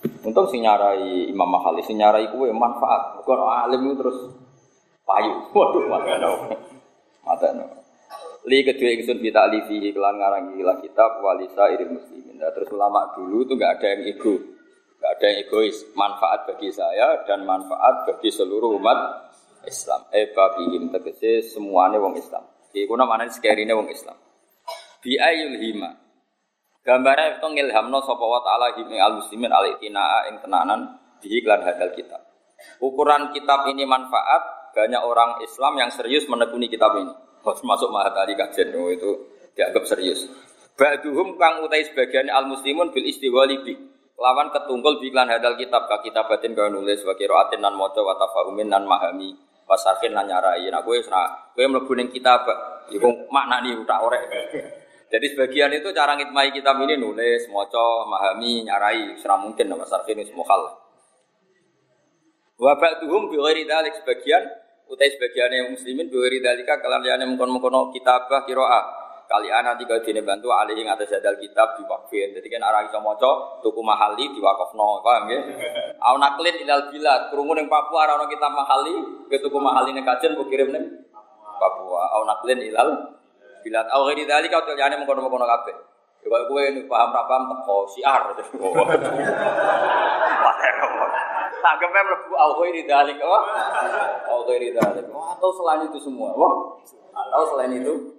Untung 0.00 0.48
sing 0.48 0.64
nyarai 0.64 1.28
Imam 1.28 1.48
Mahali, 1.48 1.84
sing 1.84 2.00
nyarai 2.00 2.32
kue 2.32 2.48
manfaat. 2.52 3.20
Bukan 3.20 3.40
alim 3.40 3.88
itu 3.88 3.94
terus 4.00 4.18
payu. 5.10 5.32
Waduh, 5.50 5.82
no. 6.22 6.30
Mata 7.26 7.50
no. 7.50 7.66
Li 8.46 8.64
kedua 8.64 8.94
ingsun 8.96 9.20
kita 9.20 9.50
alifi 9.50 9.90
iklan 9.90 10.16
ngarang 10.16 10.56
gila 10.56 10.80
kitab 10.80 11.20
walisa 11.20 11.68
irin 11.74 11.98
muslimin. 11.98 12.40
Nah, 12.40 12.48
terus 12.56 12.72
ulama 12.72 13.12
dulu 13.12 13.44
itu 13.44 13.52
nggak 13.52 13.72
ada 13.76 13.86
yang 13.92 14.02
ego, 14.16 14.34
nggak 14.96 15.10
ada 15.18 15.24
yang 15.28 15.38
egois. 15.44 15.76
Manfaat 15.92 16.48
bagi 16.48 16.72
saya 16.72 17.20
dan 17.28 17.44
manfaat 17.44 18.08
bagi 18.08 18.32
seluruh 18.32 18.80
umat 18.80 19.28
Islam. 19.68 20.08
Eh 20.14 20.32
babihim 20.32 20.88
tegese 20.88 21.52
semuanya 21.52 22.00
wong 22.00 22.16
Islam. 22.16 22.48
Iku 22.72 22.96
namanya 22.96 23.28
sekerine 23.28 23.76
wong 23.76 23.92
Islam. 23.92 24.16
Bi 25.04 25.20
ayul 25.20 25.60
hima 25.60 25.90
Gambarnya 26.80 27.36
itu 27.36 27.44
ngilhamno 27.44 28.00
sapa 28.00 28.24
wa 28.24 28.40
taala 28.40 28.72
him 28.72 28.88
al 28.96 29.20
muslimin 29.20 29.52
al 29.52 29.68
itinaa 29.76 30.32
ing 30.32 30.40
tenanan 30.40 30.96
di 31.20 31.28
iklan 31.36 31.60
hadal 31.60 31.92
kitab. 31.92 32.24
Ukuran 32.80 33.36
kitab 33.36 33.68
ini 33.68 33.84
manfaat 33.84 34.59
banyak 34.72 35.02
orang 35.02 35.42
Islam 35.42 35.78
yang 35.78 35.90
serius 35.92 36.26
menekuni 36.30 36.70
kitab 36.70 36.94
ini. 36.98 37.12
Masuk 37.40 37.88
mahatali 37.88 38.36
kajian 38.36 38.76
oh, 38.76 38.92
itu 38.92 39.10
dianggap 39.56 39.84
serius. 39.88 40.28
Ba'duhum 40.76 41.36
kang 41.36 41.64
utai 41.64 41.84
sebagian 41.84 42.32
al 42.32 42.48
muslimun 42.48 42.92
bil 42.92 43.04
istiwali 43.04 43.60
bi. 43.64 43.74
Lawan 44.20 44.52
ketunggul 44.52 45.00
bi 45.00 45.08
iklan 45.08 45.32
hadal 45.32 45.56
kitab 45.56 45.88
ka 45.88 46.04
kitabatin 46.04 46.52
kau 46.52 46.68
nulis 46.68 47.00
wa 47.04 47.16
qiraatin 47.16 47.64
nan 47.64 47.72
maca 47.76 48.00
wa 48.04 48.16
tafahumin 48.16 48.68
nan 48.68 48.84
mahami 48.84 49.32
pasarkin 49.64 50.12
lan 50.12 50.28
nyarai. 50.28 50.68
Nah 50.68 50.84
kowe 50.84 50.98
kowe 51.00 51.64
mlebu 51.64 51.92
ning 51.96 52.08
kitab 52.12 52.44
iku 52.92 53.08
maknani 53.32 53.76
tak 53.86 54.00
orek. 54.02 54.24
Jadi 55.12 55.26
sebagian 55.34 55.74
itu 55.74 55.90
cara 55.90 56.14
ngitmai 56.14 56.54
kitab 56.54 56.78
ini 56.86 56.94
nulis, 56.94 57.50
moco, 57.50 58.06
memahami, 58.06 58.62
nyarai, 58.62 59.18
serah 59.18 59.42
mungkin 59.42 59.66
nama 59.66 59.82
ini 60.06 60.22
semua 60.22 60.46
hal. 62.60 62.62
Wabak 62.76 63.00
tuhum 63.00 63.32
biwiri 63.32 63.64
dalik 63.64 63.96
sebagian, 63.96 64.44
utai 64.84 65.16
yang 65.48 65.72
muslimin 65.72 66.12
biwiri 66.12 66.44
dalika 66.44 66.76
kalian 66.76 67.24
yang 67.24 67.32
mengkono 67.32 67.88
kitabah 67.88 68.44
kiroa. 68.44 69.00
Kalian 69.30 69.62
nanti 69.62 69.86
kalau 69.86 70.02
dini 70.02 70.26
bantu 70.26 70.50
alih 70.50 70.74
yang 70.74 70.90
atas 70.90 71.06
jadal 71.06 71.38
kitab 71.38 71.78
diwakfin. 71.78 72.34
Jadi 72.34 72.50
kan 72.50 72.66
arah 72.66 72.82
iso 72.82 72.98
moco, 72.98 73.62
tuku 73.62 73.78
mahali 73.78 74.26
diwakafno, 74.34 75.06
paham 75.06 75.30
ya? 75.30 75.38
Au 76.02 76.18
naklin 76.18 76.66
ilal 76.66 76.90
bilat, 76.90 77.30
kurungun 77.30 77.62
yang 77.62 77.70
Papua 77.70 78.10
arah 78.10 78.26
kitab 78.26 78.50
mahali, 78.50 78.90
ke 79.30 79.38
tuku 79.38 79.54
mahali 79.62 79.94
nih 79.94 80.02
kajian, 80.02 80.34
kirim 80.34 80.74
nih 80.74 80.82
Papua. 81.62 82.10
Au 82.18 82.26
naklin 82.26 82.58
ilal 82.58 83.20
Bila 83.60 83.84
au 83.92 84.08
ghairi 84.08 84.24
dzalika 84.24 84.64
kau 84.64 84.72
jane 84.72 84.96
mengkono-mengkono 84.96 85.44
kabeh. 85.44 85.76
Ya 86.20 86.28
kaya 86.28 86.44
kowe 86.48 86.64
paham 86.88 87.12
ra 87.12 87.22
paham 87.28 87.42
teko 87.48 87.76
siar. 87.92 88.22
Tanggapnya 91.58 92.02
mlebu 92.06 92.34
au 92.38 92.50
ghairi 92.62 92.86
dzalika. 92.86 93.26
Au 94.30 94.40
ghairi 94.46 94.70
dzalika. 94.70 95.10
Atau 95.10 95.50
selain 95.58 95.90
itu 95.90 95.98
semua. 95.98 96.30
Wah. 96.38 96.78
Atau 97.10 97.42
selain 97.54 97.74
itu 97.74 98.14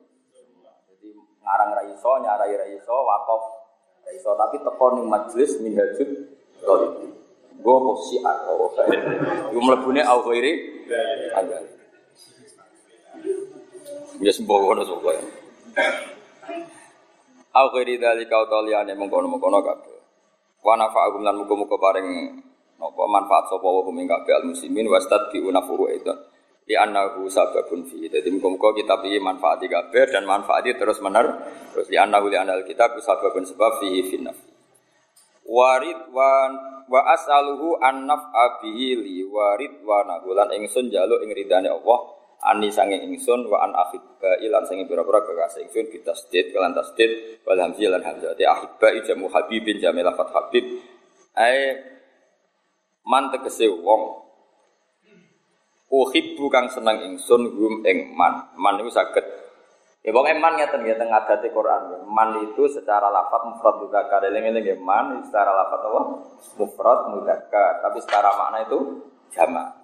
jadi 0.91 1.09
ngarang 1.41 1.71
ra 1.71 1.83
iso, 1.87 2.11
nyarai 2.21 2.53
ra 2.59 2.67
iso, 2.67 2.91
wakaf 2.91 3.41
ra 4.03 4.11
iso 4.11 4.35
tapi 4.35 4.59
teko 4.61 4.85
ning 4.99 5.07
majelis 5.07 5.57
minhajud 5.63 6.09
Thalib. 6.61 6.93
Gue 7.61 7.77
mau 7.77 7.97
siar. 7.97 8.37
Gue 9.49 9.61
mlebune 9.61 10.01
au 10.05 10.19
ghairi 10.25 10.85
dzalika. 10.85 11.57
Ya 14.21 14.29
sembuh 14.29 14.57
kono 14.61 14.85
sapa. 14.85 15.11
Au 17.51 17.67
khairi 17.73 17.97
dzalika 17.97 18.45
utaliane 18.45 18.93
mengkono-mengkono 18.93 19.65
kabeh. 19.65 19.97
Wa 20.61 20.77
nafa'akum 20.77 21.25
lan 21.25 21.41
muga-muga 21.41 21.75
paring 21.81 22.37
napa 22.81 23.05
manfaat 23.05 23.53
sapa 23.53 23.61
wa 23.61 23.85
hum 23.85 24.01
kabeh 24.09 24.33
al 24.41 24.45
muslimin 24.49 24.89
wastad 24.89 25.29
bi 25.29 25.37
unafuru 25.37 25.93
itu. 25.93 26.09
Di 26.65 26.73
annahu 26.73 27.29
sababun 27.29 27.85
fi. 27.85 28.09
Jadi 28.09 28.25
muga-muga 28.33 28.73
kitab 28.73 29.05
iki 29.05 29.21
manfaati 29.21 29.69
kabeh 29.69 30.09
dan 30.09 30.25
manfaati 30.25 30.73
terus 30.73 30.97
mener. 31.05 31.45
Terus 31.73 31.85
di 31.85 31.97
annahu 32.01 32.25
li 32.25 32.37
anal 32.41 32.65
kitab 32.65 32.97
sababun 32.97 33.45
sebab 33.45 33.77
fi 33.81 34.01
finnaf. 34.09 34.37
Warid 35.45 36.09
wa 36.09 36.49
wa 36.91 37.01
as'aluhu 37.13 37.77
an 37.81 38.09
naf'a 38.09 38.61
li 38.65 39.23
warid 39.25 39.85
wa 39.85 40.01
nahulan 40.05 40.49
ingsun 40.57 40.89
jaluk 40.89 41.21
ing 41.21 41.31
ridane 41.31 41.69
Allah 41.69 41.99
ani 42.41 42.73
sange 42.73 42.97
ingsun 42.97 43.45
wa 43.45 43.61
an 43.61 43.71
ahibba 43.77 44.41
ilan 44.41 44.65
sange 44.65 44.89
pira-pira 44.89 45.21
kekasih 45.21 45.69
ingsun 45.69 45.85
bitasdid 45.93 46.49
kelan 46.49 46.73
tasdid 46.73 47.41
wal 47.45 47.57
hamzi 47.57 47.85
lan 47.85 48.01
hamzah 48.01 48.33
te 48.33 48.43
ahibba 48.49 48.97
habibin 49.29 49.77
jamil 49.77 50.03
lafat 50.03 50.33
habib 50.33 50.65
ai 51.37 51.77
man 53.05 53.29
tegese 53.33 53.69
wong. 53.69 54.21
Uhibbu 55.91 56.47
kang 56.47 56.71
seneng 56.71 57.03
ingsun 57.03 57.51
hum 57.51 57.83
ing 57.83 58.15
man. 58.15 58.55
Man 58.55 58.79
itu 58.79 58.91
saged. 58.95 59.25
Ya 60.01 60.09
pokoke 60.09 60.33
man 60.39 60.57
ngeten 60.57 60.87
ya 60.87 60.97
teng 60.97 61.13
adate 61.13 61.53
Quran. 61.53 61.81
Ya. 61.93 61.99
man 62.07 62.33
itu 62.41 62.65
secara 62.71 63.11
lafat 63.11 63.45
mufrad 63.45 63.75
mudzakkar 63.85 64.25
eling-eling 64.25 64.81
man 64.81 65.21
secara 65.27 65.51
lafat 65.51 65.79
apa? 65.83 66.01
Mufrad 66.57 66.99
mudzakkar 67.11 67.85
tapi 67.85 67.97
secara 68.01 68.33
makna 68.33 68.65
itu 68.65 68.79
jamak. 69.35 69.81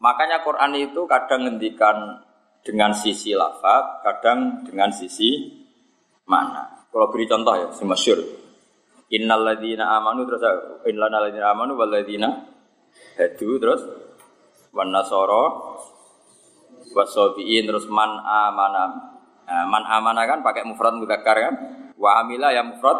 Makanya 0.00 0.46
Quran 0.46 0.72
itu 0.78 1.04
kadang 1.10 1.48
ngendikan 1.48 2.22
dengan 2.66 2.90
sisi 2.94 3.30
lafaz, 3.34 4.02
kadang 4.02 4.66
dengan 4.66 4.90
sisi 4.90 5.52
mana. 6.26 6.86
Kalau 6.90 7.08
beri 7.10 7.28
contoh 7.30 7.54
ya, 7.54 7.68
semasyur. 7.70 8.45
Innal 9.06 9.46
ladzina 9.46 9.94
amanu 9.94 10.26
terus 10.26 10.42
innal 10.90 11.12
ladzina 11.12 11.54
amanu 11.54 11.78
wal 11.78 11.86
ladzina 11.86 12.50
hadu 13.14 13.60
terus 13.62 13.82
wan 14.74 14.90
nasara 14.90 15.44
wasabiin 16.90 17.70
terus 17.70 17.86
man 17.86 18.18
amana. 18.22 19.14
Nah, 19.46 19.64
man 19.70 19.84
amana 19.86 20.26
kan 20.26 20.42
pakai 20.42 20.66
mufrad 20.66 20.98
mudzakkar 20.98 21.36
kan? 21.38 21.54
Wa 21.94 22.18
amila 22.24 22.50
ya 22.50 22.66
mufrad 22.66 22.98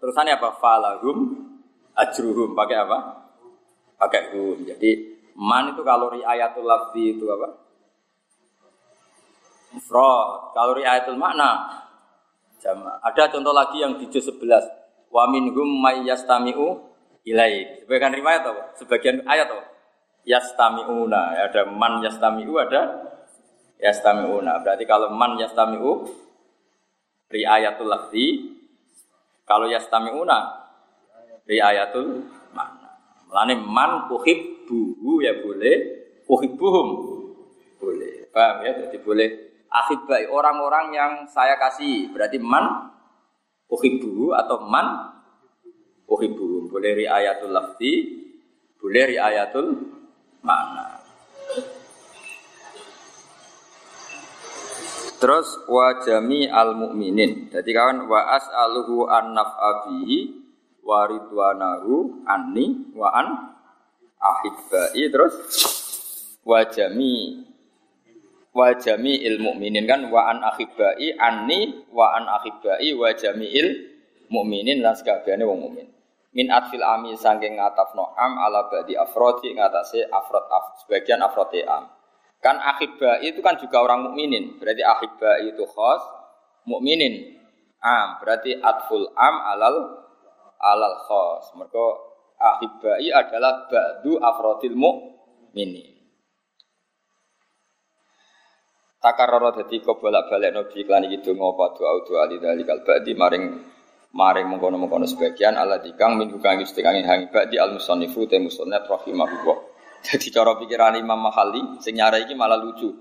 terusannya 0.00 0.40
apa? 0.40 0.56
Falahum 0.56 1.18
ajruhum 1.92 2.56
pakai 2.56 2.76
apa? 2.80 2.98
Pakai 4.00 4.32
hum. 4.32 4.64
Jadi 4.64 5.14
Man 5.34 5.74
itu 5.74 5.82
kalau 5.82 6.14
riayatul 6.14 6.62
lafzi 6.62 7.18
itu 7.18 7.26
apa? 7.26 7.58
Mufrad. 9.74 10.54
Kalau 10.54 10.72
riayatul 10.78 11.18
makna. 11.18 11.82
Ada 13.02 13.28
contoh 13.34 13.50
lagi 13.50 13.82
yang 13.82 13.98
di 13.98 14.06
juz 14.08 14.24
11. 14.30 14.83
Wa 15.14 15.30
minhum 15.30 15.78
may 15.78 16.02
yastami'u 16.02 16.74
ilai. 17.22 17.86
Sebagian 17.86 18.18
riwayat 18.18 18.42
apa? 18.42 18.74
Sebagian 18.74 19.22
ayat 19.30 19.46
apa? 19.46 19.64
Yastami'una. 20.26 21.38
Ada 21.46 21.70
man 21.70 22.02
yastami'u, 22.02 22.50
ada 22.58 22.82
yastami'una. 23.78 24.66
Berarti 24.66 24.82
kalau 24.90 25.14
man 25.14 25.38
yastami'u 25.38 26.10
riayatul 27.30 27.86
lafzi. 27.86 28.58
Kalau 29.46 29.70
yastami'una 29.70 30.38
riayatul 31.46 32.26
makna. 32.50 32.90
Melani 33.30 33.54
man 33.62 34.10
uhib 34.10 34.66
buhu 34.66 35.22
ya 35.22 35.38
boleh, 35.38 35.76
uhibbuhum 36.26 36.88
boleh. 37.78 38.26
Paham 38.34 38.66
ya? 38.66 38.72
Jadi 38.82 38.98
boleh 38.98 39.28
akhibbai 39.70 40.26
orang-orang 40.26 40.90
yang 40.90 41.12
saya 41.28 41.54
kasih. 41.60 42.10
Berarti 42.10 42.40
man 42.40 42.93
uhibbuhu 43.68 44.34
atau 44.36 44.64
man 44.66 45.14
uhibbuhum. 46.08 46.68
Boleh 46.72 47.04
riayatul 47.04 47.52
lafzi, 47.52 47.92
boleh 48.80 49.04
riayatul 49.16 49.68
makna. 50.44 51.00
Terus 55.20 55.48
wa 55.72 56.04
jami 56.04 56.44
al 56.44 56.76
mukminin. 56.76 57.48
Jadi 57.48 57.70
kawan 57.72 58.04
wa 58.04 58.36
as'aluhu 58.36 59.08
an 59.08 59.32
naf'abihi 59.32 60.44
wa 60.84 61.08
ridwanahu 61.08 62.28
anni 62.28 62.92
wa 62.92 63.08
an 63.08 63.56
ahibbai 64.20 65.04
terus 65.08 65.34
wajami 66.44 67.44
wajami 68.54 69.18
ilmu 69.26 69.58
mukminin 69.58 69.84
kan 69.84 70.06
wa 70.08 70.30
an 70.30 70.38
ahibbai 70.46 71.18
anni 71.18 71.84
wa 71.90 72.14
an 72.14 72.30
ahibbai 72.30 72.94
wajami 72.94 73.50
il 73.50 73.68
mukminin 74.30 74.80
lan 74.80 74.94
sakabehane 74.94 75.42
wong 75.42 75.58
mukmin. 75.60 75.86
Min 76.34 76.50
atfil 76.50 76.82
ami 76.82 77.14
saking 77.14 77.58
ngatafno 77.58 78.14
am 78.14 78.38
ala 78.38 78.66
ba'di 78.66 78.98
afrodi 78.98 79.54
ngatasé 79.54 80.06
afrod 80.10 80.46
af, 80.50 80.82
sebagian 80.82 81.22
afrodi 81.22 81.62
am. 81.66 81.90
Kan 82.42 82.58
ahibbai 82.58 83.26
itu 83.26 83.38
kan 83.42 83.58
juga 83.58 83.82
orang 83.82 84.10
mukminin. 84.10 84.58
Berarti 84.58 84.82
ahibbai 84.82 85.54
itu 85.54 85.62
khos 85.66 86.02
mukminin. 86.66 87.38
Am 87.82 88.18
berarti 88.22 88.58
atful 88.58 89.14
am 89.14 89.34
alal 89.50 89.76
alal 90.58 90.96
khos. 91.06 91.54
Mereka 91.54 91.86
ahibai 92.38 93.08
adalah 93.14 93.70
ba'du 93.70 94.18
afrodil 94.18 94.74
mu'mini. 94.74 95.93
Takarrara 99.04 99.52
dadi 99.52 99.84
kok 99.84 100.00
bolak-balik 100.00 100.56
nabi 100.56 100.80
iklan 100.80 101.04
iki 101.04 101.20
donga 101.20 101.52
apa 101.52 101.64
doa 101.76 101.92
doa 102.08 102.18
ali 102.24 102.40
dalikal 102.40 102.80
maring 103.12 103.44
maring 104.16 104.46
mengkono-mengkono 104.48 105.04
sebagian 105.04 105.60
ala 105.60 105.76
dikang 105.76 106.16
min 106.16 106.32
kang 106.40 106.64
istiqangi 106.64 107.04
hangi 107.04 107.28
ba'di 107.28 107.60
al 107.60 107.76
musannifu 107.76 108.24
te 108.24 108.40
musannaf 108.40 108.88
rahimahullah. 108.88 109.58
Jadi 110.08 110.32
cara 110.32 110.56
pikiran 110.56 110.96
Imam 110.96 111.20
Mahali 111.20 111.84
sing 111.84 112.00
nyara 112.00 112.16
iki 112.16 112.32
malah 112.32 112.56
lucu. 112.56 112.96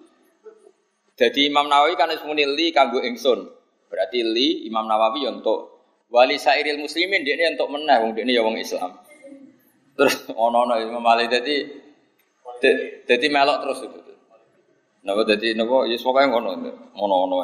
Jadi 1.16 1.48
Imam 1.48 1.72
Nawawi 1.72 1.96
kan 1.96 2.12
muni 2.28 2.52
li 2.52 2.76
kanggo 2.76 3.00
ingsun. 3.00 3.48
Berarti 3.88 4.28
li 4.28 4.68
Imam 4.68 4.84
Nawawi 4.84 5.24
untuk 5.32 5.88
wali 6.12 6.36
sairil 6.36 6.84
muslimin 6.84 7.24
dia 7.24 7.40
ini 7.40 7.56
untuk 7.56 7.72
menang 7.72 8.04
wong 8.04 8.12
dia 8.12 8.28
ini 8.28 8.36
ya 8.36 8.44
wong 8.44 8.60
Islam. 8.60 8.92
Terus 9.96 10.28
ono-ono 10.36 10.76
Imam 10.84 11.06
Ali 11.08 11.32
dadi 11.32 11.64
dadi 13.08 13.28
melok 13.32 13.58
terus 13.64 13.80
itu. 13.88 14.13
Napa 15.04 15.28
dadi 15.28 15.52
napa 15.52 15.84
ya 15.84 16.00
pokoke 16.00 16.24
ngono. 16.32 16.50
Ono-ono 16.96 17.36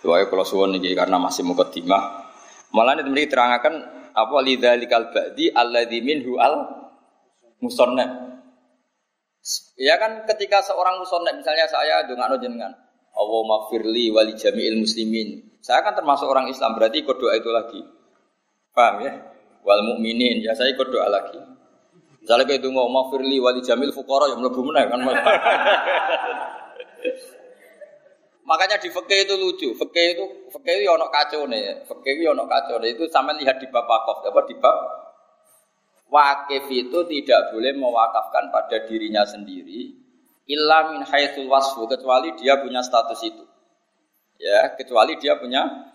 Doa 0.00 0.24
kalau 0.24 0.46
suwon 0.48 0.80
ini 0.80 0.96
karena 0.96 1.20
masih 1.20 1.44
mukaddimah. 1.44 2.32
Malah 2.72 3.04
ini 3.04 3.28
terangkan 3.28 3.74
apa 4.16 4.36
lidzalikal 4.40 5.12
ba'di 5.12 5.52
alladzi 5.52 6.00
minhu 6.00 6.40
al 6.40 6.64
musannaf. 7.60 8.40
Ya 9.76 10.00
kan 10.00 10.24
ketika 10.24 10.64
seorang 10.64 11.04
musonnet 11.04 11.36
misalnya 11.36 11.68
saya 11.68 12.04
dengan 12.08 12.32
jenengan, 12.40 12.72
Allah 13.12 13.40
mafirli 13.44 14.08
wali 14.08 14.36
jami'il 14.36 14.80
muslimin. 14.80 15.60
Saya 15.60 15.84
kan 15.84 15.92
termasuk 15.92 16.24
orang 16.24 16.48
Islam 16.48 16.76
berarti 16.80 17.04
ikut 17.04 17.16
doa 17.20 17.36
itu 17.36 17.50
lagi. 17.52 17.80
Paham 18.72 19.04
ya? 19.04 19.12
Wal 19.60 19.82
mukminin 19.84 20.40
ya 20.40 20.56
saya 20.56 20.72
ikut 20.72 20.88
doa 20.88 21.08
lagi. 21.08 21.40
Misalnya 22.20 22.44
kayak 22.44 22.60
itu 22.60 22.68
ngomong 22.68 23.12
mafirli 23.12 23.40
wali 23.40 23.64
jamil 23.64 23.92
fukara 23.92 24.28
yang 24.32 24.44
lebih 24.44 24.60
menang 24.60 24.88
kan. 24.92 25.00
Makanya 28.48 28.82
di 28.82 28.90
fakih 28.90 29.24
itu 29.24 29.34
lucu. 29.38 29.68
Fakih 29.78 30.06
itu 30.18 30.24
fakih 30.52 30.84
itu 30.84 30.90
ono 30.90 31.06
kacau 31.08 31.46
nih. 31.46 31.86
Fakih 31.86 32.12
itu 32.18 32.28
ono 32.28 32.44
kacau 32.50 32.76
nih. 32.82 32.98
Itu 32.98 33.06
sama 33.08 33.32
lihat 33.38 33.62
di 33.62 33.70
bab 33.72 33.86
wakaf. 33.88 34.26
Apa 34.26 34.42
di 34.44 34.58
bab 34.58 34.76
wakif 36.10 36.66
itu 36.68 36.98
tidak 37.06 37.54
boleh 37.54 37.72
mewakafkan 37.78 38.50
pada 38.50 38.82
dirinya 38.84 39.22
sendiri 39.22 39.94
illa 40.50 40.90
min 40.90 41.06
haitsul 41.06 41.46
wasfu 41.46 41.86
kecuali 41.86 42.34
dia 42.34 42.58
punya 42.58 42.82
status 42.82 43.22
itu. 43.22 43.44
Ya, 44.40 44.74
kecuali 44.74 45.14
dia 45.20 45.38
punya 45.38 45.89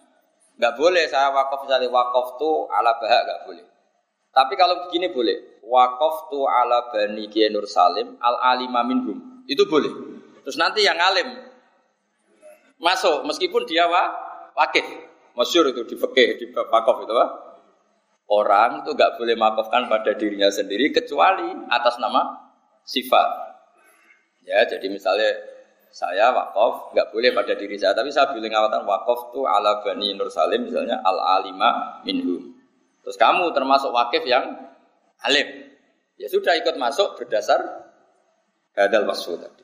nggak 0.56 0.74
boleh 0.80 1.04
saya 1.12 1.32
wakaf 1.36 1.68
misalnya 1.68 1.92
wakaf 1.92 2.40
tuh 2.40 2.68
ala 2.72 2.96
bahak 3.00 3.22
nggak 3.28 3.42
boleh. 3.48 3.66
Tapi 4.36 4.54
kalau 4.60 4.88
begini 4.88 5.12
boleh. 5.12 5.64
Wakaf 5.66 6.30
tuh 6.30 6.46
ala 6.46 6.92
bani 6.92 7.26
Nur 7.50 7.66
Salim 7.66 8.20
al 8.20 8.36
alima 8.56 8.84
minhum. 8.84 9.44
Itu 9.48 9.66
boleh. 9.66 9.90
Terus 10.44 10.58
nanti 10.60 10.86
yang 10.86 11.00
alim 11.00 11.56
masuk 12.76 13.24
meskipun 13.24 13.64
dia 13.64 13.88
wa, 13.88 14.12
wakif. 14.54 14.84
Masyur 15.36 15.68
itu 15.72 15.84
di 15.84 15.96
fakih 16.00 16.40
di 16.40 16.46
wakaf 16.52 17.04
itu 17.04 17.12
Pak. 17.12 17.30
Orang 18.26 18.84
itu 18.84 18.96
nggak 18.96 19.22
boleh 19.22 19.36
makofkan 19.38 19.86
pada 19.86 20.16
dirinya 20.18 20.50
sendiri 20.50 20.90
kecuali 20.90 21.52
atas 21.70 22.00
nama 22.02 22.52
sifat. 22.88 23.28
Ya, 24.46 24.62
jadi 24.66 24.88
misalnya 24.90 25.55
saya 25.96 26.28
wakaf 26.36 26.92
nggak 26.92 27.08
boleh 27.16 27.32
pada 27.32 27.56
diri 27.56 27.80
saya, 27.80 27.96
tapi 27.96 28.12
saya 28.12 28.28
boleh 28.28 28.52
ngawatan 28.52 28.84
wakaf 28.84 29.32
tuh 29.32 29.48
ala 29.48 29.80
bani 29.80 30.12
Nur 30.12 30.28
Salim 30.28 30.68
misalnya 30.68 31.00
al 31.00 31.16
alima 31.40 32.04
minhum. 32.04 32.52
Terus 33.00 33.16
kamu 33.16 33.56
termasuk 33.56 33.96
wakif 33.96 34.28
yang 34.28 34.44
alim. 35.24 35.72
Ya 36.20 36.28
sudah 36.28 36.52
ikut 36.60 36.76
masuk 36.76 37.16
berdasar 37.16 37.64
hadal 38.76 39.08
wasfu 39.08 39.40
tadi. 39.40 39.64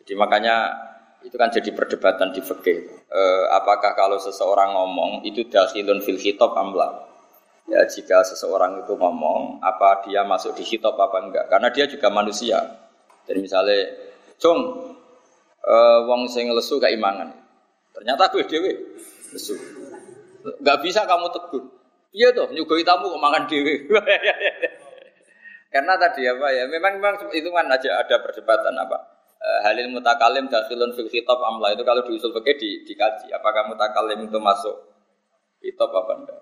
Jadi 0.00 0.16
makanya 0.16 0.72
itu 1.20 1.36
kan 1.36 1.52
jadi 1.52 1.68
perdebatan 1.68 2.32
di 2.32 2.40
fikih. 2.40 3.04
E, 3.04 3.22
apakah 3.52 3.92
kalau 3.92 4.16
seseorang 4.16 4.72
ngomong 4.72 5.20
itu 5.28 5.44
dakhilun 5.52 6.00
fil 6.00 6.16
khitab 6.16 6.56
amla? 6.56 7.12
Ya 7.68 7.84
jika 7.84 8.24
seseorang 8.24 8.88
itu 8.88 8.96
ngomong, 8.96 9.60
apa 9.60 10.06
dia 10.08 10.24
masuk 10.24 10.56
di 10.56 10.64
hitop 10.64 10.96
apa 10.96 11.18
enggak? 11.18 11.50
Karena 11.50 11.68
dia 11.68 11.84
juga 11.90 12.08
manusia. 12.14 12.62
Jadi 13.26 13.42
misalnya, 13.42 13.90
cung, 14.38 14.94
uh, 15.66 15.98
wong 16.06 16.30
sing 16.30 16.48
lesu 16.48 16.78
gak 16.78 16.94
imangan. 16.94 17.34
Ternyata 17.92 18.30
gue 18.30 18.44
dewe 18.46 18.72
lesu. 19.34 19.54
Gak 20.62 20.78
bisa 20.80 21.04
kamu 21.04 21.26
tegur. 21.34 21.64
Iya 22.16 22.32
tuh, 22.32 22.48
nyugoi 22.54 22.86
tamu 22.86 23.12
kok 23.12 23.20
makan 23.20 23.44
dewe. 23.50 23.74
Karena 25.74 25.92
tadi 26.00 26.24
apa 26.24 26.46
ya, 26.54 26.64
memang 26.70 27.02
memang 27.02 27.14
itu 27.36 27.52
kan 27.52 27.68
aja 27.68 28.00
ada 28.00 28.16
perdebatan 28.22 28.72
apa. 28.80 28.96
Uh, 29.36 29.60
halil 29.68 29.92
mutakalim 29.92 30.48
dakhilun 30.48 30.96
fil 30.96 31.12
khitab 31.12 31.36
amla 31.36 31.76
itu 31.76 31.84
kalau 31.84 32.00
diusul 32.08 32.32
pakai 32.32 32.56
di, 32.56 32.80
dikaji 32.88 33.28
apakah 33.36 33.68
mutakalim 33.68 34.24
itu 34.24 34.40
masuk 34.40 34.72
khitab 35.60 35.92
apa 35.92 36.12
enggak. 36.16 36.40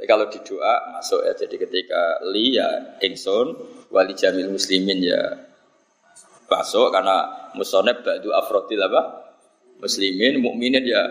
Jadi 0.00 0.06
kalau 0.08 0.24
di 0.32 0.40
doa 0.40 0.74
masuk 0.96 1.20
ya. 1.28 1.36
Jadi 1.36 1.60
ketika 1.60 2.24
li 2.32 2.56
ya 2.56 2.96
ingsun 3.04 3.52
wali 3.92 4.16
jamil 4.16 4.48
muslimin 4.48 5.04
ya 5.04 5.51
masuk 6.46 6.92
karena 6.92 7.50
musoneb 7.56 8.04
ba'du 8.04 8.30
afrodil 8.34 8.80
apa? 8.82 9.02
Muslimin 9.82 10.38
mukminin 10.38 10.84
ya 10.86 11.02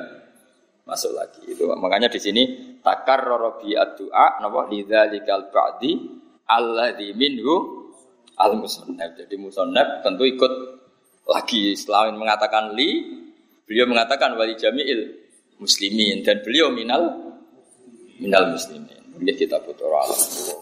masuk 0.88 1.12
lagi. 1.16 1.44
Itu 1.48 1.68
makanya 1.76 2.08
di 2.08 2.20
sini 2.20 2.44
takar 2.80 3.26
robi 3.26 3.76
doa 3.76 4.40
napa 4.42 4.68
lidzalikal 4.72 5.52
ba'di 5.52 5.92
alladzi 6.48 7.12
minhu 7.16 7.88
al 8.38 8.58
musoneb. 8.58 9.18
Jadi 9.18 9.36
musoneb 9.38 10.02
tentu 10.04 10.24
ikut 10.26 10.54
lagi 11.30 11.78
setelah 11.78 12.12
mengatakan 12.12 12.74
li 12.74 13.22
beliau 13.64 13.88
mengatakan 13.88 14.36
wali 14.36 14.58
jamil 14.58 15.22
muslimin 15.62 16.26
dan 16.26 16.42
beliau 16.42 16.74
minal 16.74 17.34
minal 18.18 18.52
muslimin. 18.52 19.00
Ini 19.22 19.32
kita 19.38 19.62
butuh 19.62 19.86
alam. 19.86 20.62